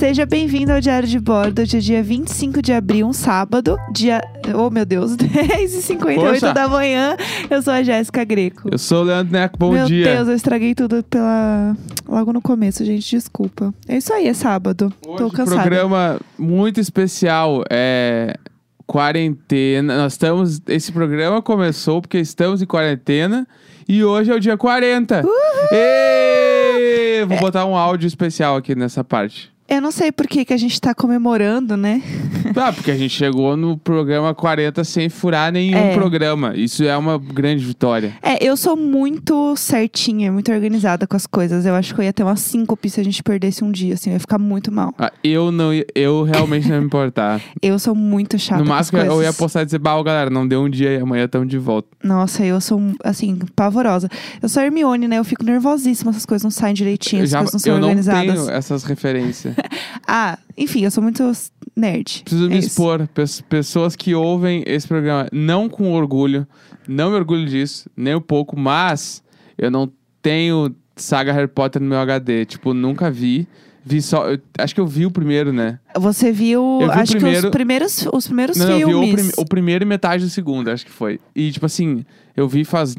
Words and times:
Seja 0.00 0.24
bem-vindo 0.24 0.72
ao 0.72 0.80
Diário 0.80 1.06
de 1.06 1.20
Bordo 1.20 1.66
de 1.66 1.78
dia 1.78 2.02
25 2.02 2.62
de 2.62 2.72
abril, 2.72 3.06
um 3.06 3.12
sábado, 3.12 3.76
dia. 3.92 4.22
Oh, 4.54 4.70
meu 4.70 4.86
Deus, 4.86 5.12
10h58 5.14 6.14
Poxa. 6.14 6.54
da 6.54 6.66
manhã. 6.66 7.14
Eu 7.50 7.60
sou 7.60 7.70
a 7.70 7.82
Jéssica 7.82 8.24
Greco. 8.24 8.70
Eu 8.72 8.78
sou 8.78 9.02
o 9.02 9.04
Leandro 9.04 9.30
Neco, 9.30 9.58
bom 9.58 9.72
meu 9.72 9.84
dia. 9.84 10.14
Deus, 10.14 10.28
eu 10.28 10.34
estraguei 10.34 10.74
tudo 10.74 11.04
pela. 11.04 11.76
Logo 12.08 12.32
no 12.32 12.40
começo, 12.40 12.82
gente, 12.82 13.10
desculpa. 13.10 13.74
É 13.86 13.98
isso 13.98 14.10
aí, 14.10 14.26
é 14.26 14.32
sábado. 14.32 14.90
Hoje 15.06 15.18
Tô 15.18 15.30
cansada. 15.30 15.60
programa 15.60 16.18
muito 16.38 16.80
especial, 16.80 17.62
é 17.68 18.38
quarentena. 18.86 19.98
Nós 19.98 20.14
estamos, 20.14 20.62
esse 20.66 20.90
programa 20.90 21.42
começou 21.42 22.00
porque 22.00 22.18
estamos 22.18 22.62
em 22.62 22.66
quarentena 22.66 23.46
e 23.86 24.02
hoje 24.02 24.32
é 24.32 24.34
o 24.34 24.40
dia 24.40 24.56
40. 24.56 25.22
Ê! 25.70 27.22
Vou 27.28 27.36
botar 27.36 27.66
um 27.66 27.76
áudio 27.76 28.06
especial 28.06 28.56
aqui 28.56 28.74
nessa 28.74 29.04
parte. 29.04 29.52
Eu 29.70 29.80
não 29.80 29.92
sei 29.92 30.10
por 30.10 30.26
que, 30.26 30.44
que 30.44 30.52
a 30.52 30.56
gente 30.56 30.80
tá 30.80 30.92
comemorando, 30.94 31.76
né? 31.76 32.02
Ah, 32.56 32.72
porque 32.72 32.90
a 32.90 32.96
gente 32.96 33.14
chegou 33.14 33.56
no 33.56 33.78
programa 33.78 34.34
40 34.34 34.82
sem 34.82 35.08
furar 35.08 35.52
nenhum 35.52 35.76
É. 35.78 35.94
programa. 35.94 36.52
Isso 36.56 36.82
é 36.82 36.96
uma 36.96 37.16
grande 37.16 37.64
vitória. 37.64 38.12
É, 38.20 38.44
eu 38.44 38.56
sou 38.56 38.76
muito 38.76 39.54
certinha, 39.56 40.32
muito 40.32 40.50
organizada 40.50 41.06
com 41.06 41.16
as 41.16 41.26
coisas. 41.28 41.64
Eu 41.64 41.74
acho 41.76 41.94
que 41.94 42.00
eu 42.00 42.04
ia 42.04 42.12
ter 42.12 42.24
uma 42.24 42.34
síncope 42.34 42.90
se 42.90 43.00
a 43.00 43.04
gente 43.04 43.22
perdesse 43.22 43.62
um 43.62 43.70
dia, 43.70 43.94
assim, 43.94 44.10
eu 44.10 44.14
ia 44.14 44.20
ficar 44.20 44.36
muito 44.38 44.72
mal. 44.72 44.92
Ah, 44.98 45.12
eu 45.22 45.52
não, 45.52 45.72
ia- 45.72 45.86
eu 45.94 46.24
realmente 46.24 46.66
não 46.68 46.74
ia 46.74 46.80
me 46.80 46.86
importar. 46.86 47.40
Eu 47.62 47.78
sou 47.78 47.94
muito 47.94 48.36
chata 48.38 48.62
no 48.62 48.68
máximo 48.68 48.98
eu 48.98 49.22
ia 49.22 49.32
postar 49.32 49.62
e 49.62 49.64
dizer, 49.66 49.78
bah, 49.78 49.96
ô, 49.96 50.02
galera, 50.02 50.28
não 50.30 50.46
deu 50.46 50.62
um 50.62 50.68
dia 50.68 50.90
e 50.92 50.96
amanhã 51.00 51.24
estamos 51.26 51.46
de 51.48 51.56
volta. 51.58 51.88
Nossa, 52.02 52.44
eu 52.44 52.60
sou, 52.60 52.80
assim, 53.04 53.38
pavorosa. 53.54 54.08
Eu 54.42 54.48
sou 54.48 54.62
Hermione, 54.62 55.06
né? 55.06 55.18
Eu 55.18 55.24
fico 55.24 55.44
nervosíssima, 55.44 56.10
essas 56.10 56.26
coisas 56.26 56.42
não 56.42 56.50
saem 56.50 56.74
direitinho, 56.74 57.20
Eu 57.20 57.24
as 57.24 57.30
já- 57.30 57.38
coisas 57.38 57.52
não 57.54 57.60
são 57.60 57.74
eu 57.74 57.78
não 57.80 57.88
organizadas. 57.88 58.34
tenho 58.46 58.50
essas 58.50 58.82
referências. 58.84 59.54
Ah, 60.06 60.38
enfim, 60.56 60.84
eu 60.84 60.90
sou 60.90 61.02
muito 61.02 61.30
nerd. 61.76 62.22
Preciso 62.24 62.46
É 62.46 62.48
me 62.48 62.58
isso. 62.58 62.68
expor. 62.68 63.06
Pes- 63.08 63.40
Pessoas 63.42 63.94
que 63.94 64.14
ouvem 64.14 64.62
esse 64.66 64.86
programa, 64.88 65.28
não 65.32 65.68
com 65.68 65.92
orgulho, 65.92 66.46
não 66.88 67.10
me 67.10 67.16
orgulho 67.16 67.46
disso, 67.46 67.88
nem 67.96 68.14
um 68.14 68.20
pouco, 68.20 68.58
mas 68.58 69.22
eu 69.56 69.70
não 69.70 69.90
tenho 70.20 70.74
saga 70.96 71.32
Harry 71.32 71.48
Potter 71.48 71.80
no 71.80 71.88
meu 71.88 71.98
HD. 71.98 72.44
Tipo, 72.44 72.74
nunca 72.74 73.10
vi. 73.10 73.46
Vi 73.82 74.02
só. 74.02 74.28
eu- 74.30 74.38
acho 74.58 74.74
que 74.74 74.80
eu 74.80 74.86
vi 74.86 75.06
o 75.06 75.10
primeiro, 75.10 75.52
né? 75.54 75.78
Você 75.96 76.30
viu, 76.32 76.80
vi 76.80 76.84
acho 76.90 77.12
que 77.12 77.18
primeiro- 77.18 77.46
os 77.46 77.50
primeiros, 77.50 78.06
os 78.12 78.26
primeiros 78.26 78.56
não, 78.58 78.66
não, 78.68 78.78
eu 78.78 78.88
vi 78.88 78.94
o, 78.94 79.00
filmes. 79.02 79.32
prim- 79.32 79.42
o 79.42 79.46
primeiro 79.46 79.84
e 79.84 79.86
metade 79.86 80.22
do 80.24 80.28
segundo, 80.30 80.68
acho 80.70 80.84
que 80.84 80.92
foi. 80.92 81.18
E, 81.34 81.50
tipo 81.50 81.64
assim, 81.64 82.04
eu 82.40 82.48
vi 82.48 82.64
faz. 82.64 82.96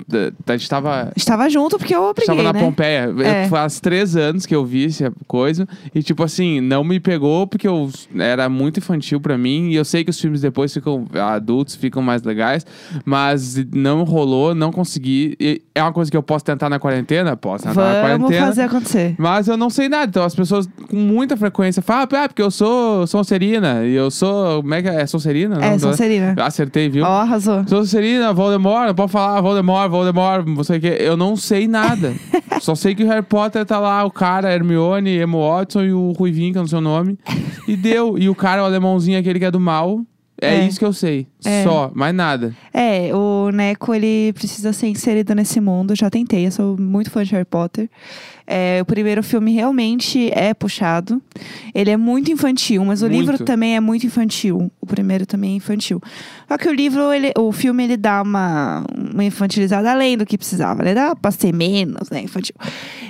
A 0.48 0.52
gente 0.54 0.70
tava. 0.70 1.12
Estava 1.16 1.50
junto 1.50 1.78
porque 1.78 1.96
eu 1.96 2.04
obriguei, 2.04 2.34
Estava 2.36 2.44
na 2.44 2.54
né? 2.54 2.66
Pompeia. 2.66 3.14
É. 3.24 3.48
Faz 3.48 3.80
três 3.80 4.16
anos 4.16 4.46
que 4.46 4.56
eu 4.56 4.66
vi 4.66 4.86
essa 4.86 5.12
coisa. 5.28 5.68
E, 5.94 6.02
tipo 6.04 6.24
assim, 6.24 6.62
não 6.62 6.84
me 6.84 7.00
pegou 7.00 7.48
porque 7.48 7.68
eu 7.68 7.90
era 8.18 8.48
muito 8.50 8.78
infantil 8.80 9.20
pra 9.20 9.38
mim. 9.38 9.70
E 9.70 9.76
eu 9.76 9.86
sei 9.86 10.04
que 10.04 10.10
os 10.10 10.20
filmes 10.20 10.42
depois 10.42 10.74
ficam 10.74 11.06
adultos, 11.14 11.76
ficam 11.76 12.02
mais 12.02 12.24
legais. 12.24 12.66
Mas 13.06 13.56
não 13.74 14.04
rolou, 14.04 14.54
não 14.54 14.72
consegui. 14.72 15.36
E 15.40 15.62
é 15.74 15.82
uma 15.82 15.94
coisa 15.94 16.10
que 16.12 16.18
eu 16.18 16.24
posso 16.24 16.46
tentar 16.46 16.70
na 16.70 16.80
quarentena? 16.80 17.36
Posso 17.36 17.64
tentar 17.66 17.82
na 17.82 18.08
Vamos 18.08 18.28
quarentena. 18.28 18.46
fazer 18.48 18.62
acontecer. 18.64 19.16
Mas 19.18 19.48
eu 19.48 19.58
não 19.58 19.70
sei 19.70 19.90
nada. 19.90 20.06
Então 20.06 20.24
as 20.24 20.36
pessoas 20.36 20.68
com 20.90 20.96
muita 20.98 21.36
frequência 21.38 21.82
falam, 21.82 22.08
ah, 22.12 22.28
porque 22.28 22.42
eu 22.42 22.52
sou 22.52 23.06
Sonserina. 23.08 23.86
E 23.86 23.94
eu 23.94 24.12
sou. 24.12 24.62
Como 24.62 24.74
é 24.74 24.82
que 24.82 24.90
é? 24.90 25.02
É 25.02 25.06
Sonserina? 25.08 25.56
É, 25.64 25.72
Não, 25.72 25.80
Sonserina. 25.80 26.36
Acertei, 26.40 26.90
viu? 26.90 27.04
Ó, 27.04 27.08
arrasou. 27.08 27.64
Sou 27.68 27.80
Sonserina, 27.80 28.34
Voldemort, 28.34 28.88
não 28.88 28.96
pode 28.96 29.12
falar 29.12 29.31
Voldemort, 29.40 29.90
Voldemort, 29.90 30.46
não 30.48 30.64
sei 30.64 30.78
o 30.80 30.82
que. 30.82 30.88
Eu 30.88 31.16
não 31.16 31.36
sei 31.36 31.68
nada. 31.68 32.14
Só 32.60 32.76
sei 32.76 32.94
que 32.94 33.04
o 33.04 33.08
Harry 33.08 33.24
Potter 33.26 33.66
tá 33.66 33.80
lá, 33.80 34.04
o 34.04 34.12
cara, 34.12 34.52
Hermione, 34.54 35.18
Emma 35.22 35.38
Watson 35.38 35.84
e 35.84 35.94
o 35.94 36.12
Ruivinho, 36.12 36.52
que 36.52 36.58
eu 36.58 36.64
não 36.64 36.68
sei 36.68 36.78
o 36.80 36.82
nome. 36.82 37.18
E 37.68 37.76
deu. 37.78 38.18
E 38.18 38.28
o 38.30 38.36
cara, 38.36 38.62
o 38.62 38.66
alemãozinho, 38.66 39.18
aquele 39.20 39.40
que 39.40 39.46
é 39.46 39.52
do 39.52 39.60
mal. 39.60 40.02
É, 40.44 40.56
É. 40.56 40.66
isso 40.68 40.80
que 40.80 40.86
eu 40.86 40.92
sei. 40.94 41.28
É. 41.46 41.64
Só, 41.64 41.92
mais 41.94 42.16
nada. 42.16 42.56
É, 42.74 43.12
o 43.16 43.52
Neco, 43.52 43.94
ele 43.94 44.34
precisa 44.34 44.74
ser 44.74 44.88
inserido 44.88 45.36
nesse 45.36 45.62
mundo. 45.62 45.96
Já 45.96 46.10
tentei, 46.10 46.48
eu 46.48 46.52
sou 46.52 46.76
muito 46.80 47.12
fã 47.12 47.24
de 47.24 47.32
Harry 47.34 47.46
Potter. 47.46 47.88
É, 48.46 48.80
o 48.82 48.86
primeiro 48.86 49.24
filme 49.24 49.52
realmente 49.54 50.30
é 50.34 50.54
puxado. 50.54 51.22
Ele 51.74 51.90
é 51.90 51.98
muito 51.98 52.32
infantil, 52.32 52.84
mas 52.84 53.02
o 53.02 53.06
Muito. 53.10 53.20
livro 53.20 53.46
também 53.46 53.76
é 53.76 53.80
muito 53.80 54.06
infantil. 54.06 54.72
O 54.80 54.86
primeiro 54.86 55.26
também 55.26 55.54
é 55.54 55.56
infantil. 55.56 56.02
Só 56.48 56.58
que 56.58 56.68
o 56.68 56.74
livro, 56.74 57.14
ele, 57.14 57.32
o 57.38 57.52
filme, 57.52 57.84
ele 57.84 57.98
dá 57.98 58.22
uma, 58.22 58.84
uma 59.14 59.24
infantilizada 59.24 59.92
além 59.92 60.18
do 60.18 60.26
que 60.26 60.38
precisava, 60.38 60.84
né? 60.84 60.94
Dá 60.94 61.16
pra 61.16 61.32
ser 61.32 61.54
menos, 61.54 62.10
né, 62.10 62.22
infantil. 62.22 62.56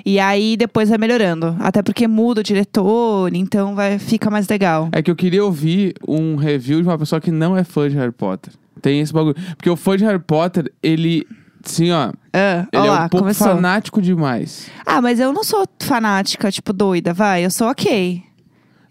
E 0.06 0.20
aí 0.20 0.56
depois 0.58 0.90
vai 0.90 0.98
melhorando. 0.98 1.56
Até 1.60 1.82
porque 1.82 2.08
muda 2.08 2.42
o 2.42 2.44
diretor, 2.44 3.34
então 3.34 3.76
vai, 3.76 3.98
fica 3.98 4.30
mais 4.30 4.48
legal. 4.48 4.90
É 4.92 5.02
que 5.02 5.10
eu 5.10 5.16
queria 5.16 5.44
ouvir 5.44 5.94
um 6.08 6.36
review 6.36 6.82
de 6.82 6.88
uma 6.88 6.98
pessoa 6.98 7.20
que 7.20 7.32
não 7.32 7.58
é 7.58 7.64
fã 7.64 7.90
de 7.90 7.96
Harry 7.96 8.12
Potter. 8.12 8.54
Tem 8.82 9.00
esse 9.00 9.14
bagulho. 9.14 9.36
Porque 9.56 9.70
o 9.70 9.76
fã 9.76 9.96
de 9.96 10.04
Harry 10.04 10.20
Potter, 10.20 10.72
ele. 10.82 11.26
Sim, 11.64 11.92
ó. 11.92 12.12
Ah, 12.34 12.68
Ele 12.72 12.88
é 12.88 12.90
lá, 12.92 13.06
um 13.06 13.10
pouco 13.10 13.24
começou. 13.26 13.48
fanático 13.48 14.02
demais. 14.02 14.68
Ah, 14.86 15.02
mas 15.02 15.20
eu 15.20 15.32
não 15.34 15.44
sou 15.44 15.66
fanática, 15.82 16.52
tipo, 16.52 16.72
doida, 16.74 17.14
vai. 17.14 17.46
Eu 17.46 17.52
sou 17.52 17.68
ok. 17.70 18.24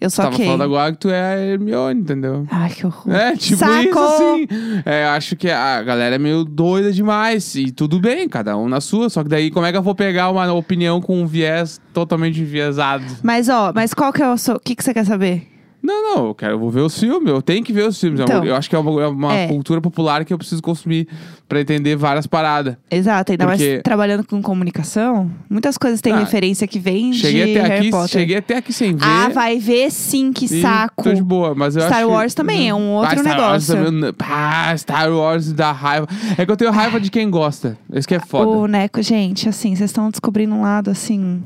Eu 0.00 0.08
sou 0.08 0.24
tava 0.24 0.34
ok. 0.34 0.46
falando 0.46 0.62
agora 0.62 0.92
que 0.92 0.98
tu 0.98 1.10
é 1.10 1.20
a 1.34 1.38
Hermione, 1.38 2.00
entendeu? 2.00 2.46
Ai, 2.50 2.70
que 2.70 2.86
horror. 2.86 3.12
É, 3.14 3.36
tipo 3.36 3.58
Saco! 3.58 3.82
isso, 3.82 3.98
assim. 3.98 4.46
É, 4.86 5.04
acho 5.04 5.36
que 5.36 5.50
a 5.50 5.82
galera 5.82 6.14
é 6.14 6.18
meio 6.18 6.42
doida 6.42 6.90
demais. 6.90 7.54
E 7.54 7.70
tudo 7.70 8.00
bem, 8.00 8.26
cada 8.26 8.56
um 8.56 8.66
na 8.66 8.80
sua. 8.80 9.10
Só 9.10 9.22
que 9.22 9.28
daí, 9.28 9.50
como 9.50 9.66
é 9.66 9.70
que 9.72 9.76
eu 9.76 9.82
vou 9.82 9.94
pegar 9.94 10.30
uma 10.30 10.50
opinião 10.54 11.02
com 11.02 11.20
um 11.20 11.26
viés 11.26 11.78
totalmente 11.92 12.40
enviesado? 12.40 13.04
Mas, 13.22 13.50
ó, 13.50 13.72
mas 13.74 13.92
qual 13.92 14.10
que 14.10 14.22
é 14.22 14.30
o 14.30 14.38
seu... 14.38 14.54
O 14.56 14.60
que, 14.60 14.74
que 14.74 14.82
você 14.82 14.94
quer 14.94 15.04
saber? 15.04 15.46
Não, 15.82 16.14
não, 16.16 16.26
eu 16.28 16.34
quero 16.34 16.52
eu 16.52 16.58
vou 16.58 16.70
ver 16.70 16.80
os 16.80 16.98
filmes. 16.98 17.28
Eu 17.30 17.40
tenho 17.40 17.64
que 17.64 17.72
ver 17.72 17.86
os 17.88 17.98
filmes. 17.98 18.20
Então. 18.20 18.44
eu 18.44 18.54
acho 18.54 18.68
que 18.68 18.76
é 18.76 18.78
uma, 18.78 19.02
é 19.02 19.06
uma 19.06 19.34
É. 19.34 19.48
cultura 19.48 19.80
popular 19.80 20.24
que 20.24 20.32
eu 20.32 20.36
preciso 20.38 20.60
consumir 20.62 21.08
pra 21.48 21.60
entender 21.60 21.96
várias 21.96 22.26
paradas. 22.26 22.76
Exato, 22.90 23.32
ainda 23.32 23.46
Porque- 23.46 23.70
mais 23.70 23.82
trabalhando 23.82 24.24
com 24.26 24.40
comunicação. 24.42 25.30
Muitas 25.48 25.78
coisas 25.78 26.00
têm 26.00 26.12
Ah, 26.12 26.18
referência 26.18 26.66
que 26.66 26.78
vem 26.78 27.12
Cheguei 27.12 27.46
de 27.54 27.58
até 27.58 27.68
Harry 27.68 27.80
aqui, 27.80 27.90
Potter. 27.90 28.08
cheguei 28.08 28.36
até 28.36 28.56
aqui 28.58 28.72
sem 28.72 28.94
ver. 28.94 29.04
Ah, 29.04 29.28
vai 29.30 29.58
ver 29.58 29.90
sim, 29.90 30.32
que 30.32 30.44
e 30.44 30.60
saco. 30.60 31.02
Tô 31.02 31.12
de 31.14 31.22
boa, 31.22 31.54
mas 31.54 31.74
eu 31.76 31.82
Star 31.82 32.00
que- 32.00 32.04
Wars 32.04 32.34
também 32.34 32.68
é 32.68 32.74
um 32.74 32.90
outro 32.90 33.14
ah, 33.18 33.22
Star 33.22 33.40
Wars 33.40 33.68
negócio. 33.68 33.84
também- 33.92 34.12
Pá, 34.12 34.76
Star 34.76 35.10
Wars 35.12 35.52
dá 35.52 35.72
raiva. 35.72 36.06
É 36.36 36.44
que 36.44 36.52
eu 36.52 36.56
tenho 36.56 36.70
raiva 36.70 37.00
de 37.00 37.10
quem 37.10 37.30
gosta. 37.30 37.78
Isso 37.92 38.06
que 38.06 38.14
é 38.14 38.20
foda. 38.20 38.50
O 38.50 38.66
Neco, 38.66 39.00
gente, 39.02 39.48
assim, 39.48 39.74
vocês 39.74 39.90
estão 39.90 40.10
descobrindo 40.10 40.54
um 40.54 40.62
lado, 40.62 40.90
assim... 40.90 41.42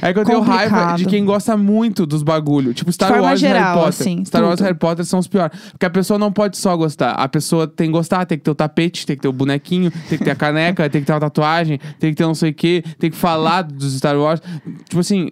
É 0.00 0.12
que 0.12 0.18
eu 0.18 0.24
tenho 0.24 0.40
raiva 0.40 0.94
de 0.96 1.06
quem 1.06 1.24
gosta 1.24 1.56
muito 1.56 2.06
dos 2.06 2.22
bagulho. 2.22 2.74
Tipo, 2.74 2.92
Star 2.92 3.08
forma 3.08 3.24
Wars 3.24 3.38
e 3.38 3.46
geral, 3.46 3.62
Harry 3.62 3.74
Potter. 3.74 3.88
assim, 3.88 4.24
Star 4.24 4.42
Wars 4.42 4.54
e 4.54 4.56
tudo. 4.56 4.66
Harry 4.66 4.78
Potter 4.78 5.04
são 5.04 5.18
os 5.18 5.26
piores. 5.26 5.58
Porque 5.70 5.86
a 5.86 5.90
pessoa 5.90 6.18
não 6.18 6.32
pode 6.32 6.56
só 6.56 6.76
gostar. 6.76 7.12
A 7.12 7.28
pessoa 7.28 7.66
tem 7.66 7.88
que 7.88 7.92
gostar, 7.92 8.24
tem 8.26 8.38
que 8.38 8.44
ter 8.44 8.50
o 8.50 8.54
tapete, 8.54 9.06
tem 9.06 9.16
que 9.16 9.22
ter 9.22 9.28
o 9.28 9.32
bonequinho, 9.32 9.90
tem 9.90 10.18
que 10.18 10.24
ter 10.24 10.30
a 10.30 10.36
caneca, 10.36 10.88
tem 10.88 11.00
que 11.00 11.06
ter 11.06 11.12
uma 11.12 11.20
tatuagem, 11.20 11.78
tem 11.98 12.10
que 12.10 12.16
ter 12.16 12.24
não 12.24 12.34
sei 12.34 12.50
o 12.50 12.54
quê, 12.54 12.84
tem 12.98 13.10
que 13.10 13.16
falar 13.16 13.62
dos 13.62 13.96
Star 13.96 14.16
Wars. 14.16 14.40
Tipo 14.88 15.00
assim, 15.00 15.28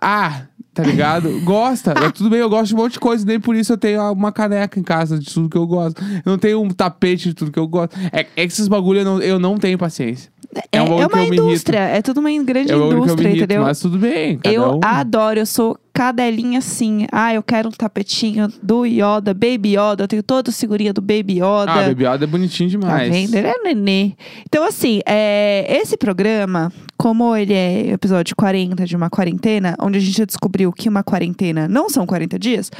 ah, 0.00 0.42
tá 0.74 0.82
ligado? 0.82 1.40
Gosta. 1.44 1.94
Tudo 2.12 2.28
bem, 2.28 2.40
eu 2.40 2.50
gosto 2.50 2.68
de 2.68 2.74
um 2.74 2.78
monte 2.78 2.92
de 2.94 3.00
coisa, 3.00 3.24
nem 3.24 3.38
por 3.38 3.54
isso 3.54 3.72
eu 3.72 3.78
tenho 3.78 4.12
uma 4.12 4.32
caneca 4.32 4.78
em 4.78 4.82
casa 4.82 5.18
de 5.18 5.32
tudo 5.32 5.48
que 5.48 5.56
eu 5.56 5.66
gosto. 5.66 6.02
Eu 6.02 6.32
não 6.32 6.38
tenho 6.38 6.60
um 6.60 6.68
tapete 6.68 7.28
de 7.28 7.34
tudo 7.34 7.52
que 7.52 7.58
eu 7.58 7.68
gosto. 7.68 7.96
É, 8.12 8.20
é 8.20 8.46
que 8.46 8.52
esses 8.52 8.68
bagulho 8.68 9.00
eu 9.00 9.04
não, 9.04 9.20
eu 9.20 9.38
não 9.38 9.56
tenho 9.56 9.78
paciência. 9.78 10.33
É, 10.72 10.78
É 10.78 10.82
um 10.82 11.00
é 11.00 11.08
que 11.08 11.14
uma 11.14 11.24
indústria, 11.24 11.78
é 11.78 12.02
tudo 12.02 12.20
uma 12.20 12.30
grande 12.44 12.72
É 12.72 12.76
indústria, 12.76 13.28
irrito, 13.28 13.44
entendeu? 13.44 13.62
mas 13.62 13.80
tudo 13.80 13.98
bem. 13.98 14.38
Eu 14.44 14.76
um. 14.76 14.80
adoro, 14.82 15.40
eu 15.40 15.46
sou 15.46 15.78
cadelinha 15.94 16.58
assim. 16.58 17.06
Ah, 17.12 17.32
eu 17.32 17.42
quero 17.42 17.68
um 17.68 17.72
tapetinho 17.72 18.48
do 18.60 18.84
Yoda, 18.84 19.32
Baby 19.32 19.76
Yoda. 19.78 20.02
Eu 20.02 20.08
tenho 20.08 20.22
toda 20.22 20.50
a 20.50 20.52
figurinha 20.52 20.92
do 20.92 21.00
Baby 21.00 21.34
Yoda. 21.36 21.70
Ah, 21.72 21.82
Baby 21.88 22.04
Yoda 22.04 22.24
é 22.24 22.26
bonitinho 22.26 22.68
Tá 22.72 22.78
demais. 22.78 23.10
vendo? 23.12 23.34
Ele 23.36 23.46
é 23.46 23.52
um 23.56 23.62
nenê. 23.62 24.12
Então, 24.46 24.64
assim, 24.64 25.00
é, 25.06 25.64
esse 25.80 25.96
programa, 25.96 26.72
como 26.98 27.36
ele 27.36 27.52
é 27.54 27.92
episódio 27.92 28.34
40 28.34 28.84
de 28.84 28.96
uma 28.96 29.08
quarentena, 29.08 29.76
onde 29.80 29.98
a 29.98 30.00
gente 30.00 30.18
já 30.18 30.24
descobriu 30.24 30.72
que 30.72 30.88
uma 30.88 31.04
quarentena 31.04 31.68
não 31.68 31.88
são 31.88 32.04
40 32.04 32.38
dias, 32.38 32.70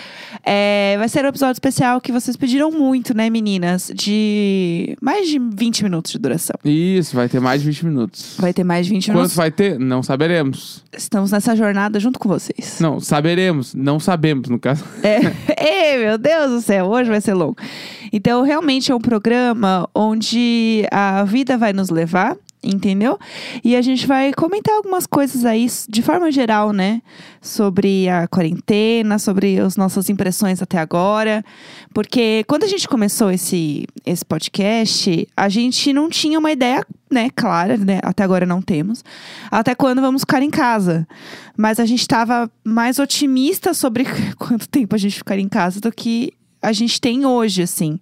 é, 0.44 0.96
vai 0.98 1.08
ser 1.08 1.24
um 1.24 1.28
episódio 1.28 1.52
especial 1.52 2.00
que 2.00 2.10
vocês 2.10 2.36
pediram 2.36 2.70
muito, 2.72 3.14
né, 3.16 3.30
meninas? 3.30 3.92
De 3.94 4.96
mais 5.00 5.28
de 5.28 5.38
20 5.38 5.84
minutos 5.84 6.10
de 6.12 6.18
duração. 6.18 6.56
Isso, 6.64 7.14
vai 7.14 7.28
ter 7.28 7.40
mais 7.40 7.62
de 7.62 7.68
20 7.68 7.86
minutos. 7.86 8.34
Vai 8.38 8.52
ter 8.52 8.64
mais 8.64 8.86
de 8.86 8.92
20 8.92 9.06
Quanto 9.06 9.14
minutos. 9.16 9.36
vai 9.36 9.50
ter? 9.52 9.78
Não 9.78 10.02
saberemos. 10.02 10.82
Estamos 10.96 11.30
nessa 11.30 11.54
jornada 11.54 12.00
junto 12.00 12.18
com 12.18 12.28
vocês. 12.28 12.78
Não, 12.80 12.98
saberemos. 13.04 13.74
Não 13.74 14.00
sabemos, 14.00 14.48
no 14.48 14.58
caso. 14.58 14.84
É. 15.02 15.20
Ei, 15.62 15.98
meu 15.98 16.18
Deus 16.18 16.50
do 16.50 16.60
céu, 16.60 16.86
hoje 16.86 17.10
vai 17.10 17.20
ser 17.20 17.34
longo. 17.34 17.56
Então, 18.12 18.42
realmente 18.42 18.90
é 18.90 18.94
um 18.94 19.00
programa 19.00 19.88
onde 19.94 20.86
a 20.90 21.24
vida 21.24 21.58
vai 21.58 21.72
nos 21.72 21.90
levar. 21.90 22.36
Entendeu? 22.64 23.18
E 23.62 23.76
a 23.76 23.82
gente 23.82 24.06
vai 24.06 24.32
comentar 24.32 24.74
algumas 24.74 25.06
coisas 25.06 25.44
aí, 25.44 25.66
de 25.86 26.00
forma 26.00 26.32
geral, 26.32 26.72
né? 26.72 27.02
Sobre 27.42 28.08
a 28.08 28.26
quarentena, 28.26 29.18
sobre 29.18 29.60
as 29.60 29.76
nossas 29.76 30.08
impressões 30.08 30.62
até 30.62 30.78
agora. 30.78 31.44
Porque 31.92 32.42
quando 32.48 32.64
a 32.64 32.66
gente 32.66 32.88
começou 32.88 33.30
esse, 33.30 33.86
esse 34.06 34.24
podcast, 34.24 35.28
a 35.36 35.48
gente 35.50 35.92
não 35.92 36.08
tinha 36.08 36.38
uma 36.38 36.50
ideia 36.50 36.82
né, 37.10 37.28
clara, 37.36 37.76
né? 37.76 38.00
Até 38.02 38.24
agora 38.24 38.46
não 38.46 38.62
temos. 38.62 39.04
Até 39.50 39.74
quando 39.74 40.00
vamos 40.00 40.22
ficar 40.22 40.42
em 40.42 40.50
casa. 40.50 41.06
Mas 41.56 41.78
a 41.78 41.84
gente 41.84 42.08
tava 42.08 42.50
mais 42.64 42.98
otimista 42.98 43.74
sobre 43.74 44.06
quanto 44.38 44.66
tempo 44.68 44.94
a 44.94 44.98
gente 44.98 45.16
ficar 45.16 45.38
em 45.38 45.48
casa 45.48 45.80
do 45.80 45.92
que 45.92 46.32
a 46.62 46.72
gente 46.72 46.98
tem 46.98 47.26
hoje, 47.26 47.62
assim. 47.62 47.98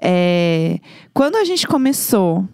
É, 0.00 0.80
quando 1.14 1.36
a 1.36 1.44
gente 1.44 1.66
começou, 1.66 2.46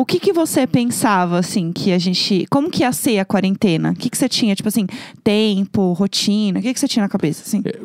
o 0.00 0.04
que 0.06 0.20
que 0.20 0.32
você 0.32 0.64
pensava, 0.66 1.38
assim, 1.38 1.72
que 1.72 1.92
a 1.92 1.98
gente... 1.98 2.46
Como 2.48 2.70
que 2.70 2.82
ia 2.82 2.92
ser 2.92 3.18
a 3.18 3.24
quarentena? 3.24 3.90
O 3.90 3.94
que 3.96 4.08
que 4.08 4.16
você 4.16 4.28
tinha, 4.28 4.54
tipo 4.54 4.68
assim, 4.68 4.86
tempo, 5.24 5.92
rotina? 5.92 6.60
O 6.60 6.62
que 6.62 6.72
que 6.72 6.78
você 6.78 6.86
tinha 6.86 7.02
na 7.02 7.08
cabeça, 7.08 7.42
assim? 7.44 7.62
É, 7.64 7.78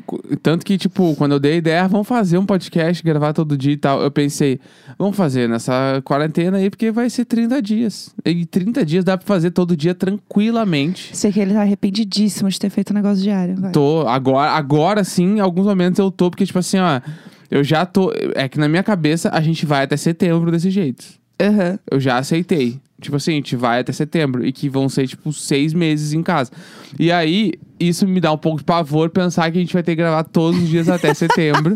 Tanto 0.44 0.64
que, 0.64 0.78
tipo, 0.78 1.16
quando 1.16 1.32
eu 1.32 1.40
dei 1.40 1.54
a 1.54 1.56
ideia, 1.56 1.84
"Ah, 1.84 1.88
vamos 1.88 2.08
fazer 2.08 2.38
um 2.38 2.46
podcast, 2.46 3.02
gravar 3.04 3.34
todo 3.34 3.58
dia 3.58 3.74
e 3.74 3.78
tal. 3.78 4.02
Eu 4.02 4.12
pensei, 4.12 4.60
vamos 4.98 5.18
fazer 5.18 5.50
nessa 5.50 6.02
quarentena 6.06 6.58
aí, 6.58 6.70
porque 6.70 6.92
vai 6.92 7.10
ser 7.10 7.26
30 7.26 7.60
dias. 7.62 8.14
E 8.24 8.46
30 8.46 8.86
dias 8.86 9.04
dá 9.04 9.18
pra 9.18 9.26
fazer 9.26 9.50
todo 9.52 9.76
dia 9.76 9.96
tranquilamente. 9.96 11.16
Sei 11.18 11.32
que 11.32 11.40
ele 11.40 11.54
tá 11.54 11.62
arrependidíssimo 11.62 12.48
de 12.50 12.60
ter 12.60 12.70
feito 12.70 12.92
um 12.92 12.96
negócio 12.96 13.24
diário. 13.24 13.56
agora. 13.58 13.72
Tô, 13.74 14.08
agora, 14.08 14.52
agora 14.52 15.04
sim, 15.04 15.38
em 15.38 15.40
alguns 15.40 15.66
momentos 15.66 15.98
eu 16.00 16.12
tô, 16.12 16.30
porque, 16.30 16.46
tipo 16.46 16.60
assim, 16.60 16.78
ó, 16.78 17.02
eu 17.50 17.64
já 17.64 17.86
tô. 17.86 18.12
É 18.36 18.48
que 18.48 18.60
na 18.60 18.68
minha 18.68 18.84
cabeça 18.84 19.30
a 19.34 19.42
gente 19.42 19.66
vai 19.66 19.84
até 19.84 19.98
setembro 19.98 20.52
desse 20.52 20.70
jeito. 20.70 21.23
Aham. 21.40 21.80
Eu 21.90 22.00
já 22.00 22.18
aceitei. 22.18 22.80
Tipo 23.02 23.18
assim, 23.18 23.32
a 23.32 23.36
gente 23.36 23.56
vai 23.56 23.80
até 23.80 23.92
setembro. 23.92 24.46
E 24.46 24.52
que 24.52 24.70
vão 24.70 24.88
ser, 24.88 25.08
tipo, 25.08 25.32
seis 25.34 25.74
meses 25.74 26.14
em 26.14 26.24
casa. 26.24 26.52
E 26.98 27.12
aí, 27.12 27.54
isso 27.80 28.08
me 28.08 28.20
dá 28.20 28.32
um 28.32 28.38
pouco 28.38 28.60
de 28.60 28.64
pavor 28.64 29.10
pensar 29.10 29.52
que 29.52 29.58
a 29.58 29.62
gente 29.62 29.74
vai 29.74 29.84
ter 29.84 29.92
que 29.92 29.98
gravar 29.98 30.24
todos 30.24 30.62
os 30.62 30.70
dias 30.70 30.90
até 30.90 31.14
setembro. 31.14 31.76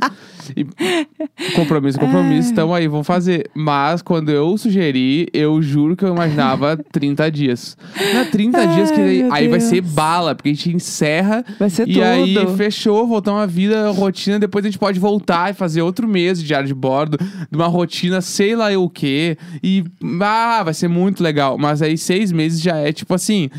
E 0.56 0.66
compromisso, 1.54 2.00
compromisso, 2.00 2.54
tamo 2.54 2.74
aí, 2.74 2.88
vamos 2.88 3.06
fazer. 3.06 3.50
Mas 3.54 4.02
quando 4.02 4.30
eu 4.30 4.58
sugeri, 4.58 5.28
eu 5.34 5.62
juro 5.62 5.96
que 5.96 6.06
eu 6.06 6.14
imaginava 6.14 6.78
30 6.78 7.30
dias. 7.30 7.78
Não, 8.14 8.26
30 8.26 8.68
dias 8.68 8.92
que 8.92 9.02
Ai, 9.02 9.24
meu 9.24 9.34
aí 9.34 9.48
vai 9.50 9.60
ser 9.60 9.82
bala, 9.82 10.34
porque 10.34 10.50
a 10.50 10.54
gente 10.54 10.74
encerra 10.74 11.44
Vai 11.60 11.70
ser 11.70 11.88
e 11.88 11.94
tudo. 11.94 12.04
aí 12.04 12.36
fechou, 12.56 13.06
voltar 13.06 13.34
uma 13.34 13.46
vida, 13.46 13.92
rotina. 13.92 14.40
Depois 14.40 14.64
a 14.64 14.70
gente 14.70 14.80
pode 14.80 15.00
voltar 15.00 15.52
e 15.52 15.54
fazer 15.54 15.82
outro 15.82 16.08
mês 16.08 16.40
de 16.40 16.48
diário 16.48 16.68
de 16.68 16.74
bordo, 16.74 17.18
de 17.18 17.58
uma 17.58 17.68
rotina, 17.68 18.22
sei 18.22 18.56
lá 18.56 18.72
eu 18.72 18.84
o 18.84 18.90
quê. 18.90 19.38
E 19.62 19.84
ah, 20.22 20.64
vai 20.64 20.74
ser 20.74 20.88
muito 20.88 21.22
legal. 21.22 21.58
Mas 21.58 21.82
aí 21.82 21.98
seis 21.98 22.32
meses 22.32 22.62
já 22.62 22.78
é 22.78 22.92
tipo 22.94 23.14
assim. 23.14 23.50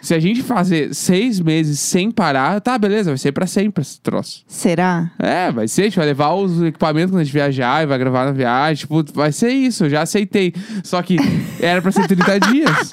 Se 0.00 0.14
a 0.14 0.18
gente 0.18 0.42
fazer 0.42 0.94
seis 0.94 1.38
meses 1.40 1.78
sem 1.80 2.10
parar, 2.10 2.60
tá, 2.60 2.78
beleza, 2.78 3.10
vai 3.10 3.18
ser 3.18 3.32
pra 3.32 3.46
sempre 3.46 3.82
esse 3.82 4.00
troço. 4.00 4.42
Será? 4.48 5.10
É, 5.18 5.50
vai 5.52 5.68
ser, 5.68 5.82
a 5.82 5.84
gente 5.84 5.96
vai 5.96 6.06
levar 6.06 6.32
os 6.34 6.62
equipamentos 6.62 7.10
quando 7.10 7.20
a 7.20 7.24
gente 7.24 7.32
viajar 7.32 7.82
e 7.82 7.86
vai 7.86 7.98
gravar 7.98 8.24
na 8.24 8.32
viagem. 8.32 8.80
Tipo, 8.80 9.04
vai 9.12 9.32
ser 9.32 9.50
isso, 9.50 9.84
eu 9.84 9.90
já 9.90 10.02
aceitei. 10.02 10.54
Só 10.82 11.00
que 11.02 11.16
era 11.60 11.82
pra 11.82 11.92
ser 11.92 12.06
30 12.06 12.40
dias. 12.50 12.92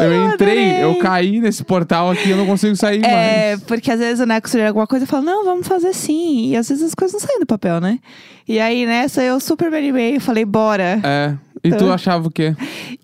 eu 0.00 0.28
entrei, 0.28 0.70
adorei. 0.72 0.84
eu 0.84 0.98
caí 0.98 1.40
nesse 1.40 1.62
portal 1.62 2.10
aqui, 2.10 2.30
eu 2.30 2.36
não 2.36 2.46
consigo 2.46 2.74
sair 2.74 3.00
mais. 3.00 3.12
É, 3.14 3.56
porque 3.66 3.90
às 3.90 3.98
vezes 4.00 4.20
o 4.20 4.26
Neco 4.26 4.48
sugerir 4.48 4.68
alguma 4.68 4.86
coisa 4.86 5.04
e 5.04 5.08
fala, 5.08 5.22
não, 5.22 5.44
vamos 5.44 5.66
fazer 5.68 5.92
sim. 5.94 6.50
E 6.50 6.56
às 6.56 6.68
vezes 6.68 6.82
as 6.84 6.94
coisas 6.94 7.12
não 7.20 7.20
saem 7.28 7.40
do 7.40 7.46
papel, 7.46 7.80
né? 7.80 7.98
E 8.48 8.58
aí 8.58 8.84
nessa 8.84 9.22
eu 9.22 9.38
super 9.38 9.70
me 9.70 9.78
animei 9.78 10.16
e 10.16 10.20
falei, 10.20 10.44
bora. 10.44 11.00
É. 11.02 11.34
E 11.64 11.70
tu 11.70 11.76
Então- 11.76 11.92
achava 11.92 12.28
o 12.28 12.30
quê? 12.30 12.54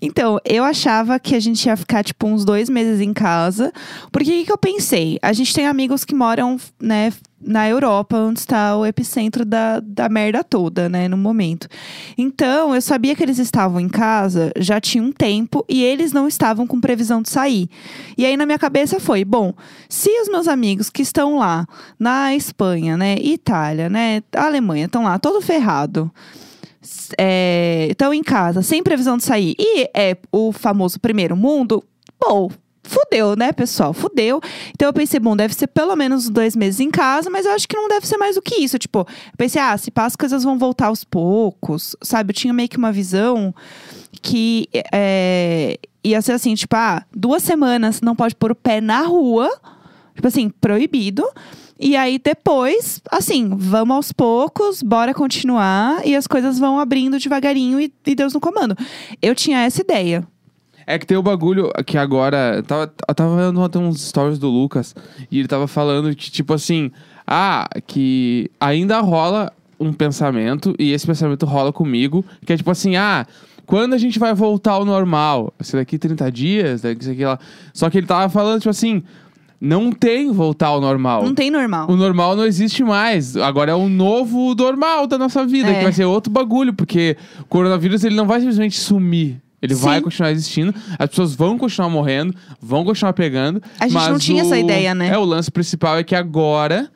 Então, 0.03 0.39
eu 0.45 0.63
achava 0.63 1.19
que 1.19 1.35
a 1.35 1.41
gente 1.41 1.65
ia 1.65 1.77
ficar, 1.77 2.05
tipo, 2.05 2.27
uns 2.27 2.45
dois 2.45 2.69
meses 2.69 3.01
em 3.01 3.15
casa. 3.15 3.73
Porque 4.13 4.31
o 4.31 4.35
que, 4.35 4.45
que 4.45 4.53
eu 4.53 4.59
pensei? 4.59 5.19
A 5.23 5.33
gente 5.33 5.55
tem 5.55 5.67
amigos 5.67 6.05
que 6.05 6.15
moram, 6.15 6.59
né, 6.79 7.11
na 7.43 7.67
Europa, 7.67 8.19
onde 8.19 8.39
está 8.41 8.77
o 8.77 8.85
epicentro 8.85 9.47
da, 9.47 9.81
da 9.81 10.11
merda 10.11 10.45
toda, 10.45 10.91
né, 10.91 11.09
no 11.09 11.17
momento. 11.17 11.69
Então, 12.19 12.75
eu 12.75 12.83
sabia 12.83 13.17
que 13.17 13.23
eles 13.23 13.39
estavam 13.39 13.81
em 13.81 13.89
casa 13.89 14.53
já 14.59 14.79
tinha 14.79 15.03
um 15.03 15.11
tempo 15.11 15.65
e 15.67 15.83
eles 15.83 16.13
não 16.13 16.29
estavam 16.29 16.67
com 16.67 16.79
previsão 16.79 17.23
de 17.23 17.31
sair. 17.31 17.67
E 18.19 18.27
aí, 18.27 18.37
na 18.37 18.45
minha 18.45 18.59
cabeça 18.59 19.01
foi: 19.01 19.25
bom, 19.25 19.55
se 19.89 20.11
os 20.21 20.29
meus 20.29 20.47
amigos 20.47 20.91
que 20.91 21.01
estão 21.01 21.39
lá 21.39 21.67
na 21.99 22.35
Espanha, 22.37 22.95
né, 22.99 23.17
Itália, 23.19 23.89
né, 23.89 24.23
Alemanha, 24.37 24.85
estão 24.85 25.05
lá 25.05 25.19
todo 25.19 25.41
ferrado 25.41 26.11
estão 27.89 28.13
em 28.15 28.23
casa, 28.23 28.63
sem 28.63 28.83
previsão 28.83 29.17
de 29.17 29.25
sair, 29.25 29.55
e 29.59 29.89
é 29.95 30.17
o 30.33 30.53
famoso 30.53 30.99
primeiro 31.01 31.37
mundo, 31.37 31.83
bom. 32.21 32.51
Fudeu, 32.83 33.37
né, 33.37 33.53
pessoal? 33.53 33.93
Fudeu. 33.93 34.41
Então 34.71 34.89
eu 34.89 34.93
pensei, 34.93 35.21
bom, 35.21 35.37
deve 35.37 35.55
ser 35.55 35.69
pelo 35.69 35.95
menos 35.95 36.29
dois 36.29 36.57
meses 36.57 36.81
em 36.81 36.91
casa, 36.91 37.31
mas 37.31 37.47
eu 37.47 37.53
acho 37.53 37.69
que 37.69 37.77
não 37.77 37.89
deve 37.89 38.05
ser 38.05 38.17
mais 38.17 38.35
do 38.35 38.43
que 38.43 38.57
isso. 38.57 38.79
Tipo, 38.79 39.01
eu 39.01 39.07
pensei, 39.37 39.61
ah, 39.61 39.77
se 39.77 39.93
pá, 39.93 40.07
as 40.07 40.17
coisas 40.17 40.43
vão 40.43 40.59
voltar 40.59 40.87
aos 40.87 41.05
poucos, 41.05 41.95
sabe? 42.03 42.31
Eu 42.31 42.35
tinha 42.35 42.53
meio 42.53 42.69
que 42.69 42.79
uma 42.79 42.91
visão 42.91 43.55
que 44.23 44.69
é, 44.93 45.79
ia 46.03 46.21
ser 46.21 46.33
assim, 46.33 46.55
tipo, 46.55 46.75
ah, 46.75 47.05
duas 47.15 47.43
semanas 47.43 48.01
não 48.01 48.17
pode 48.17 48.35
pôr 48.35 48.51
o 48.51 48.57
pé 48.57 48.81
na 48.81 49.03
rua, 49.03 49.49
tipo 50.15 50.27
assim, 50.27 50.49
proibido. 50.49 51.25
E 51.81 51.97
aí 51.97 52.21
depois, 52.23 53.01
assim, 53.11 53.49
vamos 53.57 53.97
aos 53.97 54.13
poucos, 54.13 54.83
bora 54.83 55.15
continuar 55.15 56.07
e 56.07 56.15
as 56.15 56.27
coisas 56.27 56.59
vão 56.59 56.79
abrindo 56.79 57.19
devagarinho 57.19 57.81
e, 57.81 57.91
e 58.07 58.15
Deus 58.15 58.35
no 58.35 58.41
comando. 58.41 58.77
Eu 59.23 59.35
tinha 59.35 59.61
essa 59.61 59.81
ideia. 59.81 60.23
É 60.87 60.99
que 60.99 61.07
tem 61.07 61.17
o 61.17 61.23
bagulho 61.23 61.71
que 61.87 61.97
agora. 61.97 62.57
Eu 62.57 62.63
tava, 62.63 62.95
eu 63.09 63.15
tava 63.15 63.37
vendo 63.37 63.61
ontem 63.61 63.79
uns 63.79 64.03
stories 64.03 64.39
do 64.39 64.49
Lucas 64.49 64.95
e 65.31 65.39
ele 65.39 65.49
tava 65.49 65.67
falando 65.67 66.15
que, 66.15 66.31
tipo 66.31 66.53
assim, 66.53 66.91
ah, 67.27 67.67
que 67.87 68.51
ainda 68.61 69.01
rola 69.01 69.51
um 69.79 69.93
pensamento, 69.95 70.75
e 70.79 70.93
esse 70.93 71.07
pensamento 71.07 71.47
rola 71.47 71.73
comigo, 71.73 72.23
que 72.45 72.53
é 72.53 72.57
tipo 72.57 72.71
assim, 72.71 72.97
ah. 72.97 73.27
Quando 73.65 73.95
a 73.95 73.99
gente 73.99 74.19
vai 74.19 74.35
voltar 74.35 74.73
ao 74.73 74.85
normal? 74.85 75.55
Esse 75.61 75.77
daqui 75.77 75.97
30 75.97 76.31
dias, 76.33 76.81
daqui 76.83 77.25
lá. 77.25 77.39
Só 77.73 77.89
que 77.89 77.99
ele 77.99 78.07
tava 78.07 78.29
falando, 78.29 78.59
tipo 78.59 78.71
assim, 78.71 79.05
não 79.61 79.93
tem 79.93 80.33
voltar 80.33 80.69
ao 80.69 80.81
normal. 80.81 81.23
Não 81.25 81.35
tem 81.35 81.51
normal. 81.51 81.91
O 81.91 81.97
normal 81.97 82.35
não 82.35 82.47
existe 82.47 82.83
mais. 82.83 83.37
Agora 83.37 83.73
é 83.73 83.75
o 83.75 83.89
novo 83.89 84.55
normal 84.55 85.07
da 85.07 85.19
nossa 85.19 85.45
vida, 85.47 85.69
É. 85.71 85.75
que 85.79 85.83
vai 85.85 85.93
ser 85.93 86.05
outro 86.07 86.33
bagulho, 86.33 86.73
porque 86.73 87.17
o 87.41 87.45
coronavírus 87.45 88.03
ele 88.05 88.15
não 88.15 88.27
vai 88.27 88.41
simplesmente 88.41 88.79
sumir. 88.79 89.41
Ele 89.63 89.75
Sim. 89.75 89.85
vai 89.85 90.01
continuar 90.01 90.31
existindo, 90.33 90.75
as 90.99 91.11
pessoas 91.11 91.35
vão 91.35 91.59
continuar 91.59 91.91
morrendo, 91.91 92.35
vão 92.63 92.83
continuar 92.83 93.13
pegando. 93.13 93.63
A 93.79 93.87
gente 93.87 94.09
não 94.11 94.19
tinha 94.19 94.43
o- 94.43 94.47
essa 94.47 94.59
ideia, 94.59 94.95
né? 94.95 95.09
É, 95.09 95.19
o 95.19 95.25
lance 95.25 95.51
principal 95.51 95.99
é 95.99 96.03
que 96.03 96.15
agora, 96.15 96.89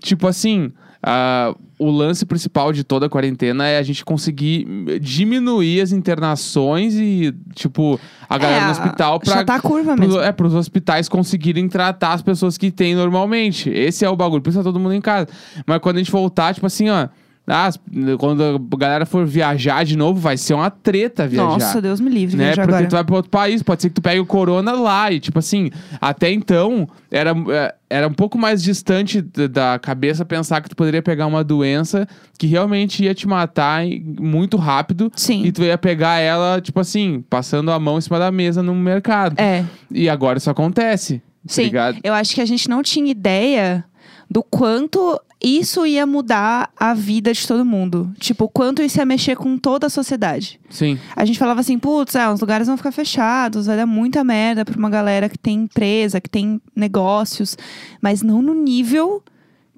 tipo 0.00 0.26
assim, 0.26 0.72
ah, 1.08 1.54
o 1.78 1.88
lance 1.88 2.26
principal 2.26 2.72
de 2.72 2.82
toda 2.82 3.06
a 3.06 3.08
quarentena 3.08 3.64
é 3.68 3.78
a 3.78 3.82
gente 3.82 4.04
conseguir 4.04 4.66
diminuir 5.00 5.80
as 5.80 5.92
internações 5.92 6.94
e, 6.96 7.32
tipo, 7.54 8.00
a 8.28 8.36
galera 8.36 8.64
no 8.64 8.70
hospital 8.72 9.20
pra 9.20 9.34
Já 9.34 9.44
tá 9.44 9.54
a 9.54 9.60
curva 9.60 9.94
Pros, 9.94 10.08
mesmo. 10.08 10.20
é, 10.20 10.32
pros 10.32 10.52
hospitais 10.52 11.08
conseguirem 11.08 11.68
tratar 11.68 12.14
as 12.14 12.22
pessoas 12.22 12.58
que 12.58 12.72
têm 12.72 12.96
normalmente. 12.96 13.70
Esse 13.70 14.04
é 14.04 14.10
o 14.10 14.16
bagulho. 14.16 14.42
Por 14.42 14.50
isso 14.50 14.58
tá 14.58 14.64
todo 14.64 14.80
mundo 14.80 14.94
em 14.94 15.00
casa. 15.00 15.28
Mas 15.64 15.78
quando 15.78 15.96
a 15.96 15.98
gente 16.00 16.10
voltar, 16.10 16.52
tipo 16.52 16.66
assim, 16.66 16.90
ó. 16.90 17.06
Ah, 17.48 17.70
quando 18.18 18.42
a 18.42 18.76
galera 18.76 19.06
for 19.06 19.24
viajar 19.24 19.84
de 19.84 19.96
novo, 19.96 20.18
vai 20.18 20.36
ser 20.36 20.54
uma 20.54 20.68
treta 20.70 21.28
viajar. 21.28 21.48
Nossa, 21.48 21.80
Deus 21.80 22.00
me 22.00 22.10
livre, 22.10 22.36
né? 22.36 22.48
Porque 22.54 22.60
agora. 22.62 22.86
tu 22.86 22.92
vai 22.92 23.04
pra 23.04 23.14
outro 23.16 23.30
país, 23.30 23.62
pode 23.62 23.82
ser 23.82 23.88
que 23.90 23.94
tu 23.94 24.02
pegue 24.02 24.18
o 24.20 24.26
corona 24.26 24.72
lá. 24.72 25.10
E, 25.12 25.20
tipo 25.20 25.38
assim, 25.38 25.70
até 26.00 26.30
então, 26.32 26.88
era, 27.10 27.30
é, 27.50 27.74
era 27.88 28.08
um 28.08 28.12
pouco 28.12 28.36
mais 28.36 28.62
distante 28.62 29.22
da- 29.22 29.78
cabeça 29.78 30.24
pensar 30.24 30.60
que 30.60 30.68
tu 30.68 30.74
poderia 30.76 31.00
pegar 31.02 31.26
uma 31.26 31.44
doença 31.44 32.06
que 32.38 32.46
realmente 32.48 33.04
ia 33.04 33.14
te 33.14 33.28
matar 33.28 33.82
muito 34.20 34.56
rápido. 34.56 35.10
Sim. 35.14 35.44
E 35.44 35.52
tu 35.52 35.62
ia 35.62 35.78
pegar 35.78 36.18
ela, 36.18 36.60
tipo 36.60 36.80
assim, 36.80 37.24
passando 37.30 37.70
a 37.70 37.78
mão 37.78 37.98
em 37.98 38.00
cima 38.00 38.18
da 38.18 38.32
mesa 38.32 38.62
no 38.62 38.74
mercado. 38.74 39.38
É, 39.38 39.64
E 39.90 40.08
agora 40.08 40.38
isso 40.38 40.50
acontece. 40.50 41.18
tá 41.18 41.22
sim. 41.46 41.62
ligado? 41.62 41.98
Eu 42.02 42.12
acho 42.12 42.34
que 42.34 42.40
a 42.40 42.46
gente 42.46 42.68
não 42.68 42.82
tinha 42.82 43.08
ideia 43.10 43.84
do 44.28 44.42
quanto 44.42 45.20
isso 45.42 45.86
ia 45.86 46.06
mudar 46.06 46.70
a 46.76 46.94
vida 46.94 47.32
de 47.32 47.46
todo 47.46 47.64
mundo. 47.64 48.12
Tipo, 48.18 48.44
o 48.44 48.48
quanto 48.48 48.82
isso 48.82 48.98
ia 48.98 49.04
mexer 49.04 49.36
com 49.36 49.58
toda 49.58 49.86
a 49.86 49.90
sociedade. 49.90 50.58
Sim. 50.70 50.98
A 51.14 51.24
gente 51.24 51.38
falava 51.38 51.60
assim, 51.60 51.78
putz, 51.78 52.16
ah, 52.16 52.32
os 52.32 52.40
lugares 52.40 52.66
vão 52.66 52.76
ficar 52.76 52.92
fechados, 52.92 53.66
vai 53.66 53.76
dar 53.76 53.86
muita 53.86 54.24
merda 54.24 54.64
pra 54.64 54.78
uma 54.78 54.90
galera 54.90 55.28
que 55.28 55.38
tem 55.38 55.60
empresa, 55.64 56.20
que 56.20 56.30
tem 56.30 56.60
negócios, 56.74 57.56
mas 58.00 58.22
não 58.22 58.40
no 58.40 58.54
nível 58.54 59.22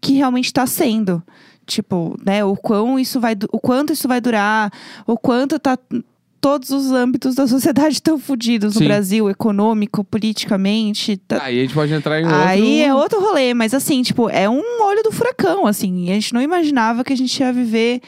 que 0.01 0.15
realmente 0.15 0.53
tá 0.53 0.67
sendo. 0.67 1.23
Tipo, 1.67 2.19
né, 2.25 2.43
o 2.45 2.57
quão 2.57 2.99
isso 2.99 3.21
vai, 3.21 3.37
o 3.53 3.59
quanto 3.59 3.93
isso 3.93 4.09
vai 4.09 4.21
durar, 4.21 4.73
o 5.07 5.19
quanto 5.19 5.59
tá 5.59 5.77
todos 6.41 6.71
os 6.71 6.91
âmbitos 6.93 7.35
da 7.35 7.47
sociedade 7.47 7.95
estão 7.95 8.19
fodidos 8.19 8.75
no 8.75 8.81
Sim. 8.81 8.87
Brasil, 8.87 9.29
econômico, 9.29 10.05
politicamente, 10.05 11.17
tá- 11.17 11.43
Aí 11.43 11.59
a 11.59 11.63
gente 11.63 11.75
pode 11.75 11.93
entrar 11.93 12.21
em 12.21 12.25
outro... 12.25 12.39
Aí 12.41 12.81
é 12.81 12.95
outro 12.95 13.21
rolê, 13.21 13.55
mas 13.55 13.75
assim, 13.75 14.03
tipo, 14.03 14.29
é 14.31 14.49
um 14.49 14.83
olho 14.83 15.03
do 15.03 15.13
furacão, 15.13 15.67
assim. 15.67 16.11
A 16.11 16.15
gente 16.15 16.33
não 16.33 16.41
imaginava 16.41 17.03
que 17.05 17.13
a 17.13 17.17
gente 17.17 17.39
ia 17.41 17.53
viver 17.53 18.01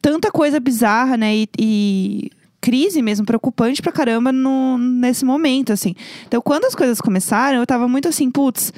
tanta 0.00 0.30
coisa 0.30 0.58
bizarra, 0.58 1.16
né? 1.16 1.34
E, 1.36 1.48
e 1.58 2.30
crise 2.60 3.00
mesmo, 3.02 3.24
preocupante 3.24 3.80
pra 3.80 3.92
caramba 3.92 4.32
no, 4.32 4.76
nesse 4.78 5.24
momento, 5.24 5.72
assim. 5.72 5.94
Então, 6.26 6.40
quando 6.40 6.64
as 6.64 6.74
coisas 6.74 7.00
começaram, 7.00 7.58
eu 7.58 7.66
tava 7.66 7.86
muito 7.86 8.08
assim, 8.08 8.30
putz, 8.30 8.72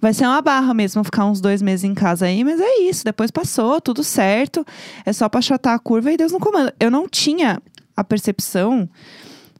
vai 0.00 0.12
ser 0.14 0.26
uma 0.26 0.40
barra 0.40 0.72
mesmo 0.72 1.02
ficar 1.02 1.24
uns 1.26 1.40
dois 1.40 1.60
meses 1.60 1.84
em 1.84 1.94
casa 1.94 2.26
aí, 2.26 2.44
mas 2.44 2.60
é 2.60 2.80
isso. 2.82 3.04
Depois 3.04 3.30
passou, 3.30 3.80
tudo 3.80 4.04
certo. 4.04 4.64
É 5.04 5.12
só 5.12 5.28
pra 5.28 5.38
achatar 5.38 5.74
a 5.74 5.78
curva 5.78 6.12
e 6.12 6.16
Deus 6.16 6.30
no 6.32 6.38
comando. 6.38 6.72
Eu 6.78 6.90
não 6.90 7.08
tinha 7.08 7.60
a 7.96 8.04
percepção 8.04 8.88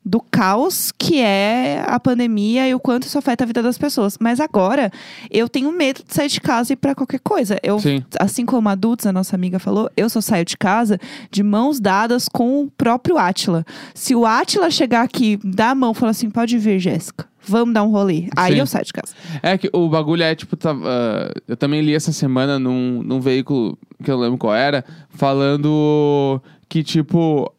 do 0.04 0.20
caos 0.20 0.90
que 0.98 1.20
é 1.20 1.84
a 1.86 1.98
pandemia 2.00 2.68
e 2.68 2.74
o 2.74 2.80
quanto 2.80 3.06
isso 3.06 3.16
afeta 3.16 3.44
a 3.44 3.46
vida 3.46 3.62
das 3.62 3.78
pessoas. 3.78 4.18
Mas 4.20 4.40
agora, 4.40 4.90
eu 5.30 5.48
tenho 5.48 5.70
medo 5.72 6.02
de 6.06 6.12
sair 6.12 6.28
de 6.28 6.40
casa 6.40 6.72
e 6.72 6.74
ir 6.74 6.76
pra 6.76 6.94
qualquer 6.94 7.20
coisa. 7.20 7.58
Eu, 7.62 7.78
Sim. 7.78 8.02
assim 8.18 8.44
como 8.44 8.68
a 8.68 8.74
Dutz, 8.74 9.06
a 9.06 9.12
nossa 9.12 9.36
amiga, 9.36 9.58
falou, 9.58 9.88
eu 9.96 10.08
só 10.08 10.20
saio 10.20 10.44
de 10.44 10.56
casa 10.56 10.98
de 11.30 11.42
mãos 11.42 11.78
dadas 11.78 12.28
com 12.28 12.64
o 12.64 12.70
próprio 12.70 13.16
Átila. 13.16 13.64
Se 13.94 14.14
o 14.14 14.26
Átila 14.26 14.70
chegar 14.70 15.02
aqui, 15.02 15.38
dar 15.44 15.70
a 15.70 15.74
mão 15.74 15.92
e 15.92 15.94
falar 15.94 16.10
assim: 16.10 16.30
pode 16.30 16.58
vir, 16.58 16.80
Jéssica. 16.80 17.30
Vamos 17.44 17.74
dar 17.74 17.82
um 17.82 17.90
rolê. 17.90 18.28
Aí 18.36 18.54
Sim. 18.54 18.60
eu 18.60 18.66
saio 18.66 18.84
de 18.84 18.92
casa. 18.92 19.14
É 19.42 19.58
que 19.58 19.68
o 19.72 19.88
bagulho 19.88 20.22
é, 20.22 20.32
tipo, 20.34 20.56
tá, 20.56 20.70
ah, 20.72 21.32
eu 21.48 21.56
também 21.56 21.80
li 21.80 21.92
essa 21.92 22.12
semana 22.12 22.56
num, 22.56 23.02
num 23.02 23.20
veículo 23.20 23.76
que 24.02 24.10
eu 24.10 24.18
lembro 24.18 24.38
qual 24.38 24.54
era, 24.54 24.84
falando 25.10 26.40
que, 26.68 26.84
tipo, 26.84 27.52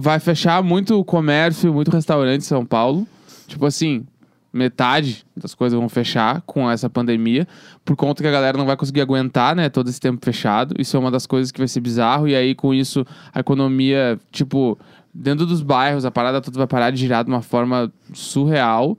vai 0.00 0.20
fechar 0.20 0.62
muito 0.62 1.04
comércio, 1.04 1.74
muito 1.74 1.90
restaurante 1.90 2.42
em 2.42 2.44
São 2.44 2.64
Paulo. 2.64 3.04
Tipo 3.48 3.66
assim, 3.66 4.06
metade 4.52 5.26
das 5.36 5.56
coisas 5.56 5.76
vão 5.76 5.88
fechar 5.88 6.40
com 6.46 6.70
essa 6.70 6.88
pandemia, 6.88 7.48
por 7.84 7.96
conta 7.96 8.22
que 8.22 8.28
a 8.28 8.30
galera 8.30 8.56
não 8.56 8.64
vai 8.64 8.76
conseguir 8.76 9.00
aguentar, 9.00 9.56
né, 9.56 9.68
todo 9.68 9.90
esse 9.90 10.00
tempo 10.00 10.24
fechado. 10.24 10.76
Isso 10.78 10.96
é 10.96 11.00
uma 11.00 11.10
das 11.10 11.26
coisas 11.26 11.50
que 11.50 11.58
vai 11.58 11.66
ser 11.66 11.80
bizarro, 11.80 12.28
e 12.28 12.36
aí 12.36 12.54
com 12.54 12.72
isso 12.72 13.04
a 13.34 13.40
economia, 13.40 14.20
tipo, 14.30 14.78
dentro 15.12 15.44
dos 15.44 15.62
bairros, 15.62 16.04
a 16.04 16.12
parada 16.12 16.40
toda 16.40 16.56
vai 16.58 16.68
parar 16.68 16.92
de 16.92 16.98
girar 16.98 17.24
de 17.24 17.30
uma 17.30 17.42
forma 17.42 17.92
surreal. 18.14 18.96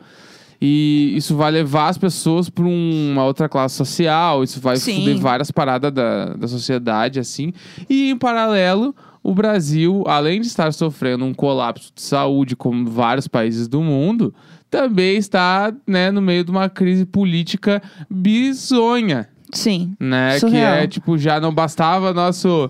E 0.62 1.14
isso 1.16 1.38
vai 1.38 1.50
levar 1.50 1.88
as 1.88 1.98
pessoas 1.98 2.50
para 2.50 2.66
uma 2.66 3.24
outra 3.24 3.48
classe 3.48 3.76
social, 3.76 4.44
isso 4.44 4.60
vai 4.60 4.76
Sim. 4.76 5.00
foder 5.00 5.18
várias 5.18 5.50
paradas 5.50 5.94
da, 5.94 6.34
da 6.34 6.48
sociedade, 6.50 7.18
assim. 7.18 7.54
E 7.90 8.10
em 8.10 8.18
paralelo, 8.18 8.94
o 9.24 9.34
Brasil, 9.34 10.04
além 10.08 10.42
de 10.42 10.48
estar 10.48 10.72
sofrendo 10.74 11.26
um 11.26 11.34
colapso 11.34 11.92
de 11.94 12.02
saúde, 12.02 12.56
como 12.56 12.90
vários 12.90 13.28
países 13.28 13.68
do 13.68 13.82
mundo, 13.82 14.34
também 14.70 15.18
está 15.18 15.74
né, 15.86 16.12
no 16.12 16.22
meio 16.22 16.44
de 16.44 16.52
uma 16.52 16.70
crise 16.70 17.06
política 17.06 17.82
bizonha, 18.10 19.28
Sim. 19.52 19.94
né? 20.00 20.40
Que 20.40 20.56
é, 20.58 20.88
tipo, 20.88 21.18
já 21.18 21.40
não 21.40 21.54
bastava 21.54 22.14
nosso. 22.14 22.70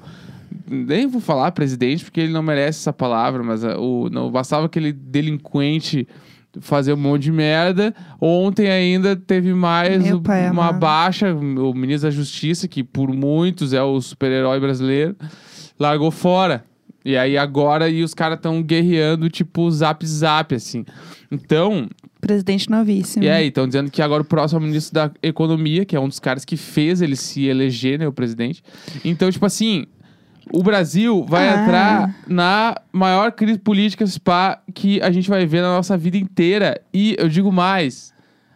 Nem 0.67 1.07
vou 1.07 1.21
falar 1.21 1.51
presidente, 1.51 2.03
porque 2.03 2.21
ele 2.21 2.31
não 2.31 2.43
merece 2.43 2.79
essa 2.79 2.93
palavra, 2.93 3.43
mas 3.43 3.63
ah, 3.63 3.77
o, 3.79 4.09
não 4.09 4.31
bastava 4.31 4.65
aquele 4.65 4.91
delinquente 4.93 6.07
fazer 6.61 6.93
um 6.93 6.97
monte 6.97 7.23
de 7.23 7.31
merda. 7.31 7.93
Ontem 8.19 8.69
ainda 8.69 9.15
teve 9.15 9.53
mais 9.53 10.03
Meu 10.03 10.21
uma 10.51 10.71
baixa. 10.71 11.33
O 11.33 11.73
ministro 11.73 12.09
da 12.09 12.15
Justiça, 12.15 12.67
que 12.67 12.83
por 12.83 13.13
muitos 13.13 13.73
é 13.73 13.81
o 13.81 13.99
super-herói 14.01 14.59
brasileiro, 14.59 15.15
largou 15.79 16.11
fora. 16.11 16.63
E 17.05 17.15
aí 17.17 17.37
agora 17.37 17.89
e 17.89 18.03
os 18.03 18.13
caras 18.13 18.37
estão 18.37 18.61
guerreando, 18.61 19.29
tipo, 19.29 19.71
zap 19.71 20.05
zap, 20.05 20.53
assim. 20.53 20.85
Então, 21.31 21.87
Presidente 22.19 22.69
novíssimo. 22.69 23.23
e 23.23 23.29
aí, 23.29 23.47
estão 23.47 23.65
dizendo 23.65 23.89
que 23.89 24.01
agora 24.01 24.21
o 24.21 24.25
próximo 24.25 24.59
é 24.59 24.63
o 24.63 24.65
ministro 24.67 24.93
da 24.93 25.09
Economia, 25.23 25.85
que 25.85 25.95
é 25.95 25.99
um 25.99 26.09
dos 26.09 26.19
caras 26.19 26.43
que 26.43 26.57
fez 26.57 27.01
ele 27.01 27.15
se 27.15 27.45
eleger, 27.45 27.97
né, 27.97 28.07
o 28.07 28.11
presidente. 28.11 28.61
Então, 29.05 29.31
tipo 29.31 29.45
assim, 29.45 29.85
o 30.51 30.61
Brasil 30.61 31.25
vai 31.27 31.47
Ah. 31.47 31.61
entrar 31.63 32.15
na 32.27 32.75
maior 32.91 33.31
crise 33.31 33.57
política 33.59 34.05
spa 34.05 34.61
que 34.75 35.01
a 35.01 35.09
gente 35.09 35.29
vai 35.29 35.45
ver 35.45 35.61
na 35.61 35.69
nossa 35.69 35.97
vida 35.97 36.17
inteira. 36.17 36.81
E 36.93 37.15
eu 37.17 37.29
digo 37.29 37.49
mais, 37.51 38.13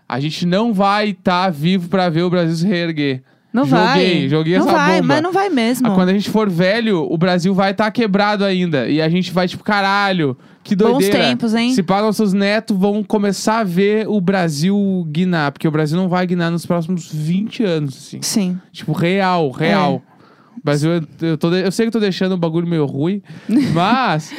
a 0.07 0.19
gente 0.19 0.45
não 0.45 0.73
vai 0.73 1.09
estar 1.11 1.49
vivo 1.49 1.87
pra 1.87 2.09
ver 2.09 2.23
o 2.23 2.29
Brasil 2.29 2.55
se 2.57 2.67
reerguer. 2.67 3.23
Não 3.53 3.65
joguei, 3.65 4.21
vai. 4.21 4.29
joguei 4.29 4.57
não 4.57 4.65
essa 4.67 4.71
vai, 4.75 4.95
bomba. 5.01 5.13
mas 5.13 5.21
não 5.23 5.31
vai 5.31 5.47
mesmo. 5.49 5.87
Ah, 5.87 5.91
Quando 5.91 6.09
a 6.09 6.13
gente 6.13 6.29
for 6.29 6.49
velho, 6.49 7.07
o 7.07 7.15
Brasil 7.17 7.53
vai 7.53 7.69
estar 7.69 7.91
quebrado 7.91 8.43
ainda. 8.43 8.89
E 8.89 8.99
a 8.99 9.07
gente 9.07 9.31
vai, 9.31 9.47
tipo, 9.47 9.63
caralho, 9.63 10.35
que 10.63 10.75
Bons 10.75 10.93
doideira. 10.93 11.19
tempos, 11.19 11.53
hein? 11.53 11.71
Se 11.75 11.83
pá, 11.83 12.01
nossos 12.01 12.33
netos 12.33 12.75
vão 12.75 13.03
começar 13.03 13.59
a 13.59 13.63
ver 13.63 14.07
o 14.07 14.19
Brasil 14.19 15.07
guinar. 15.11 15.51
Porque 15.51 15.67
o 15.67 15.71
Brasil 15.71 15.95
não 15.95 16.09
vai 16.09 16.25
guinar 16.25 16.49
nos 16.49 16.65
próximos 16.65 17.11
20 17.13 17.63
anos, 17.63 17.95
assim. 17.95 18.19
Sim. 18.23 18.57
Tipo, 18.71 18.91
real, 18.91 19.51
real. 19.51 20.01
É. 20.09 20.13
O 20.57 20.63
Brasil, 20.63 20.89
eu, 21.21 21.37
tô 21.37 21.53
eu 21.53 21.71
sei 21.71 21.85
que 21.85 21.87
eu 21.89 21.91
tô 21.93 21.99
deixando 21.99 22.31
o 22.31 22.37
bagulho 22.37 22.65
meio 22.65 22.85
ruim, 22.85 23.21
mas... 23.73 24.33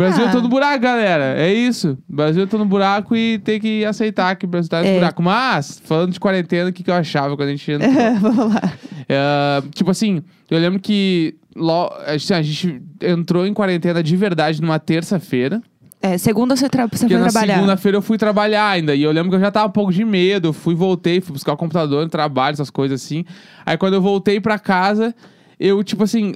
Brasil, 0.00 0.24
Ah. 0.26 0.34
no 0.40 0.48
buraco, 0.48 0.80
galera. 0.80 1.34
É 1.38 1.52
isso. 1.52 1.98
Brasil, 2.08 2.42
eu 2.42 2.46
tô 2.48 2.56
no 2.58 2.64
buraco 2.64 3.14
e 3.14 3.38
tem 3.38 3.60
que 3.60 3.84
aceitar 3.84 4.34
que 4.36 4.44
o 4.44 4.48
Brasil 4.48 4.68
tá 4.70 4.80
no 4.80 4.86
É. 4.86 4.94
buraco. 4.94 5.22
Mas, 5.22 5.80
falando 5.84 6.12
de 6.12 6.18
quarentena, 6.20 6.70
o 6.70 6.72
que, 6.72 6.82
que 6.82 6.90
eu 6.90 6.94
achava 6.94 7.36
quando 7.36 7.48
a 7.48 7.52
gente 7.52 7.70
entrou? 7.72 7.90
Vamos 8.20 8.54
lá. 8.54 8.72
É, 9.08 9.62
tipo 9.74 9.90
assim, 9.90 10.22
eu 10.50 10.58
lembro 10.58 10.80
que 10.80 11.34
lo- 11.54 11.90
assim, 12.06 12.32
a 12.34 12.42
gente 12.42 12.80
entrou 13.02 13.46
em 13.46 13.52
quarentena 13.52 14.02
de 14.02 14.16
verdade 14.16 14.60
numa 14.62 14.78
terça-feira. 14.78 15.60
É, 16.02 16.16
segunda 16.16 16.56
você, 16.56 16.66
tra 16.68 16.86
você 16.86 17.06
foi 17.06 17.18
na 17.18 17.28
trabalhar. 17.28 17.54
segunda-feira 17.56 17.98
eu 17.98 18.02
fui 18.02 18.16
trabalhar 18.16 18.68
ainda. 18.70 18.94
E 18.94 19.02
eu 19.02 19.12
lembro 19.12 19.28
que 19.30 19.36
eu 19.36 19.40
já 19.40 19.50
tava 19.50 19.66
um 19.68 19.72
pouco 19.72 19.92
de 19.92 20.02
medo. 20.04 20.48
eu 20.48 20.52
Fui, 20.54 20.74
voltei, 20.74 21.20
fui 21.20 21.34
buscar 21.34 21.52
o 21.52 21.56
computador 21.58 22.02
no 22.04 22.08
trabalho, 22.10 22.54
essas 22.54 22.70
coisas 22.70 23.02
assim. 23.04 23.24
Aí 23.66 23.76
quando 23.76 23.94
eu 23.94 24.00
voltei 24.00 24.40
pra 24.40 24.58
casa, 24.58 25.14
eu, 25.58 25.84
tipo 25.84 26.02
assim, 26.04 26.32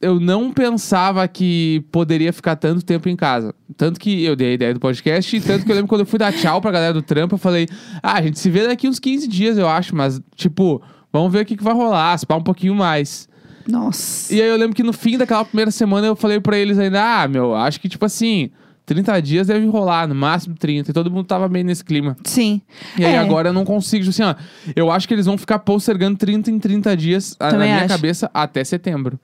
eu 0.00 0.18
não 0.18 0.50
pensava 0.52 1.26
que 1.28 1.84
poderia 1.92 2.32
ficar 2.32 2.56
tanto 2.56 2.82
tempo 2.84 3.08
em 3.08 3.16
casa. 3.16 3.54
Tanto 3.76 4.00
que 4.00 4.24
eu 4.24 4.34
dei 4.34 4.50
a 4.50 4.54
ideia 4.54 4.74
do 4.74 4.80
podcast, 4.80 5.36
e 5.36 5.40
tanto 5.40 5.64
que 5.64 5.70
eu 5.70 5.74
lembro 5.76 5.88
quando 5.88 6.00
eu 6.00 6.06
fui 6.06 6.18
dar 6.18 6.32
tchau 6.32 6.60
pra 6.60 6.70
galera 6.70 6.94
do 6.94 7.02
trampo, 7.02 7.34
eu 7.34 7.38
falei, 7.38 7.66
ah, 8.02 8.14
a 8.14 8.22
gente 8.22 8.38
se 8.38 8.48
vê 8.50 8.66
daqui 8.66 8.88
uns 8.88 8.98
15 8.98 9.28
dias, 9.28 9.58
eu 9.58 9.68
acho, 9.68 9.94
mas, 9.94 10.20
tipo, 10.34 10.80
vamos 11.12 11.30
ver 11.32 11.42
o 11.42 11.44
que, 11.46 11.56
que 11.56 11.62
vai 11.64 11.74
rolar, 11.74 12.16
se 12.18 12.26
pá 12.26 12.36
um 12.36 12.42
pouquinho 12.42 12.74
mais. 12.74 13.28
Nossa. 13.68 14.34
E 14.34 14.40
aí 14.40 14.48
eu 14.48 14.56
lembro 14.56 14.74
que 14.74 14.82
no 14.82 14.92
fim 14.92 15.18
daquela 15.18 15.44
primeira 15.44 15.70
semana 15.70 16.06
eu 16.06 16.16
falei 16.16 16.40
pra 16.40 16.56
eles 16.56 16.78
ainda, 16.78 17.22
ah, 17.22 17.28
meu, 17.28 17.54
acho 17.54 17.78
que 17.80 17.88
tipo 17.88 18.04
assim, 18.04 18.50
30 18.86 19.20
dias 19.20 19.46
deve 19.46 19.64
rolar, 19.66 20.08
no 20.08 20.14
máximo 20.14 20.56
30. 20.58 20.90
E 20.90 20.94
todo 20.94 21.10
mundo 21.10 21.26
tava 21.26 21.46
bem 21.46 21.62
nesse 21.62 21.84
clima. 21.84 22.16
Sim. 22.24 22.60
E 22.98 23.04
aí 23.04 23.14
É. 23.14 23.18
agora 23.18 23.50
eu 23.50 23.52
não 23.52 23.64
consigo, 23.64 24.02
tipo 24.02 24.10
assim, 24.10 24.22
ó, 24.22 24.34
eu 24.74 24.90
acho 24.90 25.06
que 25.06 25.14
eles 25.14 25.26
vão 25.26 25.38
ficar 25.38 25.60
postergando 25.60 26.16
30 26.18 26.50
em 26.50 26.58
30 26.58 26.96
dias 26.96 27.36
a- 27.38 27.44
na 27.44 27.50
Também 27.52 27.68
minha 27.68 27.80
acho. 27.84 27.88
cabeça 27.88 28.30
até 28.34 28.64
setembro. 28.64 29.20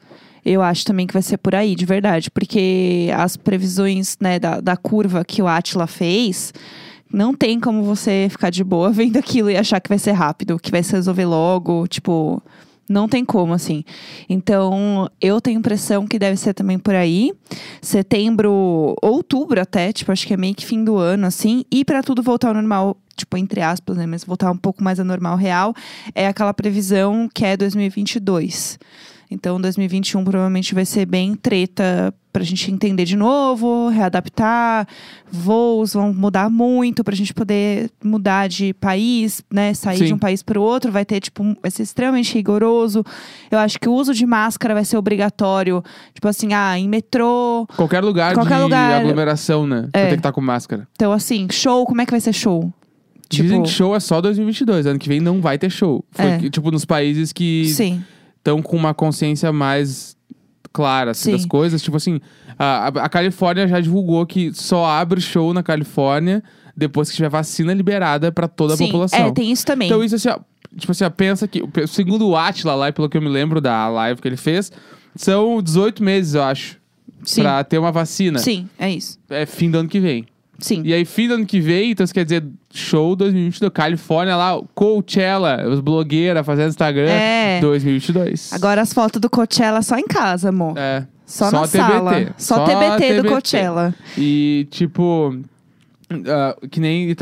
Eu 0.49 0.63
acho 0.63 0.85
também 0.85 1.09
que 1.09 1.13
vai 1.13 1.23
ser 1.23 1.39
por 1.39 1.57
aí, 1.57 1.75
de 1.75 1.85
verdade. 1.85 2.31
Porque 2.31 3.11
as 3.13 3.37
previsões 3.37 4.17
né, 4.21 4.39
da, 4.39 4.61
da 4.61 4.77
curva 4.77 5.25
que 5.25 5.43
o 5.43 5.49
Atila 5.49 5.89
fez, 5.89 6.55
não 7.13 7.35
tem 7.35 7.59
como 7.59 7.83
você 7.83 8.29
ficar 8.31 8.51
de 8.51 8.63
boa 8.63 8.91
vendo 8.95 9.17
aquilo 9.17 9.51
e 9.51 9.57
achar 9.57 9.81
que 9.81 9.89
vai 9.89 9.99
ser 9.99 10.13
rápido, 10.13 10.57
que 10.57 10.71
vai 10.71 10.85
se 10.85 10.93
resolver 10.93 11.25
logo. 11.25 11.89
Tipo, 11.89 12.41
não 12.89 13.09
tem 13.09 13.25
como, 13.25 13.55
assim. 13.55 13.83
Então, 14.29 15.11
eu 15.21 15.41
tenho 15.41 15.59
impressão 15.59 16.07
que 16.07 16.17
deve 16.17 16.37
ser 16.37 16.55
também 16.55 16.79
por 16.79 16.95
aí. 16.95 17.33
Setembro, 17.83 18.95
outubro 19.03 19.61
até, 19.61 19.93
tipo, 19.93 20.13
acho 20.13 20.25
que 20.29 20.35
é 20.35 20.37
meio 20.37 20.55
que 20.55 20.65
fim 20.65 20.85
do 20.85 20.97
ano, 20.97 21.27
assim. 21.27 21.65
E 21.73 21.85
pra 21.85 22.05
tudo 22.05 22.23
voltar 22.23 22.49
ao 22.49 22.55
normal, 22.55 22.97
tipo, 23.17 23.37
entre 23.37 23.63
aspas, 23.63 23.97
né? 23.97 24.07
Mas 24.07 24.23
voltar 24.23 24.53
um 24.53 24.57
pouco 24.57 24.85
mais 24.85 25.01
ao 25.01 25.05
normal 25.05 25.37
real, 25.37 25.75
é 26.15 26.29
aquela 26.29 26.55
previsão 26.55 27.29
que 27.35 27.45
é 27.45 27.57
2022. 27.57 28.79
Então, 29.31 29.61
2021 29.61 30.23
provavelmente 30.25 30.75
vai 30.75 30.85
ser 30.85 31.05
bem 31.05 31.35
treta 31.35 32.15
pra 32.33 32.45
gente 32.45 32.71
entender 32.71 33.05
de 33.05 33.17
novo, 33.17 33.89
readaptar. 33.89 34.87
Voos 35.33 35.95
vão 35.95 36.13
mudar 36.15 36.49
muito 36.51 37.03
pra 37.03 37.15
gente 37.15 37.35
poder 37.35 37.91
mudar 38.05 38.47
de 38.49 38.73
país, 38.75 39.43
né? 39.53 39.75
Sair 39.75 39.99
Sim. 39.99 40.05
de 40.05 40.15
um 40.15 40.19
país 40.19 40.43
pro 40.43 40.63
outro. 40.63 40.93
Vai 40.93 41.05
ter, 41.05 41.19
tipo, 41.21 41.43
um- 41.43 41.57
vai 41.61 41.71
ser 41.71 41.83
extremamente 41.83 42.33
rigoroso. 42.35 43.03
Eu 43.51 43.59
acho 43.59 43.81
que 43.81 43.89
o 43.89 43.93
uso 43.95 44.15
de 44.15 44.25
máscara 44.27 44.75
vai 44.75 44.85
ser 44.85 44.97
obrigatório. 44.97 45.83
Tipo 46.15 46.29
assim, 46.29 46.53
ah, 46.53 46.79
em 46.79 46.89
metrô. 46.89 47.67
Qualquer 47.75 48.05
lugar 48.05 48.35
Qualquer 48.35 48.57
de 48.59 48.63
lugar. 48.63 49.01
aglomeração, 49.01 49.67
né? 49.67 49.89
É. 49.93 49.99
Vai 50.01 50.09
ter 50.11 50.15
que 50.17 50.21
estar 50.21 50.33
com 50.33 50.41
máscara. 50.41 50.87
Então, 50.93 51.11
assim, 51.13 51.49
show, 51.51 51.85
como 51.87 52.01
é 52.01 52.05
que 52.07 52.13
vai 52.13 52.21
ser 52.21 52.33
show? 52.33 52.73
Dizem 53.29 53.49
Tipo- 53.49 53.63
que 53.65 53.71
show 53.71 53.97
é 53.97 53.99
só 53.99 54.21
2022, 54.21 54.87
ano 54.87 54.99
que 55.01 55.09
vem 55.09 55.19
não 55.21 55.41
vai 55.41 55.59
ter 55.59 55.69
show. 55.71 56.05
Foi 56.13 56.27
É. 56.27 56.39
tipo 56.51 56.71
nos 56.71 56.85
países 56.85 57.33
que 57.33 57.65
Sim. 57.75 58.05
Estão 58.47 58.63
com 58.63 58.77
uma 58.77 58.95
consciência 58.95 59.53
mais 59.53 60.17
clara 60.73 61.11
assim, 61.11 61.31
Sim. 61.31 61.33
das 61.33 61.47
coisas. 61.47 61.83
Tipo 61.83 61.97
assim, 61.97 62.21
a, 62.59 62.89
a 62.89 63.09
Califórnia 63.09 63.67
já 63.67 63.81
divulgou 63.81 64.25
que 64.25 64.53
só 64.55 64.87
abre 64.87 65.21
show 65.21 65.53
na 65.53 65.63
Califórnia 65.63 66.43
depois 66.77 67.11
que 67.11 67.17
tiver 67.17 67.29
vacina 67.29 67.75
liberada 67.75 68.31
pra 68.31 68.47
toda 68.47 68.75
a 68.75 68.77
Sim. 68.77 68.87
população. 68.87 69.19
É, 69.19 69.33
tem 69.33 69.51
isso 69.51 69.67
também. 69.67 69.89
Então 69.89 70.05
isso 70.05 70.15
assim, 70.15 70.29
ó, 70.29 70.39
tipo 70.77 70.93
assim, 70.93 71.05
ó, 71.05 71.11
pensa 71.11 71.49
que, 71.49 71.63
segundo 71.89 72.29
o 72.29 72.37
Atila 72.37 72.75
lá, 72.75 72.93
pelo 72.93 73.09
que 73.09 73.17
eu 73.17 73.23
me 73.23 73.29
lembro 73.29 73.61
da 73.61 73.89
live 73.89 74.21
que 74.21 74.29
ele 74.29 74.37
fez, 74.37 74.71
são 75.17 75.61
18 75.61 76.03
meses, 76.03 76.35
eu 76.35 76.43
acho, 76.43 76.77
Sim. 77.25 77.43
pra 77.43 77.65
ter 77.65 77.79
uma 77.79 77.91
vacina. 77.91 78.39
Sim, 78.39 78.69
é 78.79 78.91
isso. 78.91 79.19
É 79.29 79.45
fim 79.47 79.71
do 79.71 79.79
ano 79.79 79.89
que 79.89 79.99
vem. 79.99 80.27
Sim. 80.59 80.83
E 80.85 80.93
aí, 80.95 81.05
fim 81.05 81.29
do 81.29 81.35
ano 81.35 81.47
que 81.47 81.61
vem, 81.61 81.91
então 81.91 82.05
isso 82.05 82.15
quer 82.15 82.25
dizer 82.25 82.45
show 82.73 83.15
2022. 83.17 83.71
Califórnia 83.73 84.37
lá, 84.37 84.61
Coachella, 84.75 85.69
os 85.69 85.81
blogueiras 85.81 86.45
fazendo 86.47 86.69
Instagram, 86.71 87.11
É. 87.11 87.61
2022. 87.61 88.53
Agora 88.53 88.81
as 88.81 88.93
fotos 88.93 89.21
do 89.21 89.29
Coachella 89.31 89.83
só 89.83 89.97
em 89.99 90.07
casa, 90.07 90.49
amor. 90.49 90.77
É. 90.79 91.07
Só, 91.27 91.51
Só 91.51 91.61
na 91.63 91.67
TBT. 91.67 91.79
sala. 91.79 92.35
Só, 92.39 92.55
Só 92.57 92.65
TBT, 92.65 92.87
do 93.15 93.17
TBT. 93.23 93.29
Coachella. 93.29 93.95
E, 94.17 94.67
tipo. 94.71 95.37
ah, 96.29 96.57
que 96.71 96.79
nem 96.79 97.13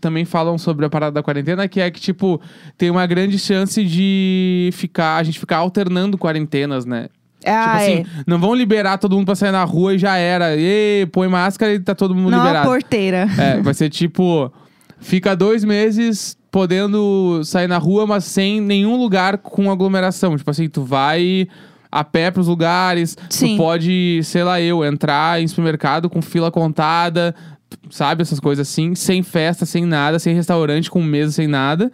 também 0.00 0.24
falam 0.24 0.56
sobre 0.56 0.86
a 0.86 0.90
parada 0.90 1.12
da 1.12 1.22
quarentena, 1.22 1.68
que 1.68 1.78
é 1.80 1.90
que, 1.90 2.00
tipo, 2.00 2.40
tem 2.78 2.88
uma 2.90 3.06
grande 3.06 3.38
chance 3.38 3.84
de 3.84 4.70
ficar, 4.72 5.16
a 5.18 5.22
gente 5.22 5.38
ficar 5.38 5.58
alternando 5.58 6.16
quarentenas, 6.16 6.86
né? 6.86 7.08
Ah, 7.44 7.78
tipo 7.78 7.92
assim, 8.02 8.06
não 8.26 8.38
vão 8.38 8.54
liberar 8.54 8.98
todo 8.98 9.16
mundo 9.16 9.26
pra 9.26 9.34
sair 9.34 9.52
na 9.52 9.64
rua 9.64 9.94
e 9.94 9.98
já 9.98 10.16
era. 10.16 10.56
E 10.56 11.06
põe 11.12 11.28
máscara 11.28 11.72
e 11.74 11.80
tá 11.80 11.94
todo 11.94 12.14
mundo 12.14 12.30
Não 12.30 12.40
a 12.40 12.44
liberado. 12.44 12.68
porteira. 12.68 13.28
É, 13.38 13.60
vai 13.60 13.74
ser 13.74 13.88
tipo. 13.88 14.52
Fica 14.98 15.34
dois 15.34 15.64
meses 15.64 16.36
podendo 16.50 17.40
sair 17.44 17.66
na 17.66 17.78
rua, 17.78 18.06
mas 18.06 18.24
sem 18.24 18.60
nenhum 18.60 18.96
lugar 18.96 19.38
com 19.38 19.70
aglomeração. 19.70 20.36
Tipo 20.36 20.50
assim, 20.50 20.68
tu 20.68 20.82
vai 20.84 21.48
a 21.90 22.04
pé 22.04 22.30
pros 22.30 22.46
lugares, 22.46 23.16
Sim. 23.28 23.56
tu 23.56 23.62
pode, 23.62 24.20
sei 24.22 24.44
lá, 24.44 24.60
eu, 24.60 24.84
entrar 24.84 25.40
em 25.42 25.48
supermercado 25.48 26.08
com 26.08 26.22
fila 26.22 26.50
contada, 26.50 27.34
sabe? 27.90 28.22
Essas 28.22 28.38
coisas 28.38 28.68
assim, 28.68 28.94
sem 28.94 29.22
festa, 29.22 29.66
sem 29.66 29.84
nada, 29.84 30.18
sem 30.18 30.34
restaurante, 30.34 30.90
com 30.90 31.02
mesa, 31.02 31.32
sem 31.32 31.48
nada. 31.48 31.90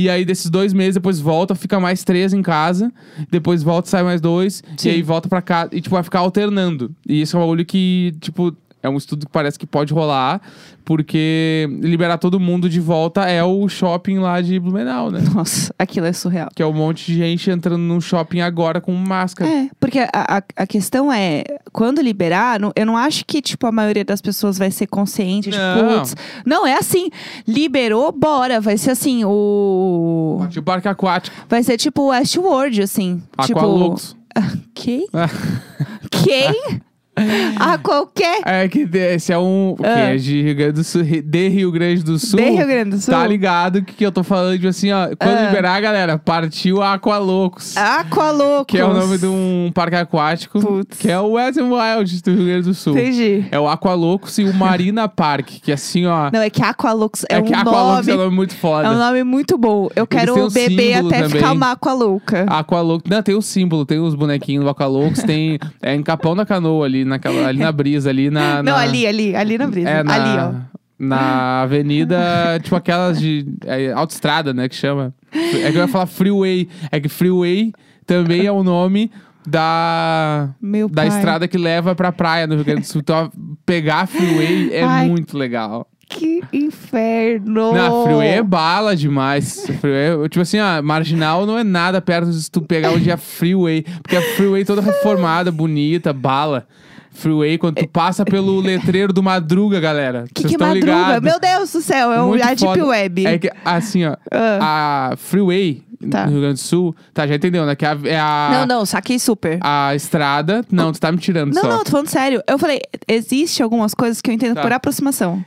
E 0.00 0.08
aí, 0.08 0.24
desses 0.24 0.48
dois 0.48 0.72
meses, 0.72 0.94
depois 0.94 1.20
volta, 1.20 1.54
fica 1.54 1.78
mais 1.78 2.02
três 2.02 2.32
em 2.32 2.40
casa. 2.40 2.90
Depois 3.30 3.62
volta, 3.62 3.88
sai 3.88 4.02
mais 4.02 4.18
dois. 4.20 4.62
Sim. 4.78 4.88
E 4.88 4.92
aí 4.92 5.02
volta 5.02 5.28
pra 5.28 5.42
casa. 5.42 5.68
E, 5.72 5.80
tipo, 5.80 5.94
vai 5.94 6.02
ficar 6.02 6.20
alternando. 6.20 6.90
E 7.06 7.20
isso 7.20 7.36
é 7.36 7.38
um 7.38 7.42
bagulho 7.42 7.66
que, 7.66 8.14
tipo, 8.18 8.56
é 8.82 8.88
um 8.88 8.96
estudo 8.96 9.26
que 9.26 9.32
parece 9.32 9.58
que 9.58 9.66
pode 9.66 9.92
rolar. 9.92 10.40
Porque 10.84 11.68
liberar 11.82 12.18
todo 12.18 12.40
mundo 12.40 12.68
de 12.68 12.80
volta 12.80 13.22
é 13.28 13.44
o 13.44 13.68
shopping 13.68 14.18
lá 14.18 14.40
de 14.40 14.58
Blumenau, 14.58 15.08
né? 15.10 15.20
Nossa, 15.32 15.72
aquilo 15.78 16.06
é 16.06 16.12
surreal. 16.12 16.48
Que 16.52 16.62
é 16.62 16.66
um 16.66 16.72
monte 16.72 17.06
de 17.06 17.14
gente 17.18 17.48
entrando 17.48 17.78
num 17.82 18.00
shopping 18.00 18.40
agora 18.40 18.80
com 18.80 18.92
máscara. 18.92 19.48
É, 19.48 19.68
porque 19.78 20.00
a, 20.00 20.08
a, 20.12 20.42
a 20.56 20.66
questão 20.66 21.12
é, 21.12 21.44
quando 21.72 22.00
liberar, 22.00 22.58
não- 22.58 22.72
eu 22.74 22.84
não 22.84 22.96
acho 22.96 23.24
que, 23.24 23.40
tipo, 23.40 23.66
a 23.68 23.72
maioria 23.72 24.04
das 24.04 24.20
pessoas 24.20 24.58
vai 24.58 24.70
ser 24.72 24.88
consciente, 24.88 25.50
tipo, 25.50 25.62
Não. 25.62 25.98
putz. 25.98 26.16
Não, 26.44 26.66
é 26.66 26.74
assim, 26.76 27.08
liberou, 27.46 28.10
bora. 28.10 28.60
Vai 28.60 28.76
ser 28.76 28.90
assim, 28.90 29.22
o... 29.24 30.44
Tipo 30.50 30.64
parque 30.66 30.88
aquático. 30.88 31.36
Vai 31.48 31.62
ser 31.62 31.76
tipo 31.76 32.08
Westworld, 32.08 32.82
assim. 32.82 33.22
Aqualux. 33.38 34.16
Tipo... 34.34 34.60
Quem? 34.74 35.06
Quem? 36.10 36.80
A 37.58 37.76
qualquer... 37.78 38.40
É 38.46 38.68
que 38.68 38.88
esse 38.94 39.32
é 39.32 39.38
um. 39.38 39.74
Que 39.78 39.84
Ah. 39.86 39.98
é 40.14 40.16
de 40.16 40.42
Rio 40.42 40.54
Grande 40.54 40.72
do 40.74 40.84
Sul. 40.84 41.02
De 41.02 41.48
Rio 41.48 41.70
Grande 41.70 42.02
do 42.02 42.18
Sul. 42.18 42.38
De 42.40 42.50
Rio 42.50 42.66
Grande 42.66 42.90
do 42.90 42.98
Sul. 42.98 43.12
Tá 43.12 43.26
ligado 43.26 43.82
que, 43.82 43.92
que 43.94 44.06
eu 44.06 44.12
tô 44.12 44.22
falando, 44.22 44.54
tipo 44.54 44.68
assim, 44.68 44.90
ó. 44.92 45.08
Quando 45.18 45.36
Ah. 45.36 45.46
liberar, 45.48 45.80
galera, 45.80 46.18
partiu 46.18 46.80
a 46.82 46.94
Aqualocos. 46.94 47.76
Aqualocos. 47.76 48.66
Que 48.68 48.78
é 48.78 48.84
o 48.84 48.94
nome 48.94 49.18
de 49.18 49.26
um 49.26 49.70
parque 49.74 49.96
aquático. 49.96 50.60
Putz. 50.60 50.98
Que 50.98 51.10
é 51.10 51.18
o 51.20 51.32
Wet 51.32 51.58
n 51.58 51.68
Wild 51.70 52.22
do 52.22 52.30
Rio 52.34 52.46
Grande 52.46 52.62
do 52.62 52.74
Sul. 52.74 52.92
Entendi. 52.96 53.44
É 53.50 53.58
o 53.58 53.68
Aqualocos 53.68 54.38
e 54.38 54.44
o 54.44 54.54
Marina 54.54 55.08
Park. 55.08 55.48
Que 55.62 55.72
assim, 55.72 56.06
ó. 56.06 56.30
Não, 56.32 56.40
é 56.40 56.48
que 56.48 56.62
Aqualocos 56.62 57.24
é, 57.28 57.34
é 57.36 57.38
um 57.40 57.44
que 57.44 57.52
Aqualocos 57.54 58.06
nome... 58.06 58.10
é 58.10 58.14
um 58.14 58.24
nome 58.24 58.36
muito 58.36 58.54
foda. 58.54 58.88
É 58.88 58.90
um 58.90 58.98
nome 58.98 59.24
muito 59.24 59.58
bom. 59.58 59.88
Eu 59.94 60.06
quero 60.06 60.48
beber 60.50 60.94
até 60.94 61.22
também. 61.22 61.28
ficar 61.30 61.52
uma 61.52 61.72
aqualouca. 61.72 62.46
Aqualocos. 62.48 63.10
Não, 63.10 63.22
tem 63.22 63.34
o 63.34 63.42
símbolo, 63.42 63.84
tem 63.84 63.98
os 63.98 64.14
bonequinhos 64.14 64.64
do 64.64 64.70
Aqualocos, 64.70 65.22
tem. 65.22 65.58
É 65.82 65.94
em 65.94 66.02
Capão 66.02 66.34
da 66.34 66.46
Canoa, 66.46 66.86
ali, 66.86 66.99
naquela, 67.04 67.46
ali 67.48 67.58
na 67.58 67.72
brisa, 67.72 68.10
ali 68.10 68.30
na. 68.30 68.62
Não, 68.62 68.72
na- 68.72 68.78
ali, 68.78 69.06
ali, 69.06 69.34
ali 69.36 69.58
na 69.58 69.66
brisa. 69.66 69.88
É, 69.88 70.02
na, 70.02 70.14
Ali, 70.14 70.38
ó. 70.38 70.70
Na 70.98 71.62
avenida, 71.62 72.18
tipo 72.62 72.76
aquelas 72.76 73.18
de 73.18 73.46
é, 73.66 73.92
autoestrada, 73.92 74.52
né, 74.52 74.68
que 74.68 74.74
chama. 74.74 75.14
É 75.32 75.70
que 75.70 75.78
eu 75.78 75.82
ia 75.82 75.88
falar 75.88 76.06
freeway. 76.06 76.68
É 76.90 77.00
que 77.00 77.08
freeway 77.08 77.72
também 78.06 78.44
é 78.46 78.52
o 78.52 78.62
nome 78.62 79.10
da, 79.46 80.50
Meu 80.60 80.88
da 80.88 81.02
pai. 81.02 81.08
estrada 81.08 81.48
que 81.48 81.56
leva 81.56 81.94
pra 81.94 82.12
praia 82.12 82.46
no 82.46 82.54
Rio 82.56 82.64
Grande 82.64 82.80
do 82.82 82.86
Sul. 82.86 83.00
Então, 83.00 83.30
pegar 83.64 84.00
a 84.02 84.06
freeway 84.06 84.70
é 84.72 84.82
Ai. 84.82 85.08
muito 85.08 85.38
legal. 85.38 85.86
Que 86.08 86.42
inferno! 86.52 87.72
Não, 87.72 88.02
freeway 88.04 88.28
é 88.28 88.42
bala 88.42 88.96
demais. 88.96 89.64
Freeway, 89.80 90.28
tipo 90.28 90.40
assim, 90.42 90.58
ó, 90.58 90.82
marginal 90.82 91.46
não 91.46 91.56
é 91.56 91.62
nada 91.62 92.00
perto 92.00 92.30
de 92.30 92.50
tu 92.50 92.60
pegar 92.62 92.90
onde 92.90 93.08
é 93.10 93.16
freeway. 93.16 93.84
Porque 94.02 94.16
a 94.16 94.22
freeway 94.34 94.64
toda 94.64 94.82
reformada, 94.82 95.52
bonita, 95.52 96.12
bala. 96.12 96.66
Freeway, 97.12 97.58
quando 97.58 97.76
tu 97.76 97.88
passa 97.88 98.24
pelo 98.24 98.60
letreiro 98.62 99.12
do 99.12 99.22
Madruga, 99.22 99.80
galera. 99.80 100.24
Que 100.34 100.42
Vocês 100.42 100.52
que 100.52 100.58
tão 100.58 100.68
madruga? 100.68 100.86
ligados? 100.94 101.20
Meu 101.30 101.40
Deus 101.40 101.72
do 101.72 101.80
céu, 101.80 102.12
é 102.12 102.20
o 102.22 102.28
Muito 102.28 102.42
a 102.44 102.54
Deep. 102.54 102.82
Web. 102.82 103.26
É 103.26 103.38
que, 103.38 103.50
assim, 103.64 104.04
ó, 104.06 104.16
Ah. 104.32 105.10
a 105.12 105.16
Freeway 105.16 105.82
Tá. 106.10 106.24
no 106.24 106.32
Rio 106.32 106.40
Grande 106.40 106.54
do 106.54 106.60
Sul, 106.60 106.96
tá, 107.12 107.26
já 107.26 107.34
entendeu, 107.34 107.66
né? 107.66 107.76
Que 107.76 107.84
a- 107.84 107.98
é 108.04 108.18
a, 108.18 108.50
Não, 108.66 108.78
não, 108.78 108.86
saquei 108.86 109.18
super. 109.18 109.58
a 109.60 109.94
estrada. 109.94 110.64
Não, 110.72 110.92
tu 110.92 110.98
tá 111.00 111.12
me 111.12 111.18
tirando 111.18 111.52
Não, 111.52 111.60
só. 111.62 111.68
não, 111.68 111.84
tô 111.84 111.90
falando 111.90 112.08
sério. 112.08 112.42
Eu 112.48 112.58
falei, 112.58 112.80
existe 113.06 113.62
algumas 113.62 113.92
coisas 113.92 114.20
que 114.22 114.30
eu 114.30 114.34
entendo 114.34 114.54
Tá. 114.54 114.62
por 114.62 114.72
aproximação. 114.72 115.44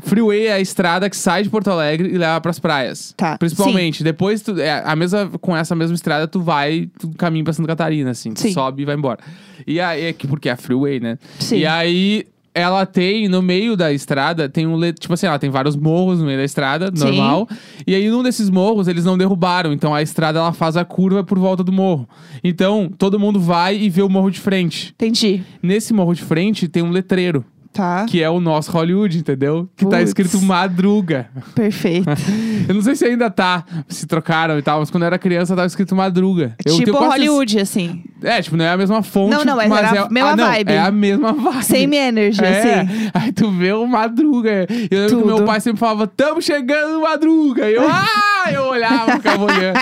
Freeway 0.00 0.46
é 0.46 0.52
a 0.54 0.60
estrada 0.60 1.08
que 1.10 1.16
sai 1.16 1.42
de 1.42 1.50
Porto 1.50 1.68
Alegre 1.70 2.08
e 2.12 2.18
leva 2.18 2.40
pras 2.40 2.58
praias. 2.58 3.14
Tá, 3.16 3.36
Principalmente. 3.38 4.02
Depois, 4.04 4.42
tu, 4.42 4.58
é, 4.60 4.82
a 4.84 4.94
mesma, 4.96 5.28
com 5.40 5.56
essa 5.56 5.74
mesma 5.74 5.94
estrada, 5.94 6.26
tu 6.28 6.40
vai, 6.40 6.88
tu 6.98 7.10
caminha 7.16 7.44
pra 7.44 7.52
Santa 7.52 7.68
Catarina, 7.68 8.10
assim. 8.10 8.32
Tu 8.32 8.40
Sim. 8.40 8.52
sobe 8.52 8.82
e 8.82 8.84
vai 8.84 8.94
embora. 8.94 9.18
E 9.66 9.80
aí, 9.80 10.04
é 10.06 10.12
que, 10.12 10.26
porque 10.26 10.48
é 10.48 10.52
a 10.52 10.56
Freeway, 10.56 11.00
né? 11.00 11.18
Sim. 11.38 11.56
E 11.58 11.66
aí, 11.66 12.26
ela 12.54 12.86
tem, 12.86 13.28
no 13.28 13.42
meio 13.42 13.76
da 13.76 13.92
estrada, 13.92 14.48
tem 14.48 14.66
um... 14.66 14.76
le- 14.76 14.92
Tipo 14.94 15.12
assim, 15.12 15.26
ela 15.26 15.38
tem 15.38 15.50
vários 15.50 15.76
morros 15.76 16.20
no 16.20 16.24
meio 16.26 16.38
da 16.38 16.44
estrada, 16.44 16.90
Sim. 16.94 17.04
normal. 17.04 17.46
E 17.86 17.94
aí, 17.94 18.08
num 18.08 18.22
desses 18.22 18.48
morros, 18.48 18.88
eles 18.88 19.04
não 19.04 19.18
derrubaram. 19.18 19.72
Então, 19.74 19.94
a 19.94 20.00
estrada, 20.00 20.38
ela 20.38 20.52
faz 20.54 20.74
a 20.76 20.84
curva 20.84 21.22
por 21.22 21.38
volta 21.38 21.62
do 21.62 21.70
morro. 21.70 22.08
Então, 22.42 22.90
todo 22.96 23.20
mundo 23.20 23.38
vai 23.38 23.76
e 23.76 23.90
vê 23.90 24.00
o 24.00 24.08
morro 24.08 24.30
de 24.30 24.40
frente. 24.40 24.94
Entendi. 24.94 25.42
Nesse 25.62 25.92
morro 25.92 26.14
de 26.14 26.22
frente, 26.22 26.66
tem 26.66 26.82
um 26.82 26.90
letreiro. 26.90 27.44
Tá. 27.76 28.06
Que 28.08 28.22
é 28.22 28.30
o 28.30 28.40
nosso 28.40 28.70
Hollywood, 28.72 29.18
entendeu? 29.18 29.68
Que 29.76 29.84
tá 29.84 30.00
escrito 30.00 30.40
Madruga. 30.40 31.28
Perfeito. 31.54 32.08
Eu 32.66 32.74
não 32.74 32.82
sei 32.82 32.96
se 32.96 33.04
ainda 33.04 33.30
tá, 33.30 33.64
se 33.88 34.06
trocaram 34.06 34.58
e 34.58 34.62
tal, 34.62 34.80
mas 34.80 34.90
quando 34.90 35.04
eu 35.04 35.06
era 35.06 35.18
criança 35.18 35.54
tava 35.54 35.66
escrito 35.66 35.94
Madruga. 35.94 36.56
Eu 36.64 36.76
tipo 36.76 36.92
quase- 36.92 37.06
Hollywood, 37.12 37.60
assim. 37.60 38.02
É, 38.22 38.42
tipo, 38.42 38.56
não 38.56 38.64
é 38.64 38.70
a 38.70 38.76
mesma 38.76 39.02
fonte. 39.02 39.30
Não, 39.30 39.44
não, 39.44 39.56
mas 39.56 39.70
era 39.70 39.86
é 39.86 39.98
a 39.98 40.08
mesma 40.08 40.30
ah, 40.30 40.36
não, 40.36 40.46
vibe. 40.46 40.72
É 40.72 40.78
a 40.78 40.90
mesma 40.90 41.32
vibe. 41.32 41.64
Same 41.64 41.96
energy, 41.96 42.44
é. 42.44 42.80
assim. 42.80 43.10
Aí 43.14 43.32
tu 43.32 43.50
vê 43.50 43.72
o 43.72 43.86
Madruga. 43.86 44.66
Eu 44.90 44.98
lembro 44.98 45.16
que 45.16 45.22
Tudo. 45.22 45.26
meu 45.26 45.44
pai 45.44 45.60
sempre 45.60 45.78
falava, 45.78 46.06
tamo 46.06 46.42
chegando 46.42 47.02
Madruga. 47.02 47.70
E 47.70 47.74
eu, 47.74 47.86
ah! 47.88 48.50
Eu 48.52 48.64
olhava, 48.64 49.12
ficava 49.12 49.44
olhando. 49.44 49.78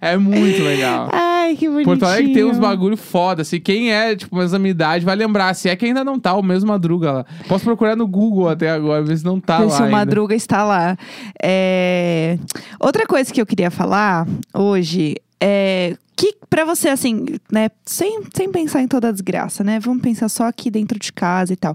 É 0.00 0.16
muito 0.16 0.62
legal. 0.62 1.08
Ai, 1.12 1.56
que 1.56 1.68
bonitinho. 1.68 1.84
Porto 1.84 2.04
Alegre 2.04 2.32
tem 2.32 2.44
uns 2.44 2.58
bagulho 2.58 2.96
foda, 2.96 3.42
assim. 3.42 3.60
Quem 3.60 3.92
é, 3.92 4.14
tipo, 4.14 4.36
mesma 4.36 4.58
minha 4.58 4.70
idade 4.70 5.04
vai 5.04 5.16
lembrar. 5.16 5.54
Se 5.54 5.68
é 5.68 5.76
que 5.76 5.86
ainda 5.86 6.04
não 6.04 6.18
tá 6.18 6.34
o 6.34 6.42
mesmo 6.42 6.68
Madruga 6.68 7.12
lá. 7.12 7.26
Posso 7.48 7.64
procurar 7.64 7.96
no 7.96 8.06
Google 8.06 8.48
até 8.48 8.70
agora, 8.70 9.02
ver 9.02 9.16
se 9.18 9.24
não 9.24 9.40
tá 9.40 9.58
Ver 9.58 9.64
lá 9.64 9.70
se 9.70 9.80
o 9.80 9.84
ainda. 9.84 9.96
Madruga 9.96 10.34
está 10.34 10.64
lá. 10.64 10.96
É, 11.42 12.38
Outra 12.80 13.06
coisa 13.06 13.32
que 13.32 13.40
eu 13.40 13.46
queria 13.46 13.70
falar 13.70 14.26
hoje 14.54 15.16
é 15.40 15.96
que 16.16 16.34
pra 16.50 16.64
você, 16.64 16.88
assim, 16.88 17.26
né, 17.52 17.70
sem, 17.84 18.22
sem 18.34 18.50
pensar 18.50 18.82
em 18.82 18.88
toda 18.88 19.08
a 19.08 19.12
desgraça, 19.12 19.62
né? 19.62 19.78
Vamos 19.78 20.02
pensar 20.02 20.28
só 20.28 20.44
aqui 20.44 20.68
dentro 20.70 20.98
de 20.98 21.12
casa 21.12 21.52
e 21.52 21.56
tal. 21.56 21.74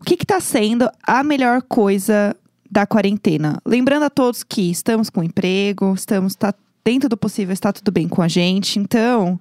O 0.00 0.04
que 0.04 0.16
que 0.16 0.26
tá 0.26 0.40
sendo 0.40 0.90
a 1.06 1.22
melhor 1.22 1.62
coisa 1.62 2.34
da 2.68 2.86
quarentena? 2.86 3.60
Lembrando 3.64 4.02
a 4.02 4.10
todos 4.10 4.42
que 4.42 4.68
estamos 4.68 5.08
com 5.10 5.22
emprego, 5.22 5.94
estamos, 5.94 6.34
tá 6.34 6.52
dentro 6.84 7.08
do 7.08 7.16
possível, 7.16 7.52
está 7.52 7.72
tudo 7.72 7.90
bem 7.90 8.06
com 8.08 8.20
a 8.20 8.28
gente. 8.28 8.78
Então, 8.78 9.40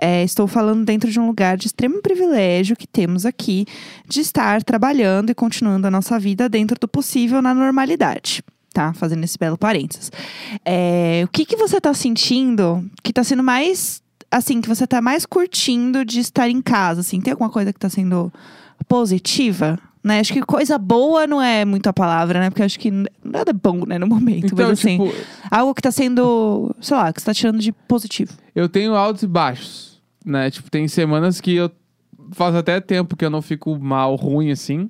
é, 0.00 0.22
estou 0.24 0.46
falando 0.46 0.84
dentro 0.84 1.10
de 1.10 1.20
um 1.20 1.26
lugar 1.26 1.56
de 1.56 1.66
extremo 1.66 2.00
privilégio 2.00 2.76
que 2.76 2.86
temos 2.86 3.26
aqui 3.26 3.66
de 4.08 4.20
estar 4.20 4.62
trabalhando 4.62 5.30
e 5.30 5.34
continuando 5.34 5.86
a 5.86 5.90
nossa 5.90 6.18
vida 6.18 6.48
dentro 6.48 6.78
do 6.80 6.88
possível 6.88 7.42
na 7.42 7.52
normalidade. 7.52 8.42
Tá? 8.72 8.92
Fazendo 8.92 9.24
esse 9.24 9.36
belo 9.36 9.58
parênteses. 9.58 10.10
É, 10.64 11.22
o 11.24 11.28
que, 11.28 11.44
que 11.44 11.56
você 11.56 11.80
tá 11.80 11.92
sentindo 11.92 12.88
que 13.02 13.12
tá 13.12 13.24
sendo 13.24 13.42
mais. 13.42 14.00
Assim, 14.30 14.60
que 14.60 14.68
você 14.68 14.86
tá 14.86 15.00
mais 15.00 15.24
curtindo 15.24 16.04
de 16.04 16.20
estar 16.20 16.50
em 16.50 16.60
casa? 16.60 17.00
Assim, 17.00 17.18
tem 17.18 17.32
alguma 17.32 17.48
coisa 17.48 17.72
que 17.72 17.78
tá 17.78 17.88
sendo 17.88 18.30
positiva? 18.86 19.78
Né? 20.08 20.20
Acho 20.20 20.32
que 20.32 20.40
coisa 20.42 20.78
boa 20.78 21.26
não 21.26 21.40
é 21.40 21.64
muito 21.66 21.86
a 21.86 21.92
palavra, 21.92 22.40
né? 22.40 22.48
Porque 22.50 22.62
acho 22.62 22.78
que 22.80 22.90
nada 23.22 23.50
é 23.50 23.52
bom, 23.52 23.84
né, 23.86 23.98
no 23.98 24.06
momento. 24.06 24.46
Então, 24.46 24.66
mas 24.68 24.78
assim, 24.80 24.98
tipo, 24.98 25.14
algo 25.50 25.74
que 25.74 25.82
tá 25.82 25.90
sendo, 25.92 26.74
sei 26.80 26.96
lá, 26.96 27.12
que 27.12 27.20
você 27.20 27.26
tá 27.26 27.34
tirando 27.34 27.58
de 27.58 27.70
positivo. 27.72 28.32
eu 28.54 28.68
tenho 28.68 28.94
altos 28.94 29.22
e 29.22 29.26
baixos, 29.26 30.00
né? 30.24 30.50
Tipo, 30.50 30.70
tem 30.70 30.88
semanas 30.88 31.40
que 31.40 31.54
eu 31.54 31.70
faz 32.32 32.54
até 32.54 32.80
tempo 32.80 33.16
que 33.16 33.24
eu 33.24 33.30
não 33.30 33.42
fico 33.42 33.78
mal, 33.78 34.14
ruim 34.16 34.50
assim. 34.50 34.88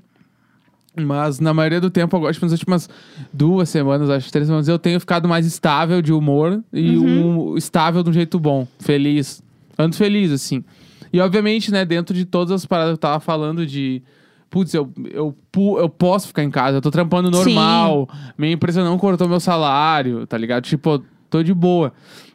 Mas 0.96 1.38
na 1.38 1.54
maioria 1.54 1.81
do 1.81 1.90
tempo, 1.90 2.16
agora, 2.16 2.33
tipo, 2.33 2.44
nas 2.44 2.52
últimas 2.52 2.88
duas 3.33 3.68
semanas, 3.68 4.11
acho 4.11 4.33
três 4.33 4.46
semanas, 4.48 4.66
eu 4.68 4.78
tenho 4.78 4.98
ficado 4.98 5.28
mais 5.28 5.46
estável 5.46 6.02
de 6.02 6.12
humor 6.12 6.62
e 6.72 6.96
Uhum. 6.96 7.52
um 7.52 7.57
estável 7.57 8.02
de 8.02 8.11
um 8.11 8.12
jeito 8.12 8.38
bom, 8.40 8.66
feliz. 8.81 9.42
Ando 9.78 9.94
feliz, 9.94 10.33
assim. 10.33 10.64
E 11.12 11.20
obviamente, 11.20 11.70
né, 11.70 11.85
dentro 11.85 12.14
de 12.14 12.24
todas 12.24 12.50
as 12.52 12.66
paradas 12.66 12.90
que 12.92 12.94
eu 12.94 12.98
tava 12.98 13.20
falando 13.20 13.64
de. 13.64 14.02
Putz, 14.50 14.72
eu, 14.72 14.90
eu, 15.11 15.37
eu 15.78 15.88
posso 15.88 16.28
ficar 16.28 16.42
em 16.42 16.50
casa, 16.50 16.78
eu 16.78 16.80
tô 16.80 16.90
trampando 16.90 17.30
normal, 17.30 18.08
minha 18.37 18.52
empresa 18.52 18.82
não 18.82 18.96
cortou 18.96 19.28
meu 19.28 19.40
salário, 19.40 20.26
tá 20.26 20.38
ligado? 20.38 20.64
Tipo, 20.64 20.90
eu 20.90 21.04
tô 21.28 21.42
de 21.42 21.52
boa. 21.52 21.92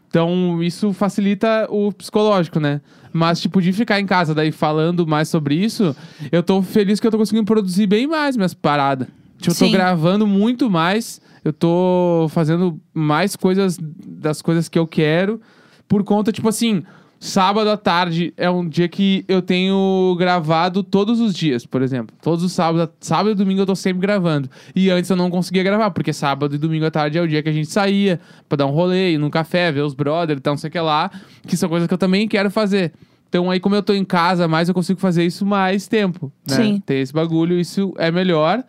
Então, 0.08 0.62
isso 0.62 0.94
facilita 0.94 1.66
o 1.72 1.92
psicológico, 1.92 2.60
né? 2.60 2.82
Mas, 3.12 3.42
tipo, 3.42 3.60
de 3.60 3.74
ficar 3.74 4.00
em 4.00 4.06
casa 4.06 4.36
daí 4.36 4.52
falando 4.52 5.08
mais 5.08 5.28
sobre 5.28 5.56
isso, 5.56 5.96
eu 6.32 6.44
tô 6.44 6.62
feliz 6.62 7.00
que 7.00 7.08
eu 7.08 7.12
tô 7.12 7.18
conseguindo 7.18 7.46
produzir 7.46 7.88
bem 7.88 8.06
mais 8.06 8.36
minhas 8.36 8.54
paradas. 8.54 9.08
Tipo, 9.40 9.52
eu 9.52 9.58
tô 9.58 9.66
Sim. 9.66 9.72
gravando 9.72 10.28
muito 10.28 10.70
mais, 10.70 11.20
eu 11.44 11.52
tô 11.52 12.28
fazendo 12.30 12.80
mais 12.94 13.36
coisas 13.36 13.76
das 13.82 14.40
coisas 14.40 14.70
que 14.70 14.78
eu 14.78 14.86
quero, 14.86 15.42
por 15.88 16.04
conta, 16.04 16.32
tipo 16.32 16.48
assim, 16.48 16.84
Sábado 17.24 17.70
à 17.70 17.78
tarde 17.78 18.34
é 18.36 18.50
um 18.50 18.68
dia 18.68 18.90
que 18.90 19.24
eu 19.30 19.42
tenho 19.42 20.14
gravado 20.20 20.84
todos 20.84 21.22
os 21.22 21.34
dias, 21.34 21.66
por 21.66 21.82
exemplo. 21.82 22.14
Todos 22.22 22.44
os 22.44 22.52
sábados, 22.52 22.94
sábado 23.00 23.32
e 23.32 23.34
domingo 23.34 23.62
eu 23.62 23.66
tô 23.66 23.78
sempre 23.78 24.02
gravando. 24.02 24.50
E 24.76 24.90
antes 24.90 25.10
eu 25.10 25.16
não 25.16 25.30
conseguia 25.30 25.64
gravar, 25.64 25.92
porque 25.92 26.12
sábado 26.12 26.54
e 26.54 26.58
domingo 26.58 26.86
à 26.86 26.92
tarde 26.92 27.18
é 27.18 27.22
o 27.22 27.28
dia 27.28 27.42
que 27.42 27.48
a 27.48 27.54
gente 27.54 27.70
saía 27.70 28.20
pra 28.50 28.58
dar 28.58 28.66
um 28.66 28.72
rolê, 28.72 29.14
ir 29.14 29.18
num 29.18 29.30
café, 29.30 29.72
ver 29.72 29.84
os 29.84 29.94
brothers 29.94 30.38
e 30.38 30.42
tal, 30.42 30.52
não 30.52 30.58
sei 30.58 30.68
o 30.68 30.72
que 30.72 30.80
lá. 30.82 31.10
Que 31.48 31.56
são 31.56 31.70
coisas 31.70 31.88
que 31.88 31.94
eu 31.94 31.98
também 31.98 32.28
quero 32.28 32.52
fazer. 32.52 32.92
Então 33.30 33.50
aí, 33.50 33.58
como 33.58 33.74
eu 33.74 33.82
tô 33.82 33.94
em 33.94 34.04
casa 34.04 34.46
mais, 34.46 34.68
eu 34.68 34.76
consigo 34.76 35.00
fazer 35.00 35.24
isso 35.24 35.46
mais 35.46 35.88
tempo. 35.88 36.30
Né? 36.46 36.56
Sim. 36.58 36.84
Tem 36.86 37.00
esse 37.00 37.14
bagulho, 37.14 37.58
isso 37.58 37.94
é 37.98 38.12
melhor. 38.12 38.62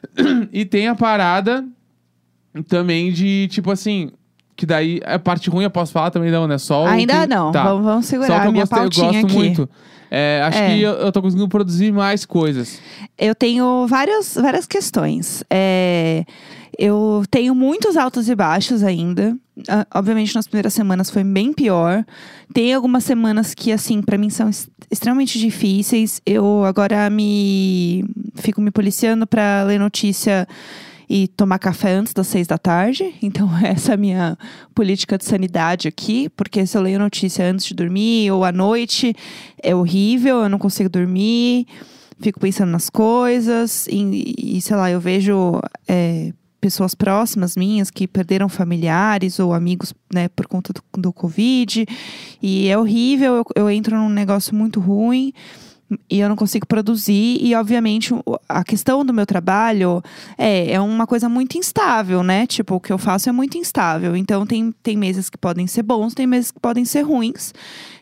e 0.52 0.64
tem 0.64 0.88
a 0.88 0.96
parada 0.96 1.64
também 2.66 3.12
de, 3.12 3.46
tipo 3.48 3.70
assim, 3.70 4.10
que 4.62 4.66
daí 4.66 5.00
a 5.04 5.18
parte 5.18 5.50
ruim 5.50 5.64
eu 5.64 5.70
posso 5.70 5.90
falar 5.92 6.12
também 6.12 6.30
não, 6.30 6.46
né? 6.46 6.56
Só 6.56 6.86
Ainda 6.86 7.22
que- 7.22 7.26
não. 7.26 7.50
Tá. 7.50 7.64
Vamos, 7.64 7.84
vamos 7.84 8.06
Só 8.06 8.10
segurar 8.10 8.34
que 8.36 8.42
a 8.42 8.44
eu, 8.46 8.52
minha 8.52 8.64
gostei, 8.64 8.78
eu 8.78 9.10
gosto 9.10 9.26
aqui. 9.26 9.34
muito. 9.34 9.68
É, 10.08 10.40
acho 10.44 10.58
É. 10.58 10.68
que 10.68 10.82
eu, 10.82 10.92
eu 10.92 11.10
tô 11.10 11.20
conseguindo 11.20 11.48
produzir 11.48 11.90
mais 11.92 12.24
coisas. 12.24 12.78
Eu 13.18 13.34
tenho 13.34 13.86
várias, 13.88 14.36
várias 14.36 14.64
questões. 14.66 15.42
É, 15.50 16.24
eu 16.78 17.24
tenho 17.28 17.56
muitos 17.56 17.96
altos 17.96 18.28
e 18.28 18.34
baixos 18.36 18.84
ainda. 18.84 19.36
Ah, 19.68 19.84
obviamente, 19.96 20.32
nas 20.36 20.46
primeiras 20.46 20.72
semanas 20.74 21.10
foi 21.10 21.24
bem 21.24 21.52
pior. 21.52 22.04
Tem 22.54 22.72
algumas 22.72 23.02
semanas 23.02 23.52
que, 23.52 23.72
assim, 23.72 24.00
pra 24.00 24.16
mim 24.16 24.30
são 24.30 24.48
extremamente 24.90 25.40
difíceis. 25.40 26.20
Eu 26.24 26.62
agora 26.64 27.10
me 27.10 28.04
fico 28.36 28.60
me 28.60 28.70
policiando 28.70 29.26
pra 29.26 29.64
ler 29.64 29.80
notícia 29.80 30.46
e 31.08 31.28
tomar 31.28 31.58
café 31.58 31.92
antes 31.92 32.12
das 32.12 32.26
seis 32.26 32.46
da 32.46 32.58
tarde. 32.58 33.14
Então, 33.22 33.48
essa 33.64 33.92
é 33.92 33.94
a 33.94 33.98
minha 33.98 34.38
política 34.74 35.18
de 35.18 35.24
sanidade 35.24 35.88
aqui. 35.88 36.28
Porque 36.30 36.66
se 36.66 36.76
eu 36.76 36.82
leio 36.82 36.98
notícia 36.98 37.44
antes 37.44 37.66
de 37.66 37.74
dormir 37.74 38.30
ou 38.30 38.44
à 38.44 38.52
noite, 38.52 39.14
é 39.62 39.74
horrível, 39.74 40.42
eu 40.42 40.48
não 40.48 40.58
consigo 40.58 40.88
dormir 40.88 41.66
fico 42.20 42.38
pensando 42.38 42.70
nas 42.70 42.88
coisas 42.88 43.86
e, 43.88 44.34
e, 44.38 44.62
sei 44.62 44.76
lá, 44.76 44.88
eu 44.88 45.00
vejo 45.00 45.60
é, 45.88 46.32
pessoas 46.60 46.94
próximas 46.94 47.56
minhas 47.56 47.90
que 47.90 48.06
perderam 48.06 48.48
familiares 48.48 49.40
ou 49.40 49.52
amigos, 49.52 49.92
né, 50.14 50.28
por 50.28 50.46
conta 50.46 50.72
do, 50.72 50.82
do 51.00 51.12
Covid. 51.12 51.84
E 52.40 52.68
é 52.68 52.78
horrível, 52.78 53.34
eu, 53.34 53.44
eu 53.56 53.70
entro 53.70 53.96
num 53.96 54.08
negócio 54.08 54.54
muito 54.54 54.78
ruim 54.78 55.32
e 56.08 56.20
eu 56.20 56.28
não 56.28 56.36
consigo 56.36 56.66
produzir. 56.66 57.38
E, 57.40 57.54
obviamente, 57.54 58.14
a 58.48 58.64
questão 58.64 59.04
do 59.04 59.12
meu 59.12 59.26
trabalho 59.26 60.02
é, 60.36 60.72
é 60.72 60.80
uma 60.80 61.06
coisa 61.06 61.28
muito 61.28 61.58
instável, 61.58 62.22
né? 62.22 62.46
Tipo, 62.46 62.76
o 62.76 62.80
que 62.80 62.92
eu 62.92 62.98
faço 62.98 63.28
é 63.28 63.32
muito 63.32 63.56
instável. 63.58 64.16
Então, 64.16 64.46
tem, 64.46 64.74
tem 64.82 64.96
meses 64.96 65.28
que 65.30 65.38
podem 65.38 65.66
ser 65.66 65.82
bons, 65.82 66.14
tem 66.14 66.26
meses 66.26 66.50
que 66.50 66.60
podem 66.60 66.84
ser 66.84 67.02
ruins. 67.02 67.52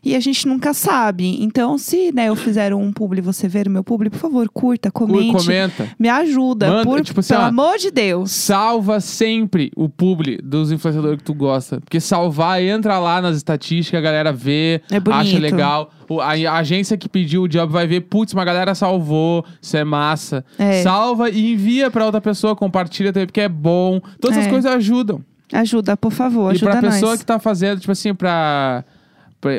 E 0.02 0.16
a 0.16 0.20
gente 0.20 0.48
nunca 0.48 0.72
sabe. 0.72 1.42
Então, 1.42 1.76
se 1.76 2.10
né, 2.12 2.28
eu 2.30 2.36
fizer 2.36 2.72
um 2.74 2.90
publi, 2.90 3.20
você 3.20 3.46
ver 3.46 3.66
o 3.68 3.70
meu 3.70 3.84
publi, 3.84 4.08
por 4.08 4.18
favor, 4.18 4.48
curta, 4.48 4.90
Cu- 4.90 5.06
comente. 5.06 5.36
Comenta. 5.44 5.88
Me 5.98 6.08
ajuda, 6.08 6.68
Manda, 6.70 6.84
por, 6.84 7.00
tipo 7.02 7.20
assim, 7.20 7.34
pelo 7.34 7.44
ó, 7.44 7.48
amor 7.48 7.76
de 7.76 7.90
Deus. 7.90 8.30
Salva 8.30 8.98
sempre 9.00 9.70
o 9.76 9.88
publi 9.90 10.38
dos 10.42 10.72
influenciadores 10.72 11.18
que 11.18 11.24
tu 11.24 11.34
gosta. 11.34 11.80
Porque 11.80 12.00
salvar, 12.00 12.62
entra 12.62 12.98
lá 12.98 13.20
nas 13.20 13.36
estatísticas, 13.36 13.98
a 13.98 14.02
galera 14.02 14.32
vê, 14.32 14.80
É 14.90 14.96
acha 15.12 15.38
legal. 15.38 15.90
O- 16.08 16.20
A, 16.20 16.32
a 16.32 16.56
agência 16.56 16.96
que 16.96 17.08
pediu 17.08 17.42
o 17.42 17.48
job 17.48 17.70
vai 17.72 17.86
ver, 17.86 18.00
putz, 18.00 18.32
uma 18.32 18.44
galera 18.44 18.74
salvou, 18.74 19.44
isso 19.60 19.76
é 19.76 19.84
massa. 19.84 20.44
É. 20.58 20.82
Salva 20.82 21.28
e 21.28 21.52
envia 21.52 21.90
pra 21.90 22.06
outra 22.06 22.20
pessoa, 22.22 22.56
compartilha 22.56 23.12
também, 23.12 23.26
porque 23.26 23.42
é 23.42 23.48
bom. 23.48 24.00
Todas 24.18 24.36
essas 24.38 24.48
É. 24.48 24.50
coisas 24.50 24.72
ajudam. 24.72 25.20
Ajuda, 25.52 25.96
por 25.96 26.12
favor, 26.12 26.52
e 26.52 26.56
ajuda 26.56 26.70
pra 26.72 26.82
nós. 26.82 26.94
pessoa 26.94 27.18
que 27.18 27.24
tá 27.26 27.38
fazendo, 27.38 27.80
tipo 27.80 27.92
assim, 27.92 28.14
pra, 28.14 28.84
pra- 28.84 28.99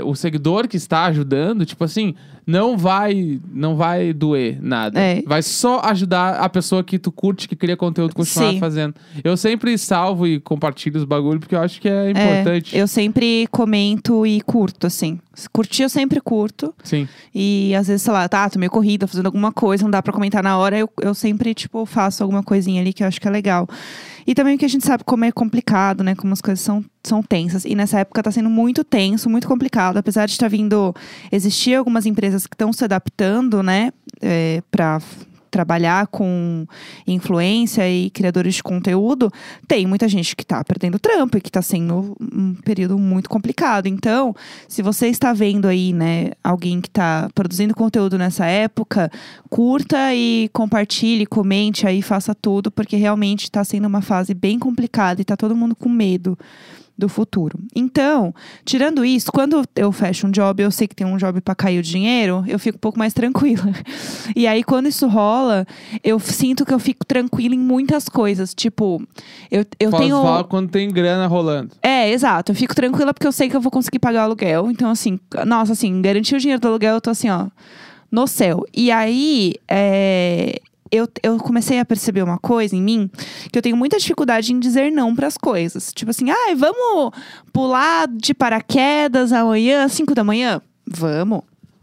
o 0.05 0.15
seguidor 0.15 0.67
que 0.67 0.77
está 0.77 1.05
ajudando, 1.05 1.65
tipo 1.65 1.83
assim, 1.83 2.13
não 2.45 2.77
vai 2.77 3.39
não 3.51 3.75
vai 3.75 4.13
doer 4.13 4.57
nada. 4.61 4.99
É. 4.99 5.21
Vai 5.25 5.41
só 5.41 5.79
ajudar 5.85 6.35
a 6.39 6.47
pessoa 6.49 6.83
que 6.83 6.99
tu 6.99 7.11
curte, 7.11 7.47
que 7.47 7.55
cria 7.55 7.75
conteúdo, 7.77 8.13
continuar 8.13 8.51
Sim. 8.51 8.59
fazendo. 8.59 8.95
Eu 9.23 9.35
sempre 9.37 9.77
salvo 9.77 10.27
e 10.27 10.39
compartilho 10.39 10.97
os 10.97 11.03
bagulho 11.03 11.39
porque 11.39 11.55
eu 11.55 11.61
acho 11.61 11.79
que 11.81 11.87
é 11.89 12.07
É, 12.07 12.11
importante. 12.11 12.77
eu 12.77 12.87
sempre 12.87 13.47
comento 13.51 14.25
e 14.25 14.41
curto, 14.41 14.85
assim. 14.87 15.19
Curtir 15.51 15.83
eu 15.83 15.89
sempre 15.89 16.19
curto. 16.21 16.73
Sim. 16.83 17.07
E 17.33 17.73
às 17.73 17.87
vezes, 17.87 18.01
sei 18.03 18.13
lá, 18.13 18.27
tá, 18.27 18.49
tô 18.49 18.59
meio 18.59 18.71
corrida, 18.71 19.07
fazendo 19.07 19.25
alguma 19.27 19.51
coisa, 19.51 19.83
não 19.83 19.91
dá 19.91 20.01
pra 20.01 20.13
comentar 20.13 20.43
na 20.43 20.57
hora, 20.57 20.77
eu, 20.77 20.89
eu 21.01 21.13
sempre, 21.15 21.53
tipo, 21.53 21.85
faço 21.85 22.21
alguma 22.21 22.43
coisinha 22.43 22.81
ali 22.81 22.91
que 22.93 23.01
eu 23.03 23.07
acho 23.07 23.19
que 23.19 23.27
é 23.27 23.31
legal. 23.31 23.67
E 24.25 24.33
também 24.35 24.57
que 24.57 24.65
a 24.65 24.67
gente 24.67 24.85
sabe 24.85 25.03
como 25.03 25.25
é 25.25 25.31
complicado, 25.31 26.03
né? 26.03 26.15
Como 26.15 26.31
as 26.33 26.41
coisas 26.41 26.63
são, 26.63 26.83
são 27.03 27.21
tensas. 27.23 27.65
E 27.65 27.73
nessa 27.75 27.99
época 27.99 28.21
tá 28.23 28.31
sendo 28.31 28.49
muito 28.49 28.83
tenso, 28.83 29.29
muito 29.29 29.47
complicado. 29.47 29.97
Apesar 29.97 30.25
de 30.25 30.31
estar 30.33 30.47
vindo. 30.47 30.93
Existir 31.31 31.75
algumas 31.75 32.05
empresas 32.05 32.45
que 32.47 32.53
estão 32.55 32.71
se 32.71 32.83
adaptando, 32.83 33.61
né? 33.63 33.91
É, 34.21 34.61
pra 34.69 34.97
f- 34.99 35.25
trabalhar 35.51 36.07
com 36.07 36.65
influência 37.05 37.87
e 37.89 38.09
criadores 38.09 38.55
de 38.55 38.63
conteúdo, 38.63 39.29
tem 39.67 39.85
muita 39.85 40.07
gente 40.07 40.35
que 40.35 40.45
tá 40.45 40.63
perdendo 40.63 40.97
trampo 40.97 41.37
e 41.37 41.41
que 41.41 41.51
tá 41.51 41.61
sendo 41.61 42.15
um 42.21 42.55
período 42.55 42.97
muito 42.97 43.29
complicado. 43.29 43.87
Então, 43.87 44.33
se 44.67 44.81
você 44.81 45.07
está 45.07 45.33
vendo 45.33 45.67
aí, 45.67 45.91
né, 45.91 46.31
alguém 46.41 46.79
que 46.79 46.87
está 46.87 47.29
produzindo 47.35 47.75
conteúdo 47.75 48.17
nessa 48.17 48.45
época, 48.45 49.11
curta 49.49 50.15
e 50.15 50.49
compartilhe, 50.53 51.25
comente 51.25 51.85
aí, 51.85 52.01
faça 52.01 52.33
tudo, 52.33 52.71
porque 52.71 52.95
realmente 52.95 53.43
está 53.43 53.63
sendo 53.63 53.87
uma 53.87 54.01
fase 54.01 54.33
bem 54.33 54.57
complicada 54.57 55.21
e 55.21 55.25
tá 55.25 55.35
todo 55.35 55.55
mundo 55.55 55.75
com 55.75 55.89
medo 55.89 56.37
do 57.01 57.09
futuro. 57.09 57.59
Então, 57.75 58.33
tirando 58.63 59.03
isso, 59.03 59.31
quando 59.31 59.63
eu 59.75 59.91
fecho 59.91 60.27
um 60.27 60.31
job, 60.31 60.61
eu 60.61 60.71
sei 60.71 60.87
que 60.87 60.95
tem 60.95 61.05
um 61.05 61.17
job 61.17 61.41
para 61.41 61.55
cair 61.55 61.79
o 61.79 61.83
dinheiro, 61.83 62.43
eu 62.47 62.59
fico 62.59 62.77
um 62.77 62.79
pouco 62.79 62.97
mais 62.97 63.13
tranquila. 63.13 63.71
E 64.35 64.47
aí, 64.47 64.63
quando 64.63 64.87
isso 64.87 65.07
rola, 65.07 65.65
eu 66.03 66.19
sinto 66.19 66.65
que 66.65 66.73
eu 66.73 66.79
fico 66.79 67.05
tranquila 67.05 67.55
em 67.55 67.59
muitas 67.59 68.07
coisas. 68.07 68.53
Tipo, 68.53 69.01
eu, 69.49 69.65
eu 69.79 69.91
tenho. 69.91 70.21
fala 70.21 70.43
quando 70.43 70.69
tem 70.69 70.89
grana 70.89 71.27
rolando. 71.27 71.71
É, 71.81 72.09
exato. 72.11 72.51
Eu 72.51 72.55
fico 72.55 72.75
tranquila 72.75 73.13
porque 73.13 73.27
eu 73.27 73.31
sei 73.31 73.49
que 73.49 73.55
eu 73.55 73.61
vou 73.61 73.71
conseguir 73.71 73.99
pagar 73.99 74.21
o 74.21 74.23
aluguel. 74.25 74.69
Então, 74.69 74.89
assim, 74.89 75.19
nossa, 75.45 75.73
assim, 75.73 76.01
garantir 76.01 76.35
o 76.35 76.39
dinheiro 76.39 76.61
do 76.61 76.67
aluguel, 76.67 76.95
eu 76.95 77.01
tô 77.01 77.09
assim, 77.09 77.29
ó, 77.29 77.47
no 78.11 78.27
céu. 78.27 78.63
E 78.73 78.91
aí, 78.91 79.55
é, 79.67 80.61
eu, 80.91 81.07
eu 81.23 81.37
comecei 81.37 81.79
a 81.79 81.85
perceber 81.85 82.21
uma 82.23 82.37
coisa 82.37 82.75
em 82.75 82.81
mim, 82.81 83.09
que 83.51 83.57
eu 83.57 83.61
tenho 83.61 83.77
muita 83.77 83.97
dificuldade 83.97 84.51
em 84.53 84.59
dizer 84.59 84.91
não 84.91 85.15
pras 85.15 85.37
coisas. 85.37 85.91
Tipo 85.93 86.11
assim, 86.11 86.29
ai, 86.29 86.55
vamos 86.55 87.13
pular 87.53 88.07
de 88.07 88.33
paraquedas 88.33 89.31
amanhã, 89.31 89.83
às 89.85 89.91
5 89.93 90.13
da 90.13 90.23
manhã? 90.23 90.61
Vamos. 90.87 91.41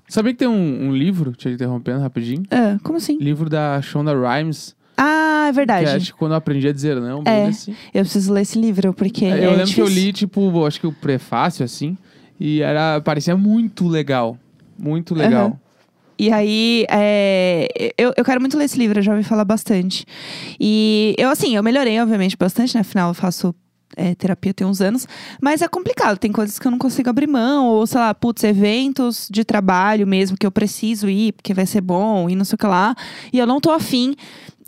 Sabia 0.09 0.33
que 0.33 0.39
tem 0.39 0.49
um, 0.49 0.89
um 0.89 0.93
livro, 0.97 1.33
te 1.33 1.49
interrompendo 1.49 2.01
rapidinho? 2.01 2.43
Ah, 2.51 2.79
como 2.83 2.97
assim? 2.97 3.19
Livro 3.19 3.51
da 3.51 3.81
Shonda 3.83 4.13
Rhimes, 4.15 4.75
Ah, 4.97 5.45
é 5.47 5.51
que 5.51 5.57
verdade. 5.57 5.85
é 5.87 5.95
acho 5.97 6.13
que 6.13 6.19
quando 6.19 6.33
eu 6.33 6.39
aprendi 6.39 6.67
a 6.67 6.73
dizer 6.73 6.97
não, 7.01 7.23
É. 7.27 7.47
assim. 7.47 7.75
Eu 7.93 8.03
preciso 8.03 8.33
ler 8.33 8.43
esse 8.43 8.59
livro, 8.59 8.93
porque. 8.95 9.25
eu 9.27 9.31
é 9.31 9.35
lembro 9.51 9.67
que 9.73 9.81
eu 9.81 9.85
difícil. 9.85 9.87
li, 10.07 10.13
tipo, 10.13 10.65
acho 10.67 10.81
que 10.81 10.87
o 10.87 10.93
prefácio, 10.93 11.63
assim, 11.65 11.97
e 12.41 12.63
era, 12.63 13.01
parecia 13.03 13.37
muito 13.37 13.87
legal. 13.87 14.39
Muito 14.79 15.15
legal. 15.15 15.47
Aham. 15.49 15.61
E 16.19 16.33
aí, 16.33 16.85
é, 16.91 17.93
eu, 17.97 18.13
eu 18.17 18.25
quero 18.25 18.41
muito 18.41 18.59
ler 18.59 18.65
esse 18.65 18.79
livro, 18.79 18.99
eu 18.99 19.03
já 19.03 19.13
ouvi 19.13 19.23
falar 19.23 19.45
bastante. 19.45 20.05
E 20.59 21.15
eu, 21.17 21.31
assim, 21.31 21.55
eu 21.55 21.63
melhorei, 21.63 22.01
obviamente, 22.01 22.37
bastante, 22.37 22.75
né? 22.75 22.81
Afinal, 22.81 23.11
eu 23.11 23.15
faço 23.15 23.55
é, 23.97 24.15
terapia 24.15 24.55
tem 24.55 24.67
uns 24.67 24.81
anos. 24.81 25.07
Mas 25.41 25.63
é 25.63 25.69
complicado, 25.69 26.19
tem 26.19 26.31
coisas 26.33 26.59
que 26.59 26.67
eu 26.67 26.71
não 26.71 26.79
consigo 26.79 27.11
abrir 27.11 27.27
mão. 27.27 27.67
Ou, 27.67 27.87
sei 27.87 28.01
lá, 28.01 28.15
putz, 28.15 28.45
eventos 28.45 29.29
de 29.31 29.45
trabalho 29.45 30.07
mesmo 30.07 30.37
que 30.37 30.47
eu 30.47 30.51
preciso 30.51 31.09
ir, 31.09 31.33
porque 31.33 31.55
vai 31.55 31.67
ser 31.67 31.81
bom 31.81 32.29
e 32.29 32.37
não 32.37 32.45
sei 32.45 32.55
o 32.55 32.59
que 32.59 32.67
lá. 32.67 32.95
E 33.33 33.39
eu 33.39 33.47
não 33.47 33.61
tô 33.61 33.71
afim. 33.71 34.15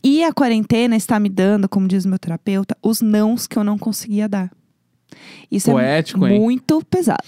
E 0.03 0.25
a 0.25 0.33
quarentena 0.33 0.97
está 0.97 1.21
me 1.21 1.29
dando, 1.29 1.69
como 1.69 1.87
diz 1.87 2.07
meu 2.07 2.19
terapeuta, 2.19 2.77
os 2.83 3.01
nãos 3.01 3.47
que 3.47 3.59
eu 3.59 3.65
não 3.65 3.79
conseguia 3.79 4.29
dar. 4.29 4.51
Isso 5.51 5.71
Poético, 5.71 6.25
é 6.27 6.33
hein? 6.35 6.41
muito 6.41 6.81
pesado. 6.89 7.25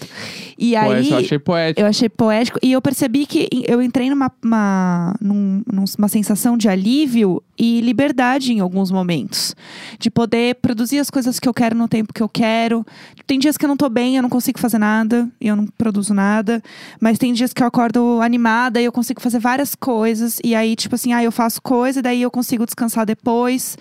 E 0.56 0.76
aí. 0.76 1.10
eu 1.10 1.16
achei 1.18 1.38
poético. 1.38 1.80
Eu 1.80 1.86
achei 1.86 2.08
poético 2.08 2.58
e 2.62 2.70
eu 2.72 2.80
percebi 2.80 3.26
que 3.26 3.48
eu 3.66 3.82
entrei 3.82 4.08
numa 4.08 4.30
uma, 4.42 5.14
num- 5.20 5.62
numa 5.98 6.08
sensação 6.08 6.56
de 6.56 6.68
alívio 6.68 7.42
e 7.58 7.80
liberdade 7.80 8.52
em 8.52 8.60
alguns 8.60 8.90
momentos. 8.90 9.54
De 9.98 10.08
poder 10.10 10.56
produzir 10.56 10.98
as 10.98 11.10
coisas 11.10 11.40
que 11.40 11.48
eu 11.48 11.54
quero 11.54 11.76
no 11.76 11.88
tempo 11.88 12.12
que 12.12 12.22
eu 12.22 12.28
quero. 12.28 12.86
Tem 13.26 13.38
dias 13.38 13.56
que 13.56 13.64
eu 13.64 13.68
não 13.68 13.76
tô 13.76 13.88
bem, 13.88 14.16
eu 14.16 14.22
não 14.22 14.30
consigo 14.30 14.58
fazer 14.58 14.78
nada 14.78 15.28
e 15.40 15.48
eu 15.48 15.56
não 15.56 15.66
produzo 15.66 16.14
nada. 16.14 16.62
Mas 17.00 17.18
tem 17.18 17.32
dias 17.32 17.52
que 17.52 17.62
eu 17.62 17.66
acordo 17.66 18.20
animada 18.22 18.80
e 18.80 18.84
eu 18.84 18.92
consigo 18.92 19.20
fazer 19.20 19.38
várias 19.40 19.74
coisas. 19.74 20.38
E 20.44 20.54
aí, 20.54 20.76
tipo 20.76 20.94
assim, 20.94 21.12
ah, 21.12 21.22
eu 21.24 21.32
faço 21.32 21.60
coisa 21.60 21.98
e 21.98 22.02
daí 22.02 22.22
eu 22.22 22.30
consigo 22.30 22.64
descansar 22.64 23.04
depois. 23.04 23.76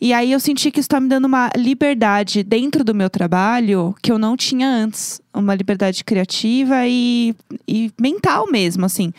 E 0.00 0.12
aí 0.12 0.32
eu 0.32 0.40
senti 0.40 0.70
que 0.70 0.80
isso 0.80 0.88
tá 0.88 1.00
me 1.00 1.08
dando 1.08 1.26
uma 1.26 1.50
liberdade 1.56 2.42
dentro 2.42 2.84
do 2.84 2.94
meu 2.94 3.08
trabalho 3.08 3.94
que 4.02 4.10
eu 4.10 4.18
não 4.18 4.36
tinha 4.36 4.68
antes. 4.68 5.20
Uma 5.32 5.54
liberdade 5.54 6.04
criativa 6.04 6.86
e, 6.86 7.34
e 7.66 7.90
mental 8.00 8.50
mesmo, 8.50 8.84
assim. 8.84 9.12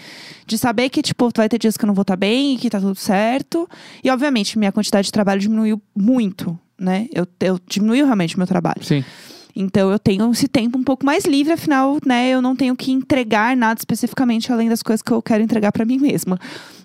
De 0.45 0.57
saber 0.57 0.89
que, 0.89 1.01
tipo, 1.01 1.29
vai 1.35 1.49
ter 1.49 1.57
dias 1.57 1.75
que 1.75 1.83
eu 1.83 1.87
não 1.87 1.93
vou 1.93 2.03
estar 2.03 2.15
bem 2.15 2.55
e 2.55 2.57
que 2.57 2.69
tá 2.69 2.79
tudo 2.79 2.95
certo. 2.95 3.67
E, 4.03 4.09
obviamente, 4.09 4.57
minha 4.57 4.71
quantidade 4.71 5.05
de 5.05 5.11
trabalho 5.11 5.41
diminuiu 5.41 5.81
muito, 5.95 6.57
né? 6.79 7.07
Eu, 7.13 7.27
eu 7.41 7.59
diminuiu 7.67 8.05
realmente 8.05 8.35
o 8.35 8.39
meu 8.39 8.47
trabalho. 8.47 8.83
Sim. 8.83 9.03
Então 9.55 9.91
eu 9.91 9.97
tenho 9.97 10.29
esse 10.31 10.47
tempo 10.47 10.77
um 10.77 10.83
pouco 10.83 11.05
mais 11.05 11.23
livre, 11.23 11.53
afinal, 11.53 11.97
né, 12.05 12.29
eu 12.29 12.41
não 12.41 12.55
tenho 12.55 12.75
que 12.75 12.91
entregar 12.91 13.55
nada 13.55 13.79
especificamente 13.79 14.51
além 14.51 14.67
das 14.67 14.83
coisas 14.83 15.01
que 15.01 15.11
eu 15.11 15.21
quero 15.21 15.43
entregar 15.43 15.71
para 15.71 15.85
mim 15.85 15.97
mesma. 15.97 16.37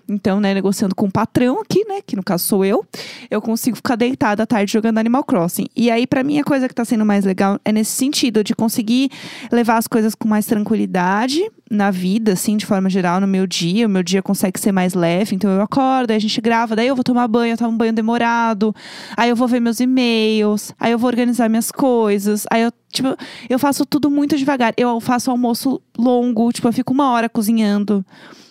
Então, 0.07 0.39
né, 0.39 0.53
negociando 0.53 0.95
com 0.95 1.05
o 1.05 1.11
patrão 1.11 1.61
aqui, 1.61 1.85
né, 1.87 2.01
que 2.05 2.15
no 2.15 2.23
caso 2.23 2.45
sou 2.45 2.65
eu, 2.65 2.85
eu 3.29 3.41
consigo 3.41 3.75
ficar 3.75 3.95
deitada 3.95 4.43
à 4.43 4.45
tarde 4.45 4.71
jogando 4.71 4.97
Animal 4.97 5.23
Crossing. 5.23 5.67
E 5.75 5.89
aí, 5.89 6.05
para 6.05 6.23
mim, 6.23 6.39
a 6.39 6.43
coisa 6.43 6.67
que 6.67 6.75
tá 6.75 6.83
sendo 6.83 7.05
mais 7.05 7.23
legal 7.23 7.59
é 7.63 7.71
nesse 7.71 7.91
sentido, 7.91 8.43
de 8.43 8.55
conseguir 8.55 9.09
levar 9.51 9.77
as 9.77 9.87
coisas 9.87 10.15
com 10.15 10.27
mais 10.27 10.45
tranquilidade 10.45 11.41
na 11.71 11.89
vida, 11.89 12.33
assim, 12.33 12.57
de 12.57 12.65
forma 12.65 12.89
geral, 12.89 13.21
no 13.21 13.27
meu 13.27 13.47
dia. 13.47 13.87
O 13.87 13.89
meu 13.89 14.03
dia 14.03 14.21
consegue 14.21 14.59
ser 14.59 14.73
mais 14.73 14.93
leve, 14.93 15.35
então 15.35 15.49
eu 15.49 15.61
acordo, 15.61 16.11
aí 16.11 16.17
a 16.17 16.19
gente 16.19 16.39
grava, 16.41 16.75
daí 16.75 16.87
eu 16.87 16.95
vou 16.95 17.03
tomar 17.03 17.27
banho, 17.29 17.53
eu 17.53 17.57
tomo 17.57 17.71
um 17.71 17.77
banho 17.77 17.93
demorado, 17.93 18.75
aí 19.15 19.29
eu 19.29 19.35
vou 19.35 19.47
ver 19.47 19.61
meus 19.61 19.79
e-mails, 19.79 20.73
aí 20.77 20.91
eu 20.91 20.99
vou 20.99 21.07
organizar 21.07 21.49
minhas 21.49 21.71
coisas, 21.71 22.45
aí 22.51 22.61
eu 22.63 22.71
Tipo, 22.91 23.15
eu 23.49 23.57
faço 23.57 23.85
tudo 23.85 24.11
muito 24.11 24.35
devagar. 24.35 24.73
Eu 24.75 24.99
faço 24.99 25.31
almoço 25.31 25.81
longo, 25.97 26.51
tipo, 26.51 26.67
eu 26.67 26.73
fico 26.73 26.91
uma 26.91 27.09
hora 27.11 27.29
cozinhando. 27.29 28.05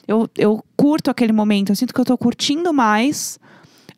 Eu, 0.09 0.31
eu 0.35 0.65
curto 0.75 1.11
aquele 1.11 1.31
momento, 1.31 1.71
eu 1.71 1.77
sinto 1.77 1.93
que 1.93 2.01
eu 2.01 2.07
tô 2.07 2.17
curtindo 2.17 2.73
mais 2.73 3.39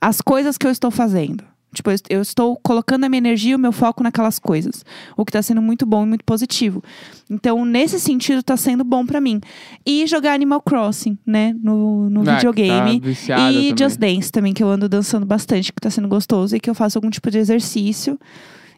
as 0.00 0.20
coisas 0.20 0.58
que 0.58 0.66
eu 0.66 0.70
estou 0.72 0.90
fazendo. 0.90 1.44
Tipo, 1.74 1.90
eu, 2.10 2.20
estou 2.20 2.56
colocando 2.62 3.04
a 3.04 3.08
minha 3.08 3.18
energia 3.18 3.52
e 3.52 3.54
o 3.54 3.58
meu 3.58 3.72
foco 3.72 4.02
naquelas 4.02 4.38
coisas. 4.38 4.84
O 5.16 5.24
que 5.24 5.32
tá 5.32 5.40
sendo 5.40 5.62
muito 5.62 5.86
bom 5.86 6.04
e 6.04 6.06
muito 6.06 6.24
positivo. 6.24 6.82
Então, 7.30 7.64
nesse 7.64 7.98
sentido, 7.98 8.42
tá 8.42 8.56
sendo 8.56 8.84
bom 8.84 9.06
para 9.06 9.20
mim. 9.20 9.40
E 9.86 10.06
jogar 10.06 10.34
Animal 10.34 10.60
Crossing, 10.60 11.16
né? 11.26 11.56
No, 11.62 12.10
no 12.10 12.28
Ah, 12.28 12.34
videogame. 12.34 13.00
Tá 13.00 13.50
e 13.50 13.72
também. 13.72 13.74
Just 13.78 13.98
Dance 13.98 14.30
também, 14.30 14.52
que 14.52 14.62
eu 14.62 14.68
ando 14.68 14.88
dançando 14.88 15.24
bastante, 15.24 15.72
que 15.72 15.80
tá 15.80 15.90
sendo 15.90 16.08
gostoso. 16.08 16.54
E 16.54 16.60
que 16.60 16.68
eu 16.68 16.74
faço 16.74 16.98
algum 16.98 17.08
tipo 17.08 17.30
de 17.30 17.38
exercício. 17.38 18.18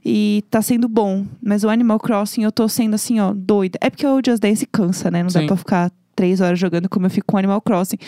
E 0.05 0.45
tá 0.51 0.63
sendo 0.63 0.89
bom. 0.89 1.27
Mas 1.43 1.65
o 1.65 1.69
Animal 1.69 1.99
Crossing, 1.99 2.43
eu 2.45 2.53
tô 2.53 2.69
sendo 2.69 2.95
assim, 2.95 3.19
ó, 3.19 3.33
doida. 3.35 3.79
É 3.81 3.91
porque 3.91 4.07
o 4.07 4.21
Just 4.25 4.41
Dance 4.41 4.67
cansa, 4.71 5.11
né? 5.11 5.23
Não 5.23 5.31
dá 5.31 5.41
Sim. 5.41 5.47
pra 5.47 5.57
ficar 5.57 5.93
três 6.15 6.41
horas 6.41 6.59
jogando 6.59 6.89
como 6.89 7.07
eu 7.07 7.11
fico 7.11 7.27
com 7.27 7.37
Animal 7.37 7.61
Crossing. 7.61 7.99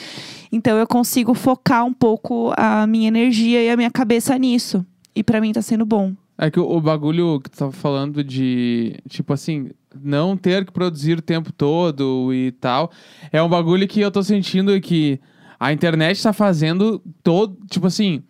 Então 0.51 0.77
eu 0.79 0.87
consigo 0.87 1.35
focar 1.35 1.85
um 1.85 1.93
pouco 1.93 2.53
a 2.57 2.87
minha 2.87 3.09
energia 3.09 3.63
e 3.63 3.71
a 3.71 3.77
minha 3.77 3.91
cabeça 3.91 4.39
nisso. 4.39 4.85
E 5.15 5.23
pra 5.23 5.41
mim 5.41 5.53
tá 5.53 5.63
sendo 5.63 5.85
bom. 5.85 6.13
É 6.39 6.51
que 6.51 6.61
o, 6.61 6.69
o 6.69 6.81
bagulho 6.81 7.41
que 7.41 7.51
tu 7.51 7.59
tava 7.59 7.73
falando 7.73 8.23
de, 8.23 8.97
tipo 9.09 9.33
assim, 9.33 9.71
não 10.03 10.37
ter 10.37 10.65
que 10.65 10.73
produzir 10.73 11.19
o 11.19 11.23
tempo 11.23 11.51
todo 11.53 12.33
e 12.33 12.53
tal, 12.53 12.91
é 13.33 13.43
um 13.43 13.49
bagulho 13.49 13.89
que 13.89 14.01
eu 14.01 14.11
tô 14.11 14.23
sentindo 14.23 14.79
que 14.81 15.19
a 15.59 15.73
internet 15.73 16.23
tá 16.23 16.33
fazendo 16.33 17.03
todo, 17.23 17.57
tipo 17.71 17.87
assim, 17.87 18.23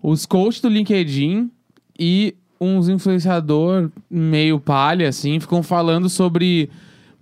os 0.00 0.24
coaches 0.24 0.60
do 0.60 0.68
LinkedIn 0.68 1.50
e 1.98 2.36
uns 2.60 2.88
influenciador 2.88 3.90
meio 4.08 4.60
palha, 4.60 5.08
assim, 5.08 5.40
ficam 5.40 5.62
falando 5.62 6.08
sobre 6.08 6.70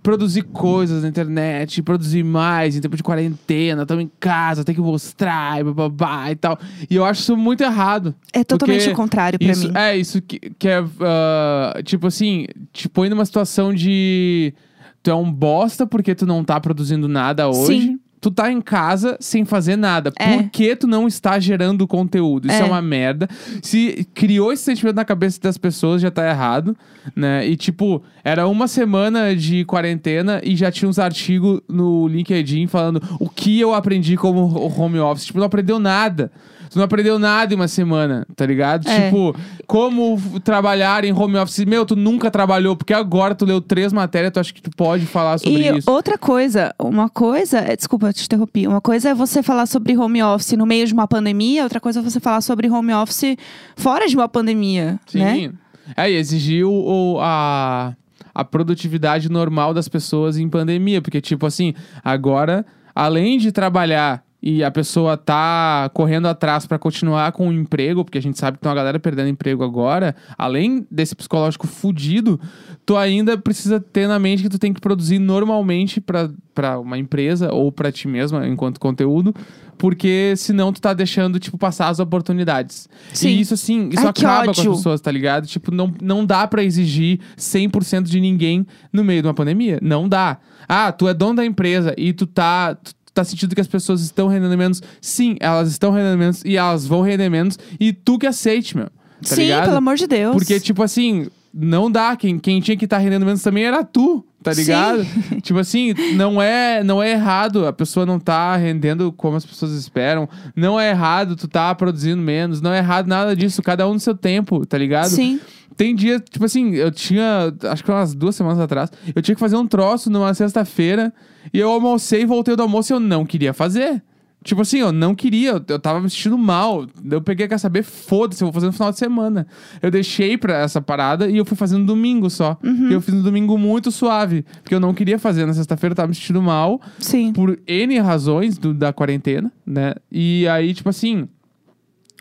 produzir 0.03 0.43
coisas 0.43 1.01
na 1.01 1.07
internet, 1.07 1.81
produzir 1.81 2.23
mais 2.23 2.75
em 2.75 2.81
tempo 2.81 2.97
de 2.97 3.01
quarentena, 3.01 3.83
estamos 3.83 4.03
em 4.03 4.11
casa, 4.19 4.63
tem 4.63 4.75
que 4.75 4.81
mostrar 4.81 5.61
e 5.61 5.63
babá 5.63 6.29
e 6.29 6.35
tal. 6.35 6.59
E 6.89 6.95
eu 6.95 7.05
acho 7.05 7.21
isso 7.21 7.37
muito 7.37 7.63
errado. 7.63 8.13
É 8.33 8.43
totalmente 8.43 8.89
o 8.89 8.93
contrário 8.93 9.39
pra 9.39 9.51
Isso, 9.51 9.69
mim. 9.69 9.73
é, 9.77 9.97
isso 9.97 10.21
que, 10.21 10.39
que 10.59 10.67
é, 10.67 10.83
ah, 10.99 11.79
tipo 11.83 12.07
assim, 12.07 12.45
te 12.73 12.89
põe 12.89 13.09
numa 13.09 13.25
situação 13.25 13.73
de. 13.73 14.53
Tu 15.01 15.09
é 15.09 15.15
um 15.15 15.31
bosta 15.31 15.87
porque 15.87 16.13
tu 16.13 16.25
não 16.25 16.43
tá 16.43 16.59
produzindo 16.59 17.07
nada 17.07 17.47
hoje. 17.49 17.81
Sim. 17.81 17.99
Tu 18.23 18.31
tá 18.31 18.49
em 18.49 18.61
casa 18.61 19.17
sem 19.19 19.43
fazer 19.43 19.75
nada. 19.75 20.09
É. 20.17 20.37
Por 20.37 20.49
que 20.49 20.77
tu 20.77 20.87
não 20.87 21.09
está 21.09 21.37
gerando 21.41 21.85
conteúdo? 21.85 22.47
Isso 22.47 22.55
é. 22.55 22.61
É. 22.61 22.63
uma 22.63 22.81
merda. 22.81 23.27
Se 23.61 24.07
criou 24.13 24.53
esse 24.53 24.63
sentimento 24.63 24.95
na 24.95 25.03
cabeça 25.03 25.41
das 25.41 25.57
pessoas, 25.57 26.01
já 26.01 26.09
tá 26.09 26.25
errado, 26.25 26.73
né? 27.13 27.45
E 27.45 27.57
tipo, 27.57 28.01
era 28.23 28.47
uma 28.47 28.65
semana 28.65 29.35
de 29.35 29.65
quarentena 29.65 30.39
e 30.41 30.55
já 30.55 30.71
tinha 30.71 30.87
uns 30.87 30.99
artigos 30.99 31.59
no 31.67 32.07
LinkedIn 32.07 32.65
falando 32.67 33.01
o 33.19 33.27
que 33.27 33.59
eu 33.59 33.73
aprendi 33.73 34.15
como 34.15 34.57
home 34.79 34.99
office. 34.99 35.25
Tipo, 35.25 35.39
não 35.39 35.47
aprendeu 35.47 35.77
nada. 35.77 36.31
Tu 36.73 36.77
não 36.77 36.85
aprendeu 36.85 37.19
nada 37.19 37.53
em 37.53 37.55
uma 37.55 37.67
semana, 37.67 38.25
tá 38.35 38.47
ligado? 38.47 38.89
É. 38.89 39.05
Tipo, 39.05 39.35
como 39.67 40.19
trabalhar 40.43 41.05
em 41.05 41.13
home 41.13 41.37
office. 41.37 41.65
Meu, 41.65 41.85
tu 41.85 41.95
nunca 41.95 42.31
trabalhou, 42.31 42.75
porque 42.75 42.95
agora 42.95 43.35
tu 43.35 43.45
leu 43.45 43.61
três 43.61 43.93
matérias, 43.93 44.31
tu 44.33 44.39
acha 44.39 44.51
que 44.51 44.59
tu 44.59 44.71
pode 44.71 45.05
falar 45.05 45.37
sobre 45.37 45.53
E 45.69 45.77
isso. 45.77 45.91
outra 45.91 46.17
coisa, 46.17 46.73
uma 46.79 47.07
coisa, 47.09 47.59
é- 47.59 47.75
desculpa, 47.75 48.07
eu 48.07 48.13
te 48.13 48.25
interrompi. 48.25 48.67
Uma 48.67 48.81
coisa 48.81 49.09
é 49.09 49.13
você 49.13 49.43
falar 49.43 49.67
sobre 49.67 49.95
home 49.95 50.23
office 50.23 50.53
no 50.53 50.65
meio 50.65 50.87
de 50.87 50.93
uma 50.95 51.07
pandemia, 51.07 51.61
outra 51.61 51.79
coisa 51.79 51.99
é 51.99 52.01
você 52.01 52.19
falar 52.19 52.41
sobre 52.41 52.67
home 52.67 52.91
office 52.91 53.37
fora 53.75 54.07
de 54.07 54.15
uma 54.15 54.27
pandemia, 54.27 54.99
Sim. 55.05 55.19
né? 55.19 55.51
É, 55.95 56.09
e 56.09 56.15
exigiu 56.15 56.71
o, 56.73 57.19
a, 57.21 57.93
a 58.33 58.43
produtividade 58.43 59.29
normal 59.29 59.75
das 59.75 59.87
pessoas 59.87 60.37
em 60.39 60.49
pandemia. 60.49 61.03
Porque, 61.03 61.21
tipo 61.21 61.45
assim, 61.45 61.75
agora, 62.03 62.65
além 62.95 63.37
de 63.37 63.51
trabalhar 63.51 64.22
e 64.45 64.61
a 64.61 64.69
pessoa 64.69 65.15
tá 65.15 65.89
correndo 65.93 66.27
atrás 66.27 66.65
pra 66.65 66.77
continuar 66.77 67.31
com 67.31 67.47
o 67.47 67.53
emprego, 67.53 68.03
porque 68.03 68.17
a 68.17 68.21
gente 68.21 68.37
sabe 68.37 68.57
que 68.57 68.63
tem 68.63 68.69
uma 68.69 68.75
galera 68.75 68.99
perdendo 68.99 69.29
emprego 69.29 69.63
agora, 69.63 70.13
além 70.37 70.85
desse 70.91 71.15
psicológico 71.15 71.65
fudido, 71.65 72.37
tu 72.85 72.97
ainda 72.97 73.37
precisa 73.37 73.79
ter 73.79 74.05
na 74.05 74.19
mente 74.19 74.43
que 74.43 74.49
tu 74.49 74.59
tem 74.59 74.73
que 74.73 74.81
produzir 74.81 75.17
normalmente 75.17 76.01
pra 76.01 76.29
pra 76.53 76.79
uma 76.79 76.97
empresa 76.97 77.51
ou 77.51 77.71
pra 77.71 77.91
ti 77.91 78.07
mesma 78.07 78.47
enquanto 78.47 78.79
conteúdo, 78.79 79.33
porque 79.77 80.33
senão 80.37 80.71
tu 80.71 80.79
tá 80.79 80.93
deixando, 80.93 81.39
tipo, 81.39 81.57
passar 81.57 81.89
as 81.89 81.99
oportunidades. 81.99 82.87
Sim. 83.11 83.29
E 83.29 83.41
isso, 83.41 83.53
assim, 83.53 83.89
isso 83.89 84.01
Ai, 84.01 84.09
acaba 84.09 84.45
com 84.45 84.51
as 84.51 84.59
pessoas, 84.59 85.01
tá 85.01 85.11
ligado? 85.11 85.47
Tipo, 85.47 85.73
não, 85.73 85.93
não 86.01 86.25
dá 86.25 86.47
pra 86.47 86.63
exigir 86.63 87.19
100% 87.37 88.03
de 88.03 88.19
ninguém 88.19 88.65
no 88.91 89.03
meio 89.03 89.21
de 89.21 89.27
uma 89.27 89.33
pandemia. 89.33 89.79
Não 89.81 90.07
dá. 90.07 90.37
Ah, 90.67 90.91
tu 90.91 91.07
é 91.07 91.13
dono 91.13 91.35
da 91.35 91.45
empresa 91.45 91.93
e 91.97 92.13
tu 92.13 92.27
tá... 92.27 92.75
Tu 92.75 92.93
tá 93.13 93.23
sentindo 93.23 93.53
que 93.53 93.61
as 93.61 93.67
pessoas 93.67 94.01
estão 94.01 94.27
rendendo 94.27 94.57
menos. 94.57 94.81
Sim, 94.99 95.37
elas 95.39 95.69
estão 95.69 95.91
rendendo 95.91 96.17
menos 96.17 96.43
e 96.43 96.57
elas 96.57 96.85
vão 96.85 97.01
render 97.01 97.29
menos. 97.29 97.57
E 97.79 97.93
tu 97.93 98.17
que 98.17 98.25
aceite, 98.25 98.75
meu. 98.75 98.87
Tá 98.87 99.35
Sim, 99.35 99.43
ligado? 99.43 99.65
pelo 99.65 99.77
amor 99.77 99.95
de 99.95 100.07
Deus. 100.07 100.35
Porque, 100.35 100.59
tipo 100.59 100.83
assim, 100.83 101.27
não 101.53 101.91
dá. 101.91 102.15
Quem, 102.15 102.39
quem 102.39 102.59
tinha 102.59 102.75
que 102.75 102.85
estar 102.85 102.97
rendendo 102.97 103.25
menos 103.25 103.43
também 103.43 103.63
era 103.63 103.83
tu, 103.83 104.25
tá 104.41 104.53
Sim. 104.53 104.61
ligado? 104.61 105.05
tipo 105.41 105.59
assim, 105.59 105.93
não 106.15 106.41
é, 106.41 106.83
não 106.83 107.01
é 107.01 107.11
errado 107.11 107.67
a 107.67 107.73
pessoa 107.73 108.05
não 108.05 108.19
tá 108.19 108.55
rendendo 108.55 109.11
como 109.11 109.37
as 109.37 109.45
pessoas 109.45 109.73
esperam. 109.73 110.27
Não 110.55 110.79
é 110.79 110.89
errado 110.89 111.35
tu 111.35 111.47
tá 111.47 111.73
produzindo 111.75 112.21
menos. 112.21 112.61
Não 112.61 112.73
é 112.73 112.79
errado 112.79 113.07
nada 113.07 113.35
disso. 113.35 113.61
Cada 113.61 113.87
um 113.87 113.93
no 113.93 113.99
seu 113.99 114.15
tempo, 114.15 114.65
tá 114.65 114.77
ligado? 114.77 115.09
Sim. 115.09 115.39
Tem 115.75 115.95
dia, 115.95 116.19
tipo 116.19 116.45
assim, 116.45 116.75
eu 116.75 116.91
tinha, 116.91 117.53
acho 117.63 117.83
que 117.83 117.89
umas 117.89 118.13
duas 118.13 118.35
semanas 118.35 118.59
atrás, 118.59 118.91
eu 119.15 119.21
tinha 119.23 119.33
que 119.33 119.39
fazer 119.39 119.55
um 119.55 119.65
troço 119.65 120.07
numa 120.09 120.31
sexta-feira 120.33 121.11
e 121.51 121.59
eu 121.59 121.69
almocei 121.69 122.21
e 122.21 122.25
voltei 122.25 122.55
do 122.55 122.61
almoço 122.61 122.93
e 122.93 122.95
eu 122.95 122.99
não 122.99 123.25
queria 123.25 123.53
fazer. 123.53 124.01
Tipo 124.43 124.61
assim, 124.61 124.79
eu 124.79 124.91
não 124.91 125.15
queria, 125.15 125.51
eu, 125.51 125.61
eu 125.67 125.79
tava 125.79 125.99
me 126.01 126.09
sentindo 126.09 126.37
mal. 126.37 126.85
Eu 127.09 127.21
peguei, 127.21 127.47
quer 127.47 127.57
saber, 127.57 127.83
foda-se, 127.83 128.43
eu 128.43 128.47
vou 128.47 128.53
fazer 128.53 128.67
no 128.67 128.73
final 128.73 128.91
de 128.91 128.97
semana. 128.99 129.47
Eu 129.81 129.89
deixei 129.89 130.37
pra 130.37 130.57
essa 130.57 130.81
parada 130.81 131.29
e 131.29 131.37
eu 131.37 131.45
fui 131.45 131.55
fazer 131.55 131.77
no 131.77 131.85
domingo 131.85 132.29
só. 132.29 132.57
E 132.63 132.93
eu 132.93 133.01
fiz 133.01 133.13
no 133.13 133.23
domingo 133.23 133.57
muito 133.57 133.91
suave, 133.91 134.45
porque 134.61 134.75
eu 134.75 134.79
não 134.79 134.93
queria 134.93 135.17
fazer. 135.17 135.45
Na 135.45 135.53
sexta-feira 135.53 135.93
eu 135.93 135.95
tava 135.95 136.07
me 136.09 136.15
sentindo 136.15 136.41
mal 136.41 136.81
Sim. 136.99 137.31
por 137.33 137.57
N 137.67 137.99
razões 137.99 138.57
do- 138.57 138.73
da 138.73 138.91
quarentena, 138.91 139.51
né? 139.65 139.93
E 140.11 140.47
aí, 140.47 140.73
tipo 140.73 140.89
assim, 140.89 141.27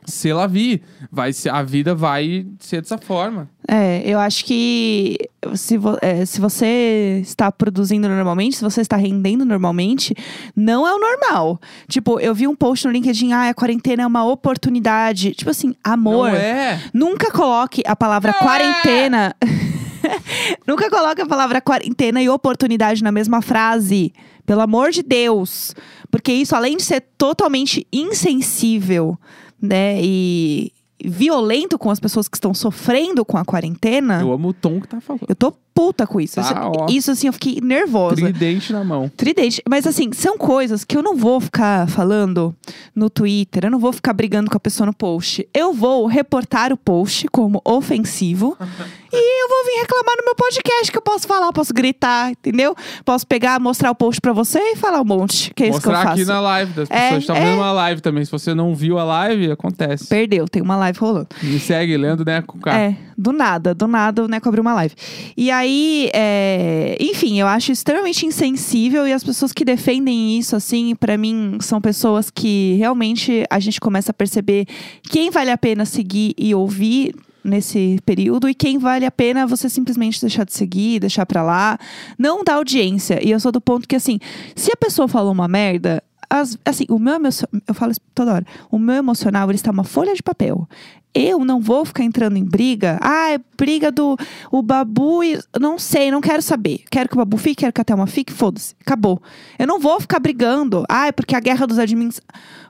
se 0.05 0.33
lá 0.33 0.47
vi, 0.47 0.83
vai 1.11 1.33
ser, 1.33 1.51
a 1.51 1.63
vida 1.63 1.95
vai 1.95 2.47
ser 2.59 2.81
dessa 2.83 2.99
forma. 2.99 3.49
É, 3.69 4.03
eu 4.05 4.19
acho 4.19 4.45
que 4.45 5.17
se, 5.55 5.79
vo- 5.79 5.97
é, 6.03 6.25
se 6.27 6.41
você 6.41 7.21
está 7.23 7.51
produzindo 7.53 8.09
normalmente, 8.09 8.57
se 8.57 8.63
você 8.63 8.81
está 8.81 8.97
rendendo 8.97 9.45
normalmente, 9.45 10.15
não 10.57 10.87
é 10.87 10.93
o 10.95 10.99
normal. 10.99 11.61
Tipo, 11.89 12.19
eu 12.19 12.35
vi 12.35 12.49
um 12.49 12.55
post 12.57 12.87
no 12.87 12.93
LinkedIn, 12.93 13.33
ah, 13.33 13.49
a 13.51 13.55
quarentena 13.55 14.03
é 14.03 14.07
uma 14.07 14.25
oportunidade. 14.25 15.33
Tipo 15.35 15.51
assim, 15.51 15.75
amor. 15.85 16.31
Não 16.31 16.37
é? 16.37 16.81
Nunca 16.93 17.31
coloque 17.31 17.83
a 17.87 17.95
palavra 17.95 18.33
Não 18.33 18.39
é! 18.39 18.43
quarentena. 18.43 19.37
Nunca 20.67 20.91
coloque 20.91 21.23
a 21.23 21.27
palavra 21.27 21.61
quarentena 21.61 22.21
e 22.21 22.29
oportunidade 22.29 23.03
na 23.03 23.13
mesma 23.13 23.41
frase. 23.41 24.13
Pelo 24.45 24.61
amor 24.61 24.91
de 24.91 25.03
Deus. 25.03 25.75
Porque 26.11 26.33
isso, 26.33 26.55
além 26.57 26.77
de 26.77 26.83
ser 26.83 27.01
totalmente 27.17 27.87
insensível, 27.93 29.17
né? 29.63 29.99
E 30.03 30.73
violento 31.05 31.79
com 31.79 31.91
as 31.91 31.99
pessoas 31.99 32.29
que 32.29 32.37
estão 32.37 32.55
sofrendo 32.55 33.25
com 33.25 33.37
a 33.37 33.45
quarentena. 33.45 34.21
Eu 34.21 34.33
amo 34.33 34.49
o 34.49 34.53
tom 34.53 34.81
que 34.81 34.89
tá 34.89 35.01
falando. 35.01 35.25
Eu 35.29 35.35
tô 35.35 35.53
puta 35.75 36.07
com 36.07 36.21
isso. 36.21 36.37
Tá, 36.37 36.43
isso, 36.43 36.55
ó. 36.57 36.87
isso, 36.89 37.11
assim, 37.11 37.27
eu 37.27 37.33
fiquei 37.33 37.59
nervosa. 37.61 38.17
Tridente 38.17 38.73
na 38.73 38.85
mão. 38.85 39.11
Tridente. 39.17 39.63
Mas 39.69 39.87
assim, 39.87 40.13
são 40.13 40.37
coisas 40.37 40.85
que 40.85 40.97
eu 40.97 41.03
não 41.03 41.17
vou 41.17 41.41
ficar 41.41 41.89
falando 41.89 42.55
no 42.95 43.09
Twitter, 43.09 43.65
eu 43.65 43.71
não 43.71 43.79
vou 43.79 43.93
ficar 43.93 44.13
brigando 44.13 44.51
com 44.51 44.57
a 44.57 44.61
pessoa 44.61 44.87
no 44.87 44.95
post. 44.95 45.49
Eu 45.53 45.73
vou 45.73 46.07
reportar 46.07 46.73
o 46.73 46.77
post 46.77 47.27
como 47.29 47.61
ofensivo 47.65 48.57
e 49.13 49.43
eu 49.45 49.49
vou 49.49 49.65
vir 49.67 49.81
reclamar 49.81 50.15
no 50.19 50.25
meu 50.25 50.35
podcast 50.35 50.91
que 50.91 50.97
eu 50.99 51.03
posso 51.03 51.27
falar, 51.27 51.53
posso 51.53 51.73
gritar, 51.75 52.31
entendeu? 52.31 52.75
Posso 53.05 53.27
pegar, 53.27 53.61
mostrar 53.61 53.91
o 53.91 53.95
post 53.95 54.21
pra 54.21 54.33
você 54.33 54.59
e 54.59 54.77
falar 54.77 55.01
um 55.01 55.05
monte. 55.05 55.53
Que 55.55 55.65
é 55.65 55.69
isso 55.69 55.81
que 55.81 55.87
eu 55.87 55.93
Mostrar 55.93 56.09
faço. 56.11 56.23
aqui 56.23 56.25
na 56.31 56.41
live 56.41 56.73
das 56.73 56.91
É, 56.91 57.01
pessoas. 57.05 57.21
estão 57.23 57.37
é. 57.37 57.41
vendo 57.41 57.57
uma 57.57 57.73
live 57.73 58.01
também. 58.01 58.25
Se 58.25 58.31
você 58.33 58.55
não 58.55 58.75
viu 58.75 58.99
a 58.99 59.05
live, 59.05 59.51
acontece. 59.51 60.07
Perdeu, 60.09 60.49
tem 60.49 60.63
uma 60.63 60.77
live 60.77 60.99
rolando. 60.99 61.29
Me 61.43 61.59
segue, 61.59 61.97
Leandro, 61.97 62.25
né? 62.25 62.43
Com 62.43 62.59
K. 62.59 62.73
É, 62.75 62.97
do 63.17 63.33
nada, 63.33 63.75
do 63.75 63.87
nada 63.87 64.25
o 64.25 64.29
Neco 64.29 64.49
abriu 64.49 64.63
uma 64.63 64.75
live. 64.75 64.95
E 65.37 65.51
aí, 65.51 66.11
é, 66.15 66.97
enfim, 67.01 67.39
eu 67.39 67.47
acho 67.47 67.71
extremamente 67.73 68.25
insensível 68.27 69.07
e 69.07 69.13
as 69.13 69.23
pessoas 69.23 69.53
que 69.53 69.65
defendem 69.65 70.39
isso, 70.39 70.57
assim, 70.57 70.95
pra 70.95 71.17
mim, 71.19 71.59
são 71.61 71.81
pessoas 71.81 72.31
que 72.31 72.75
realmente 72.79 73.45
a 73.51 73.59
gente 73.59 73.81
começa 73.81 74.11
a 74.11 74.15
perceber 74.15 74.67
quem 75.03 75.31
vale 75.31 75.51
a 75.51 75.59
pena 75.59 75.85
seguir 75.85 76.35
e 76.39 76.55
ouvir 76.55 77.15
nesse 77.45 77.99
período 78.05 78.49
e 78.49 78.55
quem 78.55 78.79
vale 78.79 79.05
a 79.05 79.11
pena 79.11 79.47
você 79.47 79.69
simplesmente 79.69 80.21
deixar 80.21 80.45
de 80.45 80.53
seguir, 80.53 81.01
deixar 81.01 81.27
pra 81.27 81.43
lá, 81.43 81.79
não 82.19 82.43
dá 82.45 82.55
audiência. 82.55 83.19
E 83.27 83.31
eu 83.31 83.41
sou 83.41 83.51
do 83.53 83.61
ponto 83.61 83.87
que 83.89 83.97
assim, 83.97 84.19
se 84.57 84.71
a 84.73 84.77
pessoa 84.77 85.09
falou 85.09 85.33
uma 85.33 85.49
merda, 85.49 86.03
as- 86.31 86.57
assim, 86.65 86.85
o 86.89 86.99
meu 86.99 87.15
emocio- 87.15 87.49
eu 87.67 87.75
falo 87.75 87.93
isso 87.93 88.01
toda 88.15 88.33
hora. 88.35 88.47
O 88.71 88.79
meu 88.79 88.95
emocional, 88.97 89.49
ele 89.49 89.57
está 89.57 89.71
uma 89.71 89.85
folha 89.85 90.15
de 90.15 90.23
papel. 90.23 90.67
Eu 91.15 91.45
não 91.45 91.61
vou 91.61 91.85
ficar 91.85 92.05
entrando 92.05 92.37
em 92.39 92.45
briga. 92.45 92.99
Ah, 93.03 93.31
é 93.33 93.41
briga 93.57 93.93
do 93.93 94.17
o 94.51 94.63
Babu 94.63 95.23
e 95.23 95.39
não 95.61 95.79
sei, 95.79 96.11
não 96.11 96.21
quero 96.21 96.41
saber. 96.41 96.81
Quero 96.91 97.09
que 97.09 97.15
o 97.15 97.19
Babu 97.19 97.37
fique, 97.37 97.57
quero 97.57 97.73
que 97.73 97.81
a 97.81 97.85
Thelma 97.85 98.07
fique, 98.07 98.33
foda-se. 98.33 98.75
Acabou. 98.81 99.21
Eu 99.59 99.67
não 99.67 99.79
vou 99.79 100.01
ficar 100.01 100.19
brigando. 100.21 100.85
Ah, 100.89 101.09
é 101.09 101.13
porque 101.13 101.37
a 101.37 101.41
guerra 101.41 101.67
dos 101.67 101.79
admins. 101.79 102.21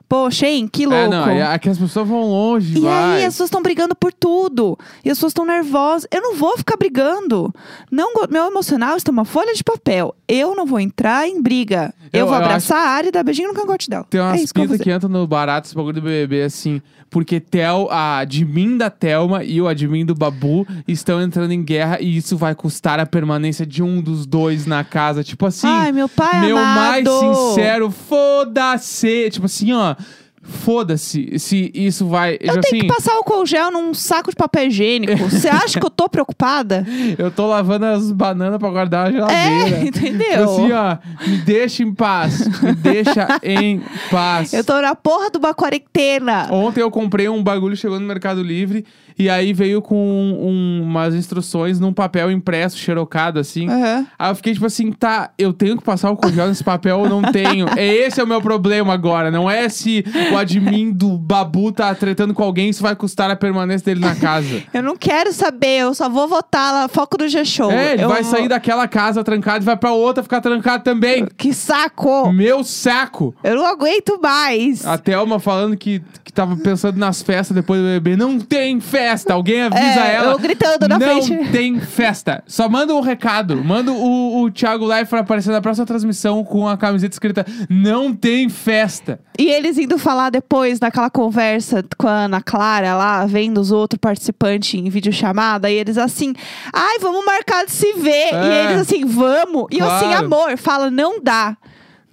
Poxa, 0.09 0.45
hein, 0.45 0.67
que 0.71 0.85
louco. 0.85 1.01
É, 1.05 1.07
não, 1.07 1.29
é, 1.29 1.41
aqui 1.41 1.69
as 1.69 1.77
pessoas 1.77 2.07
vão 2.07 2.21
longe, 2.21 2.77
E 2.77 2.81
vai. 2.81 2.91
aí, 3.21 3.25
as 3.25 3.33
pessoas 3.33 3.47
estão 3.47 3.63
brigando 3.63 3.95
por 3.95 4.13
tudo. 4.13 4.77
E 5.03 5.09
as 5.09 5.17
pessoas 5.17 5.31
estão 5.31 5.45
nervosas. 5.45 6.05
Eu 6.11 6.21
não 6.21 6.35
vou 6.35 6.55
ficar 6.57 6.75
brigando. 6.77 7.51
Não, 7.89 8.13
meu 8.29 8.45
emocional 8.45 8.95
está 8.97 9.11
uma 9.11 9.25
folha 9.25 9.53
de 9.55 9.63
papel. 9.63 10.13
Eu 10.27 10.53
não 10.55 10.65
vou 10.65 10.79
entrar 10.79 11.27
em 11.27 11.41
briga. 11.41 11.93
Eu, 12.11 12.21
Eu- 12.21 12.27
vou 12.27 12.35
abraçar 12.35 12.77
a 12.77 12.89
área 12.91 13.07
e 13.07 13.11
dar 13.11 13.23
beijinho 13.23 13.47
no 13.47 13.55
cangote 13.55 13.89
dela. 13.89 14.05
Tem 14.09 14.19
é 14.19 14.23
umas 14.23 14.51
que 14.51 14.59
vou 14.59 14.67
pintas 14.67 14.83
que 14.83 14.93
entram 14.93 15.09
no 15.09 15.25
barato, 15.25 15.67
esse 15.67 15.75
bagulho 15.75 15.95
do 15.95 16.01
BBB, 16.01 16.43
assim. 16.43 16.79
Porque 17.13 17.39
Tel, 17.39 17.87
a 17.91 18.17
admin 18.17 18.75
da 18.75 18.89
Thelma 18.89 19.43
e 19.43 19.61
o 19.61 19.67
admin 19.67 20.03
do 20.03 20.15
Babu 20.15 20.65
estão 20.87 21.21
entrando 21.21 21.51
em 21.51 21.63
guerra 21.63 22.01
e 22.01 22.17
isso 22.17 22.35
vai 22.35 22.55
custar 22.55 22.99
a 22.99 23.05
permanência 23.05 23.67
de 23.67 23.83
um 23.83 24.01
dos 24.01 24.25
dois 24.25 24.65
na 24.65 24.83
casa. 24.83 25.23
Tipo 25.23 25.45
assim, 25.45 25.67
Ai, 25.67 25.91
meu 25.91 26.09
pai 26.09 26.41
meu 26.41 26.55
mais 26.55 27.05
amado. 27.05 27.35
sincero, 27.53 27.91
foda-se. 27.91 29.29
Tipo 29.29 29.45
assim, 29.45 29.71
ó, 29.73 29.95
foda-se 30.43 31.39
se 31.39 31.71
isso 31.73 32.05
vai. 32.07 32.37
Eu 32.39 32.59
tenho 32.59 32.83
que 32.83 32.87
passar 32.87 33.13
álcool 33.13 33.45
gel 33.45 33.71
num 33.71 33.93
saco 33.93 34.29
de 34.29 34.35
papel 34.35 34.67
higiênico. 34.67 35.17
Você 35.29 35.47
acha 35.47 35.79
que 35.79 35.85
eu 35.85 35.89
tô 35.89 36.09
preocupada? 36.09 36.85
eu 37.17 37.31
tô 37.31 37.47
lavando 37.47 37.85
as 37.85 38.11
bananas 38.11 38.59
pra 38.59 38.69
guardar 38.69 39.05
na 39.05 39.11
geladeira. 39.11 39.77
É, 39.77 39.83
entendeu? 39.87 40.29
Tipo 40.29 40.43
assim, 40.43 40.71
ó, 40.71 40.97
me 41.27 41.37
deixa 41.37 41.83
em 41.83 41.93
paz. 41.93 42.61
Me 42.61 42.73
deixa 42.73 43.39
em 43.41 43.81
paz. 44.11 44.53
Eu 44.53 44.63
tô 44.63 44.79
na 44.81 44.93
porra 44.93 45.31
de 45.31 45.37
uma 45.37 45.53
quarentena. 45.53 46.47
Ontem 46.51 46.81
eu 46.81 46.91
comprei 46.91 47.29
um 47.29 47.41
bagulho, 47.41 47.75
chegou 47.75 47.99
no 47.99 48.05
Mercado 48.05 48.43
Livre, 48.43 48.85
e 49.17 49.29
aí 49.29 49.53
veio 49.53 49.81
com 49.81 49.95
um- 49.95 50.81
umas 50.83 51.13
instruções 51.15 51.79
num 51.79 51.93
papel 51.93 52.31
impresso, 52.31 52.77
xerocado, 52.77 53.39
assim. 53.39 53.69
Aham. 53.69 54.05
Aí 54.17 54.31
eu 54.31 54.35
fiquei 54.35 54.53
tipo 54.53 54.65
assim, 54.65 54.91
tá, 54.91 55.31
eu 55.37 55.53
tenho 55.53 55.77
que 55.77 55.83
passar 55.83 56.09
o 56.11 56.17
congel 56.17 56.47
nesse 56.47 56.63
papel 56.63 56.99
ou 56.99 57.09
não 57.09 57.21
tenho? 57.31 57.67
É 57.77 57.85
esse 58.07 58.19
é 58.19 58.23
o 58.23 58.27
meu 58.27 58.41
problema 58.41 58.93
agora, 58.93 59.29
não 59.31 59.49
é 59.49 59.69
se 59.69 60.03
o 60.31 60.37
admin 60.37 60.91
do 60.91 61.17
Babu 61.17 61.71
tá 61.71 61.93
tretando 61.95 62.33
com 62.33 62.43
alguém, 62.43 62.69
isso 62.69 62.81
vai 62.83 62.95
custar 62.95 63.29
a 63.31 63.35
permanência 63.35 63.85
dele 63.85 63.99
na 64.01 64.15
casa. 64.15 64.63
Eu 64.73 64.81
não 64.83 64.95
quero 64.95 65.31
saber, 65.33 65.79
eu 65.81 65.93
só 65.93 66.09
vou 66.09 66.27
votar 66.27 66.73
lá, 66.73 66.87
foco 66.87 67.17
do 67.17 67.27
G-Show. 67.27 67.71
É, 67.71 67.93
ele 67.93 68.03
Eu 68.03 68.09
vai 68.09 68.23
vou- 68.23 68.31
sair 68.31 68.47
daquela 68.47 68.87
casa 68.87 69.23
trancado 69.23 69.63
e 69.63 69.65
vai 69.65 69.77
pra 69.77 69.91
outra 69.91 70.23
ficar 70.23 70.41
trancado 70.41 70.83
também. 70.83 71.27
Que 71.37 71.53
saco! 71.53 72.31
Meu 72.31 72.63
saco! 72.63 73.33
Eu 73.43 73.55
não 73.55 73.65
aguento 73.65 74.19
mais. 74.21 74.85
A 74.85 74.97
Thelma 74.97 75.39
falando 75.39 75.75
que, 75.77 76.01
que 76.23 76.31
tava 76.33 76.55
pensando 76.57 76.97
nas 76.97 77.21
festas 77.21 77.55
depois 77.55 77.79
do 77.81 77.87
bebê. 77.87 78.15
Não 78.15 78.39
tem 78.39 78.79
festa! 78.79 79.02
Alguém 79.33 79.63
avisa 79.63 79.81
É, 80.01 80.15
ela. 80.15 80.31
eu 80.31 80.39
gritando 80.39 80.87
na 80.87 80.97
não 80.99 81.21
frente. 81.23 81.51
tem 81.51 81.79
festa. 81.79 82.43
Só 82.47 82.67
manda 82.69 82.93
um 82.93 83.01
recado. 83.01 83.63
Manda 83.63 83.91
o, 83.91 84.41
o 84.43 84.51
Thiago 84.51 84.85
Leifert 84.85 85.21
aparecer 85.21 85.51
na 85.51 85.61
próxima 85.61 85.85
transmissão 85.85 86.43
com 86.43 86.67
a 86.67 86.77
camiseta 86.77 87.13
escrita 87.15 87.45
Não 87.69 88.13
tem 88.13 88.49
festa. 88.49 89.19
E 89.37 89.49
eles 89.49 89.77
indo 89.77 89.97
falar 89.97 90.29
depois, 90.29 90.79
naquela 90.79 91.09
conversa 91.09 91.83
com 91.97 92.07
a 92.07 92.25
Ana 92.25 92.41
Clara 92.41 92.95
lá, 92.95 93.25
vendo 93.25 93.59
os 93.59 93.71
outros 93.71 93.97
participantes 93.99 94.75
em 94.75 94.87
videochamada, 94.89 95.71
e 95.71 95.73
eles 95.75 95.97
assim, 95.97 96.33
ai, 96.71 96.99
vamos 96.99 97.25
marcar 97.25 97.65
de 97.65 97.71
se 97.71 97.93
ver. 97.93 98.31
E 98.31 98.35
É. 98.35 98.65
eles 98.65 98.81
assim, 98.81 99.05
vamos. 99.05 99.65
E 99.71 99.79
eu 99.79 99.89
assim, 99.89 100.13
amor, 100.13 100.55
fala, 100.57 100.91
não 100.91 101.19
dá. 101.21 101.57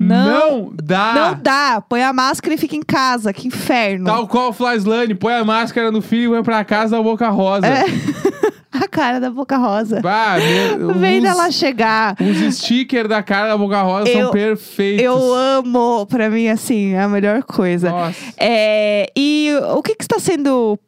Não, 0.01 0.73
dá. 0.83 1.13
não 1.15 1.43
dá. 1.43 1.81
Põe 1.87 2.03
a 2.03 2.13
máscara 2.13 2.55
e 2.55 2.59
fica 2.59 2.75
em 2.75 2.83
casa. 2.83 3.33
Que 3.33 3.49
inferno. 3.49 4.07
Tal 4.07 4.27
qual 4.27 4.49
o 4.49 4.53
Flyslane, 4.53 5.15
põe 5.15 5.35
a 5.35 5.45
máscara 5.45 5.91
no 5.93 6.01
filho 6.01 6.25
e 6.25 6.29
vai 6.29 6.43
pra 6.43 6.65
casa 6.65 6.97
da 6.97 7.03
boca 7.03 7.29
rosa. 7.29 7.67
É. 7.67 7.85
a 8.73 8.89
cara 8.89 9.21
da 9.21 9.31
Boca 9.31 9.57
Rosa. 9.59 10.01
Bah, 10.01 10.37
meu, 10.39 10.95
Vem 10.95 11.21
dela 11.21 11.51
chegar. 11.51 12.17
os 12.21 12.55
stickers 12.57 13.09
da 13.09 13.23
cara 13.23 13.49
da 13.49 13.59
boca 13.59 13.83
rosa 13.83 14.09
Eu- 14.09 14.23
são 14.25 14.31
perfeitos. 14.31 15.05
Eu 15.05 15.35
amo, 15.35 16.07
pra 16.07 16.31
mim, 16.31 16.49
assim, 16.49 16.93
é 16.95 17.03
a 17.03 17.09
melhor 17.09 17.43
coisa. 17.43 17.91
Nossa. 17.91 18.17
É, 18.39 19.11
e 19.17 19.51
o 19.75 19.83
que, 19.83 19.95
que 19.97 20.05
está 20.05 20.19
sendo 20.19 20.79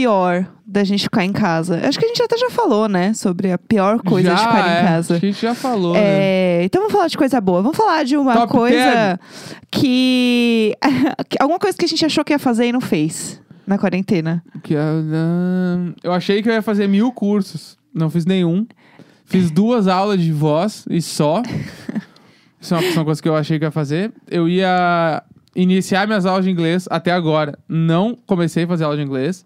pior 0.00 0.46
da 0.66 0.82
gente 0.82 1.02
ficar 1.02 1.24
em 1.24 1.32
casa? 1.32 1.80
Acho 1.86 1.98
que 1.98 2.04
a 2.04 2.08
gente 2.08 2.22
até 2.22 2.38
já 2.38 2.48
falou, 2.50 2.88
né? 2.88 3.12
Sobre 3.12 3.52
a 3.52 3.58
pior 3.58 4.00
coisa 4.02 4.30
já, 4.30 4.34
de 4.34 4.40
ficar 4.40 4.68
é, 4.68 4.80
em 4.80 4.84
casa. 4.86 5.14
A 5.14 5.18
gente 5.18 5.40
já 5.40 5.54
falou, 5.54 5.92
né? 5.94 6.00
É, 6.02 6.64
então 6.64 6.80
vamos 6.80 6.92
falar 6.92 7.08
de 7.08 7.18
coisa 7.18 7.40
boa. 7.40 7.62
Vamos 7.62 7.76
falar 7.76 8.04
de 8.04 8.16
uma 8.16 8.34
Top 8.34 8.52
coisa 8.52 9.20
que. 9.70 10.74
que- 11.28 11.38
Alguma 11.40 11.58
coisa 11.58 11.76
que 11.76 11.84
a 11.84 11.88
gente 11.88 12.04
achou 12.04 12.24
que 12.24 12.32
ia 12.32 12.38
fazer 12.38 12.66
e 12.66 12.72
não 12.72 12.80
fez 12.80 13.40
na 13.66 13.78
quarentena. 13.78 14.42
Que, 14.62 14.74
ah, 14.74 15.02
não. 15.02 15.94
eu 16.02 16.12
achei 16.12 16.42
que 16.42 16.48
eu 16.48 16.52
ia 16.54 16.62
fazer 16.62 16.88
mil 16.88 17.12
cursos. 17.12 17.78
Não 17.94 18.08
fiz 18.08 18.24
nenhum. 18.24 18.66
Fiz 19.26 19.50
duas 19.50 19.86
aulas 19.86 20.20
de 20.20 20.32
voz 20.32 20.84
e 20.88 21.02
só. 21.02 21.42
Isso 22.60 22.74
é 22.74 22.78
uma, 22.78 22.86
é 22.86 22.92
uma 22.92 23.04
coisa 23.04 23.22
que 23.22 23.28
eu 23.28 23.36
achei 23.36 23.58
que 23.58 23.64
ia 23.64 23.70
fazer. 23.70 24.12
Eu 24.30 24.48
ia 24.48 25.22
iniciar 25.54 26.06
minhas 26.06 26.26
aulas 26.26 26.44
de 26.44 26.50
inglês 26.50 26.86
até 26.90 27.12
agora. 27.12 27.58
Não 27.68 28.16
comecei 28.26 28.64
a 28.64 28.66
fazer 28.66 28.84
aula 28.84 28.96
de 28.96 29.02
inglês. 29.02 29.44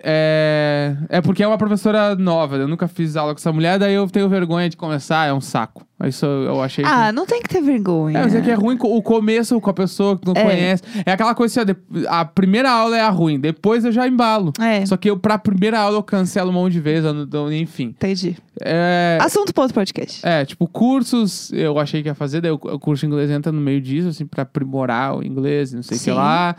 É, 0.00 0.96
é 1.08 1.20
porque 1.20 1.42
é 1.42 1.46
uma 1.48 1.58
professora 1.58 2.14
nova. 2.14 2.56
Eu 2.56 2.68
nunca 2.68 2.86
fiz 2.86 3.16
aula 3.16 3.34
com 3.34 3.38
essa 3.38 3.52
mulher, 3.52 3.78
daí 3.78 3.94
eu 3.94 4.06
tenho 4.08 4.28
vergonha 4.28 4.68
de 4.68 4.76
começar. 4.76 5.26
É 5.26 5.32
um 5.32 5.40
saco. 5.40 5.86
Isso 6.04 6.24
eu 6.24 6.62
achei 6.62 6.84
que. 6.84 6.90
Ah, 6.90 7.10
não 7.10 7.26
tem 7.26 7.42
que 7.42 7.48
ter 7.48 7.60
vergonha. 7.60 8.18
É, 8.18 8.22
mas 8.22 8.34
é 8.34 8.40
que 8.40 8.50
é 8.50 8.54
ruim 8.54 8.78
o 8.80 9.02
começo 9.02 9.60
com 9.60 9.68
a 9.68 9.74
pessoa 9.74 10.16
que 10.16 10.24
não 10.24 10.34
É. 10.36 10.44
conhece. 10.44 10.82
É 11.04 11.10
aquela 11.10 11.34
coisa 11.34 11.62
assim, 11.62 11.74
a 12.08 12.24
primeira 12.24 12.70
aula 12.70 12.96
é 12.96 13.00
a 13.00 13.10
ruim, 13.10 13.40
depois 13.40 13.84
eu 13.84 13.90
já 13.90 14.06
embalo. 14.06 14.52
É. 14.60 14.86
Só 14.86 14.96
que 14.96 15.10
eu, 15.10 15.18
pra 15.18 15.36
primeira 15.36 15.80
aula, 15.80 15.96
eu 15.98 16.02
cancelo 16.02 16.50
um 16.50 16.54
monte 16.54 16.74
de 16.74 16.80
vezes, 16.80 17.12
não 17.32 17.52
enfim. 17.52 17.86
Entendi. 17.86 18.36
É, 18.64 19.18
Assunto 19.20 19.52
ponto 19.52 19.74
podcast. 19.74 20.24
é, 20.24 20.44
tipo, 20.44 20.68
cursos 20.68 21.52
eu 21.52 21.78
achei 21.78 22.02
que 22.02 22.08
ia 22.08 22.14
fazer, 22.14 22.40
daí 22.40 22.50
o, 22.52 22.58
curso 22.58 23.00
de 23.00 23.06
inglês 23.06 23.30
entra 23.30 23.50
no 23.50 23.60
meio 23.60 23.80
disso, 23.80 24.08
assim, 24.08 24.26
pra 24.26 24.42
aprimorar 24.42 25.16
o 25.16 25.24
inglês, 25.24 25.72
não 25.72 25.82
sei 25.82 25.96
o 25.96 26.00
que 26.00 26.10
lá. 26.12 26.54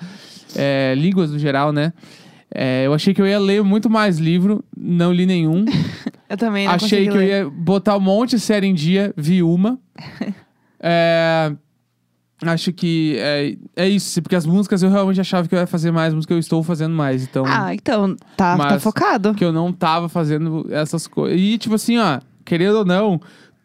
É, 0.55 0.93
línguas 0.97 1.31
no 1.31 1.39
geral, 1.39 1.71
né? 1.71 1.93
É, 2.53 2.85
eu 2.85 2.93
achei 2.93 3.13
que 3.13 3.21
eu 3.21 3.27
ia 3.27 3.39
ler 3.39 3.63
muito 3.63 3.89
mais 3.89 4.17
livro, 4.17 4.63
não 4.75 5.11
li 5.13 5.25
nenhum. 5.25 5.65
Eu 6.29 6.37
também 6.37 6.67
não 6.67 6.73
Achei 6.75 7.03
que 7.07 7.09
eu 7.09 7.19
ler. 7.19 7.27
ia 7.27 7.49
botar 7.49 7.97
um 7.97 7.99
monte 7.99 8.31
de 8.35 8.39
série 8.39 8.67
em 8.67 8.73
dia, 8.75 9.11
vi 9.17 9.41
uma. 9.41 9.79
É, 10.81 11.51
acho 12.43 12.71
que 12.71 13.15
é, 13.17 13.57
é 13.75 13.89
isso, 13.89 14.21
porque 14.21 14.35
as 14.35 14.45
músicas 14.45 14.81
eu 14.81 14.89
realmente 14.89 15.19
achava 15.19 15.45
que 15.47 15.53
eu 15.53 15.59
ia 15.59 15.67
fazer 15.67 15.91
mais 15.91 16.13
música, 16.13 16.33
eu 16.33 16.39
estou 16.39 16.63
fazendo 16.63 16.93
mais. 16.95 17.23
Então, 17.23 17.43
Ah, 17.45 17.73
então 17.73 18.15
tá, 18.37 18.57
tá 18.57 18.79
focado. 18.79 19.33
que 19.33 19.43
eu 19.43 19.51
não 19.51 19.73
tava 19.73 20.07
fazendo 20.07 20.65
essas 20.71 21.05
coisas. 21.07 21.37
E, 21.37 21.57
tipo 21.57 21.75
assim, 21.75 21.97
ó, 21.97 22.19
querendo 22.45 22.77
ou 22.77 22.85
não, 22.85 23.19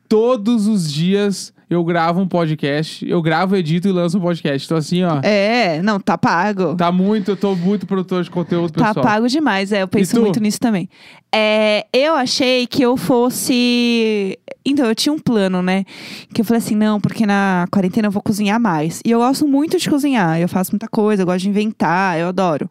todos 0.09 0.67
os 0.67 0.93
dias 0.93 1.53
eu 1.69 1.83
gravo 1.85 2.21
um 2.21 2.29
podcast, 2.29 3.09
eu 3.09 3.21
gravo, 3.23 3.57
edito 3.57 3.89
e 3.89 3.93
lanço 3.93 4.19
um 4.19 4.21
podcast. 4.21 4.67
Então, 4.67 4.77
assim, 4.79 5.03
ó, 5.05 5.21
É, 5.23 5.81
não, 5.83 5.99
tá 6.01 6.17
pago. 6.19 6.75
tá 6.77 6.91
muito, 6.93 7.33
eu 7.33 7.37
tô 7.37 7.55
muito 7.55 7.87
produtor 7.87 8.23
de 8.23 8.31
conteúdo, 8.31 8.73
Tá 8.73 8.89
pessoal. 8.89 9.05
pago 9.05 9.27
demais, 9.29 9.73
é. 9.73 9.83
Eu 9.83 9.89
penso 9.89 10.21
muito 10.21 10.41
nisso 10.41 10.61
também. 10.61 10.89
É, 11.35 11.87
eu 11.93 12.15
achei 12.15 12.67
que 12.67 12.83
eu 12.83 12.97
fosse. 12.97 14.39
Então, 14.65 14.87
eu 14.87 14.95
tinha 14.95 15.13
um 15.13 15.19
plano, 15.19 15.63
né? 15.63 15.85
Que 16.33 16.41
eu 16.41 16.45
falei 16.45 16.59
assim: 16.59 16.75
não, 16.75 17.01
porque 17.01 17.27
na 17.27 17.67
quarentena 17.71 18.09
eu 18.09 18.13
vou 18.13 18.23
cozinhar 18.23 18.59
mais. 18.59 19.01
E 19.05 19.11
eu 19.11 19.19
gosto 19.19 19.47
muito 19.47 19.79
de 19.79 19.89
cozinhar. 19.89 20.41
Eu 20.41 20.49
faço 20.49 20.73
muita 20.73 20.89
coisa, 20.89 21.23
eu 21.23 21.27
gosto 21.27 21.41
de 21.41 21.49
inventar, 21.49 22.19
eu 22.19 22.29
adoro. 22.29 22.69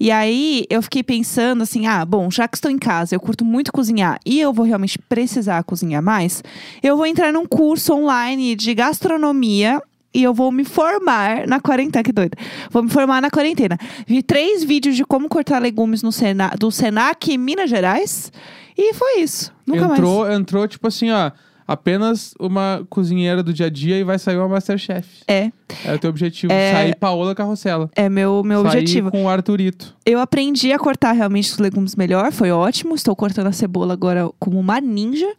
E 0.00 0.10
aí 0.10 0.64
eu 0.70 0.82
fiquei 0.82 1.02
pensando 1.02 1.62
assim: 1.62 1.86
ah, 1.86 2.04
bom, 2.04 2.30
já 2.30 2.48
que 2.48 2.56
estou 2.56 2.70
em 2.70 2.78
casa, 2.78 3.14
eu 3.14 3.20
curto 3.20 3.44
muito 3.44 3.72
cozinhar 3.72 4.18
e 4.24 4.40
eu 4.40 4.52
vou 4.52 4.64
realmente 4.64 4.98
precisar 4.98 5.62
cozinhar 5.64 6.02
mais, 6.02 6.42
eu 6.82 6.96
vou 6.96 7.06
entrar 7.06 7.32
num 7.32 7.46
curso 7.46 7.94
online 7.94 8.54
de 8.54 8.74
gastronomia 8.74 9.82
e 10.14 10.22
eu 10.22 10.32
vou 10.32 10.52
me 10.52 10.64
formar 10.64 11.46
na 11.46 11.60
quarentena. 11.60 12.02
Que 12.02 12.12
doida. 12.12 12.36
Vou 12.70 12.82
me 12.82 12.88
formar 12.90 13.20
na 13.20 13.30
quarentena. 13.30 13.76
Vi 14.06 14.22
três 14.22 14.62
vídeos 14.62 14.94
de 14.96 15.04
como 15.04 15.28
cortar 15.28 15.60
legumes 15.60 16.02
no 16.02 16.12
Sena, 16.12 16.50
do 16.58 16.70
Senac 16.70 17.32
em 17.32 17.36
Minas 17.38 17.68
Gerais. 17.68 18.32
E 18.76 18.94
foi 18.94 19.20
isso. 19.20 19.52
Nunca 19.66 19.88
mais. 19.88 19.98
entrou, 19.98 20.32
entrou, 20.32 20.68
tipo 20.68 20.86
assim, 20.88 21.10
ó. 21.10 21.30
apenas 21.66 22.34
uma 22.38 22.84
cozinheira 22.90 23.42
do 23.42 23.52
dia 23.52 23.66
a 23.66 23.70
dia 23.70 23.98
e 23.98 24.04
vai 24.04 24.18
sair 24.18 24.36
uma 24.36 24.48
Masterchef. 24.48 25.22
É, 25.26 25.50
É 25.84 25.94
o 25.94 25.98
teu 25.98 26.10
objetivo. 26.10 26.52
É. 26.52 26.72
Sair 26.72 26.96
Paola 26.96 27.34
Carrossela. 27.34 27.90
é 27.96 28.08
meu, 28.08 28.42
meu 28.44 28.62
sair 28.62 28.70
objetivo. 28.80 29.10
com 29.10 29.24
o 29.24 29.28
Arthurito. 29.28 29.96
Eu 30.04 30.20
aprendi 30.20 30.72
a 30.72 30.78
cortar 30.78 31.12
realmente 31.12 31.50
os 31.50 31.58
legumes 31.58 31.96
melhor, 31.96 32.30
foi 32.32 32.50
ótimo. 32.50 32.94
Estou 32.94 33.16
cortando 33.16 33.46
a 33.46 33.52
cebola 33.52 33.92
agora 33.94 34.28
como 34.38 34.58
uma 34.58 34.80
ninja. 34.80 35.32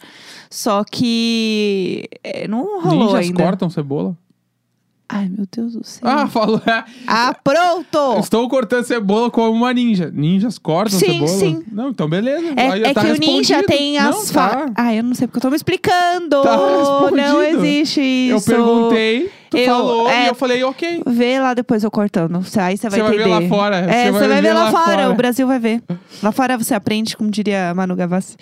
Só 0.49 0.83
que 0.83 2.09
é, 2.23 2.47
não 2.47 2.81
rolou 2.81 3.07
Ninjas 3.07 3.25
ainda. 3.25 3.43
cortam 3.43 3.69
cebola? 3.69 4.17
Ai, 5.07 5.29
meu 5.29 5.45
Deus 5.55 5.73
do 5.73 5.83
céu. 5.85 6.01
Ah, 6.03 6.27
falou. 6.27 6.61
Ah, 7.07 7.35
pronto! 7.43 8.19
Estou 8.19 8.49
cortando 8.49 8.83
cebola 8.85 9.29
como 9.29 9.51
uma 9.51 9.71
ninja. 9.73 10.11
Ninjas 10.13 10.57
cortam 10.57 10.97
Sim, 10.99 11.05
cebola? 11.13 11.27
sim. 11.27 11.63
Não, 11.71 11.89
então 11.89 12.09
beleza. 12.09 12.53
É, 12.55 12.69
Aí 12.71 12.83
é 12.83 12.93
tá 12.93 13.01
que 13.01 13.11
o 13.11 13.15
ninja 13.15 13.61
tem 13.63 13.99
Não, 13.99 14.09
as 14.21 14.31
fa... 14.31 14.49
tá. 14.49 14.65
Ah, 14.75 14.93
eu 14.95 15.03
não 15.03 15.13
sei 15.13 15.27
porque 15.27 15.37
eu 15.37 15.41
tô 15.41 15.49
me 15.51 15.55
explicando. 15.55 16.41
Tá 16.41 16.57
não 17.11 17.43
existe 17.43 17.99
Eu 18.01 18.37
isso. 18.37 18.45
perguntei, 18.47 19.29
tu 19.55 19.61
Eu- 19.61 19.75
falou 19.75 20.09
é, 20.09 20.25
e 20.25 20.27
eu 20.27 20.35
falei, 20.35 20.63
ok. 20.63 21.01
Vê 21.07 21.39
lá 21.39 21.53
depois 21.53 21.83
eu 21.83 21.91
cortando. 21.91 22.35
Aí 22.57 22.77
você 22.77 22.89
vai 22.89 22.99
Você 22.99 23.05
vai 23.05 23.17
ver 23.17 23.25
lá 23.25 23.41
fora, 23.47 23.75
É, 23.77 24.11
você 24.11 24.27
vai, 24.27 24.41
ver 24.41 24.53
lá 24.53 24.71
fora. 24.71 25.09
O 25.09 25.15
Brasil 25.15 25.47
vai 25.47 25.59
ver. 25.59 25.81
Lá 26.21 26.31
fora 26.31 26.57
você 26.57 26.73
aprende, 26.73 27.15
como 27.17 27.29
diria 27.29 27.73
Manu 27.73 27.95
Gavassi. 27.95 28.35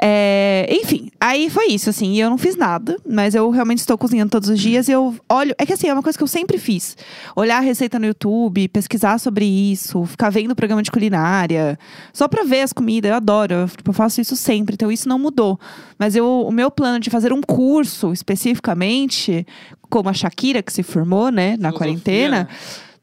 É, 0.00 0.66
enfim, 0.70 1.10
aí 1.20 1.50
foi 1.50 1.68
isso, 1.68 1.90
assim. 1.90 2.12
E 2.12 2.20
eu 2.20 2.30
não 2.30 2.38
fiz 2.38 2.56
nada, 2.56 2.96
mas 3.08 3.34
eu 3.34 3.48
realmente 3.50 3.78
estou 3.78 3.96
cozinhando 3.98 4.30
todos 4.30 4.48
os 4.48 4.58
dias 4.58 4.88
e 4.88 4.92
eu 4.92 5.14
olho. 5.28 5.54
É 5.58 5.66
que 5.66 5.72
assim, 5.72 5.88
é 5.88 5.92
uma 5.92 6.02
coisa 6.02 6.16
que 6.16 6.22
eu 6.24 6.28
sempre 6.28 6.58
fiz. 6.58 6.96
Olhar 7.36 7.58
a 7.58 7.60
receita 7.60 7.98
no 7.98 8.06
YouTube, 8.06 8.68
pesquisar 8.68 9.18
sobre 9.18 9.44
isso, 9.44 10.04
ficar 10.04 10.30
vendo 10.30 10.54
programa 10.54 10.82
de 10.82 10.90
culinária, 10.90 11.78
só 12.12 12.26
pra 12.28 12.44
ver 12.44 12.62
as 12.62 12.72
comidas. 12.72 13.10
Eu 13.10 13.16
adoro. 13.16 13.54
Eu, 13.54 13.68
tipo, 13.68 13.90
eu 13.90 13.94
faço 13.94 14.20
isso 14.20 14.36
sempre, 14.36 14.74
então 14.74 14.90
isso 14.90 15.08
não 15.08 15.18
mudou. 15.18 15.58
Mas 15.98 16.16
eu, 16.16 16.26
o 16.46 16.50
meu 16.52 16.70
plano 16.70 16.98
de 17.00 17.10
fazer 17.10 17.32
um 17.32 17.40
curso 17.42 18.12
especificamente, 18.12 19.46
como 19.90 20.08
a 20.08 20.12
Shakira 20.14 20.62
que 20.62 20.72
se 20.72 20.82
formou, 20.82 21.30
né, 21.30 21.50
na 21.58 21.68
Filosofia, 21.68 21.78
quarentena, 21.78 22.38
né? 22.44 22.48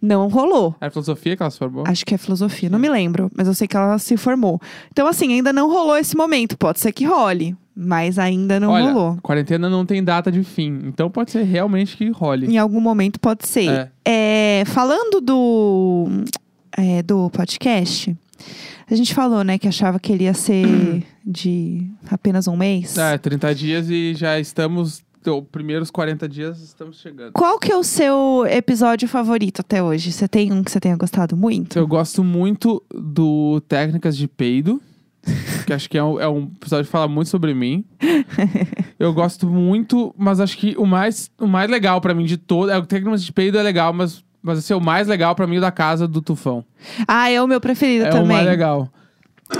não 0.01 0.27
rolou. 0.27 0.75
É 0.79 0.89
filosofia 0.89 1.35
que 1.35 1.43
ela 1.43 1.51
se 1.51 1.57
formou? 1.57 1.83
Acho 1.87 2.05
que 2.05 2.15
é 2.15 2.17
filosofia, 2.17 2.69
não 2.69 2.79
me 2.79 2.89
lembro, 2.89 3.29
mas 3.35 3.47
eu 3.47 3.53
sei 3.53 3.67
que 3.67 3.75
ela 3.75 3.97
se 3.99 4.15
formou. 4.17 4.59
Então, 4.91 5.07
assim, 5.07 5.33
ainda 5.33 5.51
não 5.51 5.69
rolou 5.69 5.97
esse 5.97 6.15
momento. 6.15 6.57
Pode 6.57 6.79
ser 6.79 6.91
que 6.91 7.05
role, 7.05 7.55
mas 7.75 8.17
ainda 8.17 8.59
não 8.59 8.71
Olha, 8.71 8.91
rolou. 8.91 9.17
quarentena 9.21 9.69
não 9.69 9.85
tem 9.85 10.03
data 10.03 10.31
de 10.31 10.43
fim. 10.43 10.81
Então 10.85 11.09
pode 11.09 11.31
ser 11.31 11.43
realmente 11.43 11.95
que 11.95 12.09
role. 12.09 12.47
Em 12.47 12.57
algum 12.57 12.81
momento 12.81 13.19
pode 13.19 13.47
ser. 13.47 13.69
É. 13.69 13.91
É, 14.61 14.63
falando 14.65 15.21
do, 15.21 16.07
é, 16.75 17.03
do 17.03 17.29
podcast, 17.29 18.15
a 18.89 18.95
gente 18.95 19.13
falou, 19.13 19.43
né, 19.43 19.57
que 19.57 19.67
achava 19.67 19.99
que 19.99 20.11
ele 20.11 20.23
ia 20.23 20.33
ser 20.33 21.03
de 21.25 21.87
apenas 22.09 22.47
um 22.47 22.55
mês. 22.55 22.97
É, 22.97 23.17
30 23.17 23.53
dias 23.53 23.89
e 23.89 24.13
já 24.15 24.39
estamos. 24.39 25.03
Os 25.29 25.43
primeiros 25.51 25.91
40 25.91 26.27
dias 26.29 26.61
estamos 26.61 26.99
chegando. 26.99 27.33
Qual 27.33 27.59
que 27.59 27.71
é 27.71 27.75
o 27.75 27.83
seu 27.83 28.45
episódio 28.49 29.07
favorito 29.07 29.59
até 29.61 29.83
hoje? 29.83 30.11
Você 30.11 30.27
tem 30.27 30.51
um 30.53 30.63
que 30.63 30.71
você 30.71 30.79
tenha 30.79 30.95
gostado 30.95 31.35
muito? 31.35 31.77
Eu 31.77 31.85
gosto 31.87 32.23
muito 32.23 32.81
do 32.93 33.59
Técnicas 33.67 34.15
de 34.15 34.27
Peido. 34.27 34.81
que 35.65 35.73
acho 35.73 35.89
que 35.89 35.97
é 35.97 36.03
um, 36.03 36.19
é 36.19 36.27
um 36.29 36.43
episódio 36.55 36.85
que 36.85 36.91
fala 36.91 37.07
muito 37.07 37.29
sobre 37.29 37.53
mim. 37.53 37.83
Eu 38.97 39.13
gosto 39.13 39.45
muito, 39.47 40.13
mas 40.17 40.39
acho 40.39 40.57
que 40.57 40.75
o 40.77 40.85
mais, 40.85 41.29
o 41.39 41.45
mais 41.45 41.69
legal 41.69 41.99
pra 42.01 42.13
mim 42.13 42.25
de 42.25 42.37
todo. 42.37 42.71
É 42.71 42.77
o 42.77 42.85
Técnicas 42.85 43.23
de 43.23 43.31
Peido 43.31 43.57
é 43.57 43.61
legal, 43.63 43.91
mas, 43.93 44.23
mas 44.41 44.59
assim, 44.59 44.73
o 44.73 44.79
mais 44.79 45.07
legal 45.07 45.35
pra 45.35 45.45
mim 45.45 45.55
é 45.55 45.57
o 45.59 45.61
da 45.61 45.71
casa 45.71 46.07
do 46.07 46.21
Tufão. 46.21 46.63
Ah, 47.07 47.29
é 47.29 47.41
o 47.41 47.47
meu 47.47 47.59
preferido 47.59 48.05
é 48.05 48.09
o 48.09 48.11
também. 48.11 48.27
mais 48.27 48.45
legal. 48.47 48.89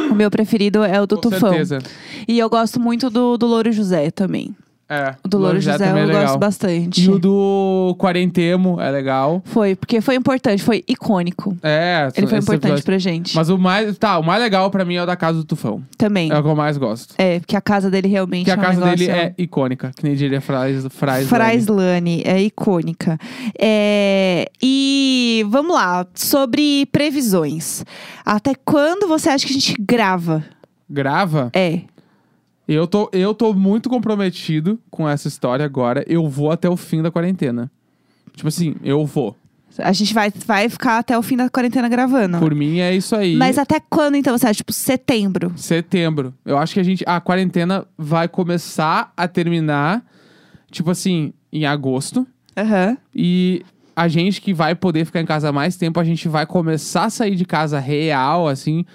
O 0.09 0.15
meu 0.15 0.30
preferido 0.32 0.84
é 0.84 0.99
o 1.01 1.05
do 1.05 1.15
Com 1.15 1.30
Tufão. 1.30 1.49
certeza. 1.49 1.80
E 2.28 2.39
eu 2.39 2.49
gosto 2.49 2.80
muito 2.80 3.09
do, 3.09 3.38
do 3.38 3.45
Louro 3.45 3.72
José 3.72 4.09
também. 4.11 4.55
É. 4.90 5.16
O 5.24 5.28
do 5.28 5.38
Louro 5.38 5.60
José, 5.60 5.86
é 5.86 6.04
eu 6.04 6.10
gosto 6.10 6.38
bastante. 6.38 7.04
E 7.04 7.10
o 7.10 7.20
do 7.20 7.96
Quarentemo 8.00 8.80
é 8.80 8.90
legal. 8.90 9.42
Foi, 9.46 9.76
porque 9.76 10.00
foi 10.00 10.16
importante, 10.16 10.64
foi 10.64 10.84
icônico. 10.88 11.58
É, 11.62 12.10
Ele 12.16 12.26
foi 12.28 12.38
importante 12.40 12.66
episódio. 12.66 12.84
pra 12.86 12.98
gente. 12.98 13.36
Mas 13.36 13.50
o 13.50 13.58
mais, 13.58 13.98
tá, 13.98 14.18
o 14.18 14.24
mais 14.24 14.42
legal 14.42 14.72
pra 14.72 14.86
mim 14.86 14.96
é 14.96 15.04
o 15.04 15.06
da 15.06 15.16
casa 15.16 15.40
do 15.40 15.44
Tufão. 15.44 15.82
Também. 15.98 16.32
É 16.32 16.38
o 16.38 16.42
que 16.42 16.50
eu 16.50 16.56
mais 16.56 16.78
gosto. 16.78 17.14
É, 17.18 17.40
porque 17.40 17.56
a 17.56 17.62
casa 17.62 17.92
dele 17.92 18.08
realmente 18.08 18.46
Porque 18.46 18.52
a 18.52 18.54
é 18.54 18.58
um 18.58 18.62
casa 18.62 18.80
negócio... 18.80 18.98
dele 18.98 19.12
é 19.12 19.34
icônica, 19.38 19.92
que 19.96 20.04
nem 20.04 20.16
diria 20.16 20.40
Frais, 20.40 20.86
Frais 20.92 21.28
Fraislane, 21.28 22.22
é 22.26 22.42
icônica. 22.42 23.18
É, 23.60 24.50
e 24.62 25.46
vamos 25.50 25.76
lá, 25.76 26.06
sobre 26.14 26.86
previsões. 26.92 27.84
Até 28.26 28.54
quando 28.56 29.08
você 29.08 29.30
acha 29.30 29.46
que 29.46 29.52
a 29.52 29.56
gente 29.60 29.76
grava? 29.80 30.44
Grava. 30.90 31.50
É. 31.54 31.82
Eu 32.68 32.86
tô, 32.86 33.09
eu 33.13 33.34
tô 33.34 33.53
muito 33.53 33.89
comprometido 33.89 34.80
com 34.91 35.07
essa 35.07 35.28
história 35.28 35.65
agora. 35.65 36.03
Eu 36.07 36.28
vou 36.28 36.51
até 36.51 36.70
o 36.70 36.76
fim 36.76 37.01
da 37.01 37.09
quarentena. 37.09 37.72
Tipo 38.36 38.49
assim, 38.49 38.76
eu 38.84 39.05
vou. 39.05 39.36
A 39.80 39.93
gente 39.93 40.13
vai, 40.13 40.32
vai 40.45 40.68
ficar 40.70 40.97
até 40.97 41.18
o 41.18 41.22
fim 41.22 41.38
da 41.38 41.49
quarentena 41.49 41.88
gravando. 41.88 42.39
Por 42.39 42.53
mim 42.53 42.80
é 42.80 42.95
isso 42.95 43.15
aí. 43.15 43.36
Mas 43.36 43.57
até 43.57 43.80
quando, 43.80 44.15
então, 44.15 44.38
você 44.38 44.47
acha? 44.47 44.57
Tipo, 44.57 44.74
setembro. 44.74 45.53
Setembro. 45.55 46.34
Eu 46.45 46.57
acho 46.57 46.74
que 46.74 46.80
a 46.80 46.84
gente. 46.84 47.03
A 47.07 47.22
quarentena 47.22 47.86
vai 47.97 48.28
começar 48.28 49.13
a 49.15 49.28
terminar, 49.28 50.03
tipo 50.72 50.91
assim, 50.91 51.34
em 51.53 51.65
agosto. 51.65 52.28
Aham. 52.57 52.97
E 53.13 53.63
a 53.95 54.07
gente 54.07 54.41
que 54.41 54.53
vai 54.53 54.76
poder 54.76 55.05
ficar 55.05 55.22
em 55.22 55.26
casa 55.26 55.51
mais 55.51 55.76
tempo, 55.76 55.99
a 55.99 56.03
gente 56.03 56.28
vai 56.28 56.45
começar 56.45 57.05
a 57.05 57.09
sair 57.09 57.36
de 57.36 57.45
casa 57.45 57.80
real, 57.80 58.47
assim, 58.47 58.86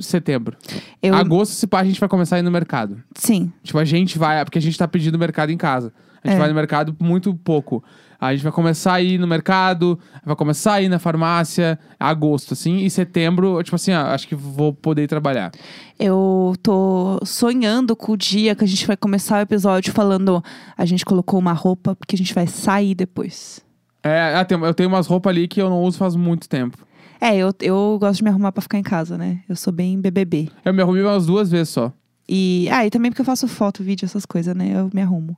setembro. 0.00 0.56
Eu... 1.02 1.14
Agosto, 1.14 1.52
se 1.52 1.66
pá, 1.66 1.80
a 1.80 1.84
gente 1.84 2.00
vai 2.00 2.08
começar 2.08 2.36
a 2.36 2.38
ir 2.38 2.42
no 2.42 2.50
mercado. 2.50 3.02
Sim. 3.14 3.52
Tipo, 3.62 3.78
a 3.78 3.84
gente 3.84 4.18
vai, 4.18 4.44
porque 4.44 4.58
a 4.58 4.62
gente 4.62 4.76
tá 4.78 4.86
pedindo 4.88 5.18
mercado 5.18 5.50
em 5.50 5.56
casa. 5.56 5.92
A 6.22 6.28
gente 6.28 6.36
É. 6.36 6.38
vai 6.38 6.48
no 6.48 6.54
mercado 6.54 6.94
muito 7.00 7.34
pouco. 7.34 7.82
A 8.20 8.34
gente 8.34 8.42
vai 8.42 8.52
começar 8.52 8.92
a 8.92 9.00
ir 9.00 9.16
no 9.16 9.26
mercado, 9.26 9.98
vai 10.22 10.36
começar 10.36 10.74
a 10.74 10.82
ir 10.82 10.90
na 10.90 10.98
farmácia, 10.98 11.78
agosto, 11.98 12.52
assim, 12.52 12.84
e 12.84 12.90
setembro, 12.90 13.62
tipo 13.62 13.74
assim, 13.76 13.94
ó, 13.94 14.08
acho 14.08 14.28
que 14.28 14.34
vou 14.34 14.74
poder 14.74 15.08
trabalhar. 15.08 15.50
Eu 15.98 16.54
tô 16.62 17.18
sonhando 17.24 17.96
com 17.96 18.12
o 18.12 18.16
dia 18.18 18.54
que 18.54 18.62
a 18.62 18.66
gente 18.66 18.86
vai 18.86 18.96
começar 18.96 19.38
o 19.38 19.40
episódio 19.40 19.90
falando 19.94 20.44
a 20.76 20.84
gente 20.84 21.02
colocou 21.02 21.40
uma 21.40 21.54
roupa 21.54 21.96
porque 21.96 22.14
a 22.14 22.18
gente 22.18 22.34
vai 22.34 22.46
sair 22.46 22.94
depois. 22.94 23.60
É, 24.02 24.34
ah, 24.34 24.46
eu 24.66 24.74
tenho 24.74 24.88
umas 24.90 25.06
roupas 25.06 25.30
ali 25.30 25.48
que 25.48 25.60
eu 25.60 25.70
não 25.70 25.82
uso 25.82 25.96
faz 25.96 26.14
muito 26.14 26.46
tempo. 26.46 26.76
É, 27.20 27.36
eu, 27.36 27.52
eu 27.60 27.98
gosto 28.00 28.18
de 28.18 28.24
me 28.24 28.30
arrumar 28.30 28.50
pra 28.50 28.62
ficar 28.62 28.78
em 28.78 28.82
casa, 28.82 29.18
né? 29.18 29.40
Eu 29.48 29.54
sou 29.54 29.72
bem 29.72 30.00
BBB. 30.00 30.48
Eu 30.64 30.72
me 30.72 30.82
arrumei 30.82 31.02
umas 31.02 31.26
duas 31.26 31.50
vezes 31.50 31.68
só. 31.68 31.92
E, 32.32 32.68
ah, 32.70 32.86
e 32.86 32.90
também 32.90 33.10
porque 33.10 33.22
eu 33.22 33.26
faço 33.26 33.48
foto, 33.48 33.82
vídeo, 33.82 34.06
essas 34.06 34.24
coisas, 34.24 34.54
né? 34.54 34.70
Eu 34.72 34.88
me 34.94 35.02
arrumo. 35.02 35.36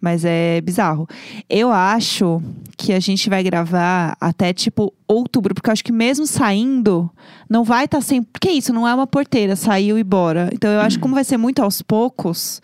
Mas 0.00 0.24
é 0.24 0.60
bizarro. 0.60 1.06
Eu 1.48 1.70
acho 1.70 2.42
que 2.76 2.92
a 2.92 2.98
gente 2.98 3.30
vai 3.30 3.44
gravar 3.44 4.16
até 4.20 4.52
tipo 4.52 4.92
outubro, 5.06 5.54
porque 5.54 5.70
eu 5.70 5.72
acho 5.72 5.84
que 5.84 5.92
mesmo 5.92 6.26
saindo, 6.26 7.08
não 7.48 7.62
vai 7.62 7.84
estar 7.84 7.98
tá 7.98 8.02
sempre. 8.02 8.28
Porque 8.32 8.50
isso 8.50 8.72
não 8.72 8.88
é 8.88 8.92
uma 8.92 9.06
porteira, 9.06 9.54
saiu 9.54 9.96
e 9.96 10.02
bora. 10.02 10.50
Então 10.52 10.68
eu 10.68 10.80
acho 10.80 10.96
que 10.96 11.02
como 11.02 11.14
vai 11.14 11.22
ser 11.22 11.36
muito 11.36 11.62
aos 11.62 11.80
poucos, 11.80 12.60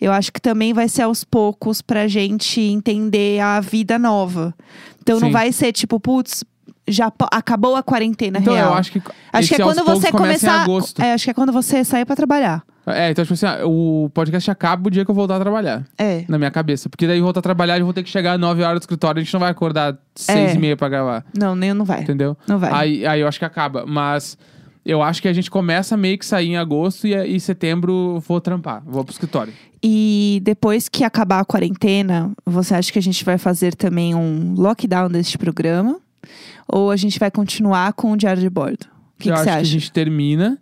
eu 0.00 0.10
acho 0.10 0.32
que 0.32 0.40
também 0.40 0.72
vai 0.72 0.88
ser 0.88 1.02
aos 1.02 1.22
poucos 1.22 1.82
pra 1.82 2.08
gente 2.08 2.62
entender 2.62 3.40
a 3.40 3.60
vida 3.60 3.98
nova. 3.98 4.54
Então 5.02 5.20
não 5.20 5.28
Sim. 5.28 5.32
vai 5.32 5.52
ser 5.52 5.70
tipo, 5.72 6.00
putz, 6.00 6.44
já 6.90 7.12
acabou 7.32 7.76
a 7.76 7.82
quarentena 7.82 8.38
Então 8.38 8.54
real. 8.54 8.72
eu 8.72 8.74
acho 8.74 8.92
que. 8.92 9.02
Acho 9.32 9.48
que 9.54 9.60
é 9.60 9.64
aos 9.64 9.74
quando 9.74 9.84
você 9.86 10.10
começa 10.10 10.64
começar. 10.64 11.02
Em. 11.02 11.06
É, 11.06 11.12
acho 11.14 11.24
que 11.24 11.30
é 11.30 11.34
quando 11.34 11.52
você 11.52 11.84
sair 11.84 12.04
pra 12.04 12.16
trabalhar. 12.16 12.62
É, 12.86 13.10
então, 13.10 13.22
tipo 13.22 13.34
assim, 13.34 13.44
ah, 13.44 13.60
o 13.66 14.10
podcast 14.14 14.50
acaba 14.50 14.88
o 14.88 14.90
dia 14.90 15.04
que 15.04 15.10
eu 15.10 15.14
voltar 15.14 15.36
a 15.36 15.40
trabalhar. 15.40 15.84
É. 15.98 16.24
Na 16.26 16.38
minha 16.38 16.50
cabeça. 16.50 16.88
Porque 16.88 17.06
daí 17.06 17.18
eu 17.18 17.24
voltar 17.24 17.40
a 17.40 17.42
trabalhar, 17.42 17.78
eu 17.78 17.84
vou 17.84 17.92
ter 17.92 18.02
que 18.02 18.08
chegar 18.08 18.32
às 18.32 18.40
9 18.40 18.62
horas 18.62 18.80
do 18.80 18.82
escritório, 18.82 19.20
a 19.20 19.22
gente 19.22 19.32
não 19.34 19.40
vai 19.40 19.50
acordar 19.50 19.94
seis 20.14 20.52
É. 20.52 20.54
e 20.54 20.58
meia 20.58 20.74
pra 20.76 20.88
gravar. 20.88 21.22
Não, 21.38 21.54
nem 21.54 21.74
não 21.74 21.84
vai. 21.84 22.00
Entendeu? 22.00 22.34
Não 22.46 22.58
vai. 22.58 22.72
Aí, 22.72 23.06
aí 23.06 23.20
eu 23.20 23.28
acho 23.28 23.38
que 23.38 23.44
acaba. 23.44 23.84
Mas 23.86 24.38
eu 24.86 25.02
acho 25.02 25.20
que 25.20 25.28
a 25.28 25.32
gente 25.34 25.50
começa 25.50 25.98
meio 25.98 26.16
que 26.18 26.24
sair 26.24 26.48
em 26.48 26.56
agosto 26.56 27.06
e, 27.06 27.14
e 27.14 27.38
setembro 27.38 28.22
vou 28.26 28.40
trampar. 28.40 28.82
Vou 28.86 29.04
pro 29.04 29.12
escritório. 29.12 29.52
E 29.82 30.40
depois 30.42 30.88
que 30.88 31.04
acabar 31.04 31.40
a 31.40 31.44
quarentena, 31.44 32.32
você 32.46 32.74
acha 32.74 32.90
que 32.90 32.98
a 32.98 33.02
gente 33.02 33.22
vai 33.22 33.36
fazer 33.36 33.74
também 33.74 34.14
um 34.14 34.54
lockdown 34.56 35.08
deste 35.10 35.36
programa? 35.36 36.00
Ou 36.66 36.90
a 36.90 36.96
gente 36.96 37.18
vai 37.18 37.30
continuar 37.30 37.92
com 37.92 38.12
o 38.12 38.16
diário 38.16 38.40
de 38.40 38.50
bordo? 38.50 38.84
O 38.84 39.18
que, 39.18 39.24
que 39.24 39.30
acho 39.30 39.42
você 39.42 39.44
que 39.44 39.50
a 39.50 39.54
acha? 39.54 39.64
gente 39.64 39.92
termina. 39.92 40.58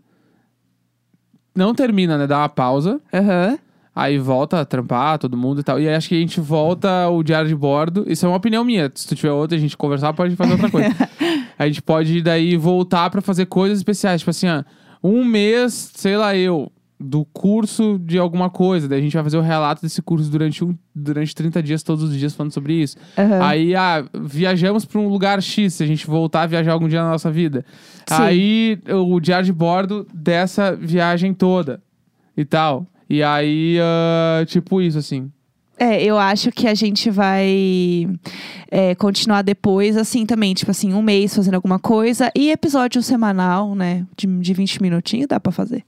Não 1.54 1.74
termina, 1.74 2.18
né? 2.18 2.26
Dá 2.26 2.38
uma 2.38 2.48
pausa. 2.48 3.00
Aham. 3.12 3.58
Aí 3.94 4.18
volta 4.18 4.60
a 4.60 4.64
trampar, 4.66 5.18
todo 5.18 5.38
mundo 5.38 5.60
e 5.60 5.64
tal. 5.64 5.80
E 5.80 5.88
aí 5.88 5.94
acho 5.94 6.10
que 6.10 6.14
a 6.14 6.18
gente 6.20 6.38
volta 6.38 7.08
o 7.08 7.22
diário 7.22 7.48
de 7.48 7.54
bordo. 7.54 8.04
Isso 8.06 8.26
é 8.26 8.28
uma 8.28 8.36
opinião 8.36 8.62
minha. 8.62 8.92
Se 8.94 9.08
tu 9.08 9.14
tiver 9.16 9.32
outra, 9.32 9.56
a 9.56 9.60
gente 9.60 9.74
conversar, 9.74 10.12
pode 10.12 10.36
fazer 10.36 10.52
outra 10.52 10.70
coisa. 10.70 10.94
a 11.58 11.66
gente 11.66 11.80
pode 11.80 12.20
daí 12.20 12.58
voltar 12.58 13.08
pra 13.08 13.22
fazer 13.22 13.46
coisas 13.46 13.78
especiais. 13.78 14.20
Tipo 14.20 14.30
assim, 14.30 14.48
ó, 14.48 14.62
um 15.02 15.24
mês, 15.24 15.92
sei 15.94 16.14
lá 16.14 16.36
eu, 16.36 16.70
do 16.98 17.24
curso 17.26 17.98
de 17.98 18.18
alguma 18.18 18.48
coisa. 18.48 18.88
Daí 18.88 18.98
a 18.98 19.02
gente 19.02 19.14
vai 19.14 19.22
fazer 19.22 19.36
o 19.36 19.42
relato 19.42 19.82
desse 19.82 20.00
curso 20.00 20.30
durante, 20.30 20.64
um, 20.64 20.76
durante 20.94 21.34
30 21.34 21.62
dias, 21.62 21.82
todos 21.82 22.04
os 22.04 22.16
dias, 22.16 22.34
falando 22.34 22.52
sobre 22.52 22.74
isso. 22.74 22.96
aham. 23.16 23.46
Aí, 23.46 23.74
ah, 23.74 24.04
viajamos 24.14 24.84
pra 24.84 25.00
um 25.00 25.08
lugar 25.08 25.42
X, 25.42 25.74
se 25.74 25.84
a 25.84 25.86
gente 25.86 26.06
voltar 26.06 26.42
a 26.42 26.46
viajar 26.46 26.72
algum 26.72 26.88
dia 26.88 27.02
na 27.02 27.10
nossa 27.10 27.30
vida. 27.30 27.64
Sim. 28.08 28.14
Aí, 28.22 28.78
o 28.88 29.20
diário 29.20 29.44
de 29.44 29.52
bordo 29.52 30.06
dessa 30.12 30.74
viagem 30.74 31.34
toda 31.34 31.82
e 32.36 32.44
tal. 32.44 32.86
E 33.08 33.22
aí, 33.22 33.78
ah, 33.80 34.44
tipo 34.46 34.80
isso, 34.80 34.98
assim. 34.98 35.30
É, 35.78 36.02
eu 36.02 36.18
acho 36.18 36.50
que 36.50 36.66
a 36.66 36.74
gente 36.74 37.10
vai 37.10 38.08
é, 38.70 38.94
continuar 38.94 39.42
depois, 39.42 39.96
assim, 39.96 40.24
também, 40.24 40.54
tipo 40.54 40.70
assim, 40.70 40.94
um 40.94 41.02
mês 41.02 41.36
fazendo 41.36 41.54
alguma 41.54 41.78
coisa. 41.78 42.32
E 42.34 42.50
episódio 42.50 43.02
semanal, 43.02 43.74
né? 43.74 44.06
De, 44.16 44.26
de 44.26 44.54
20 44.54 44.80
minutinhos 44.80 45.26
dá 45.28 45.38
pra 45.38 45.52
fazer. 45.52 45.84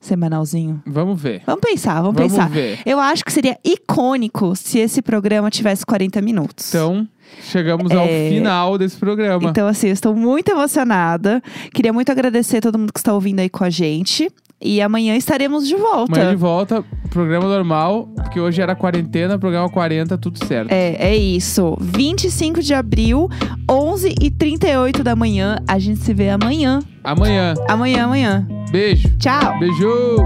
Semanalzinho. 0.00 0.82
Vamos 0.86 1.20
ver. 1.20 1.42
Vamos 1.46 1.60
pensar, 1.60 2.00
vamos, 2.00 2.14
Vamos 2.16 2.32
pensar. 2.32 2.48
ver. 2.48 2.78
Eu 2.86 3.00
acho 3.00 3.24
que 3.24 3.32
seria 3.32 3.58
icônico 3.64 4.54
se 4.54 4.78
esse 4.78 5.02
programa 5.02 5.50
tivesse 5.50 5.84
40 5.84 6.22
minutos. 6.22 6.68
Então, 6.68 7.06
chegamos 7.42 7.90
ao 7.92 8.06
É. 8.06 8.28
final 8.30 8.78
desse 8.78 8.96
programa. 8.96 9.50
Então, 9.50 9.66
assim, 9.66 9.88
eu 9.88 9.92
estou 9.92 10.14
muito 10.14 10.50
emocionada. 10.50 11.42
Queria 11.74 11.92
muito 11.92 12.10
agradecer 12.12 12.58
a 12.58 12.60
todo 12.60 12.78
mundo 12.78 12.92
que 12.92 13.00
está 13.00 13.12
ouvindo 13.12 13.40
aí 13.40 13.48
com 13.48 13.64
a 13.64 13.70
gente. 13.70 14.30
E 14.60 14.82
amanhã 14.82 15.16
estaremos 15.16 15.68
de 15.68 15.76
volta. 15.76 16.12
Amanhã 16.12 16.30
de 16.30 16.36
volta, 16.36 16.84
programa 17.10 17.46
normal, 17.46 18.08
porque 18.16 18.40
hoje 18.40 18.60
era 18.60 18.74
quarentena, 18.74 19.38
programa 19.38 19.68
40, 19.68 20.18
tudo 20.18 20.44
certo. 20.44 20.72
É, 20.72 20.96
é 20.98 21.16
isso. 21.16 21.76
25 21.80 22.60
de 22.60 22.74
abril, 22.74 23.28
11h38 23.68 25.02
da 25.02 25.14
manhã. 25.14 25.58
A 25.68 25.78
gente 25.78 26.00
se 26.00 26.12
vê 26.12 26.30
amanhã. 26.30 26.80
Amanhã. 27.04 27.54
Amanhã, 27.68 28.04
amanhã. 28.04 28.48
Beijo. 28.70 29.16
Tchau! 29.16 29.58
Beijo. 29.60 30.18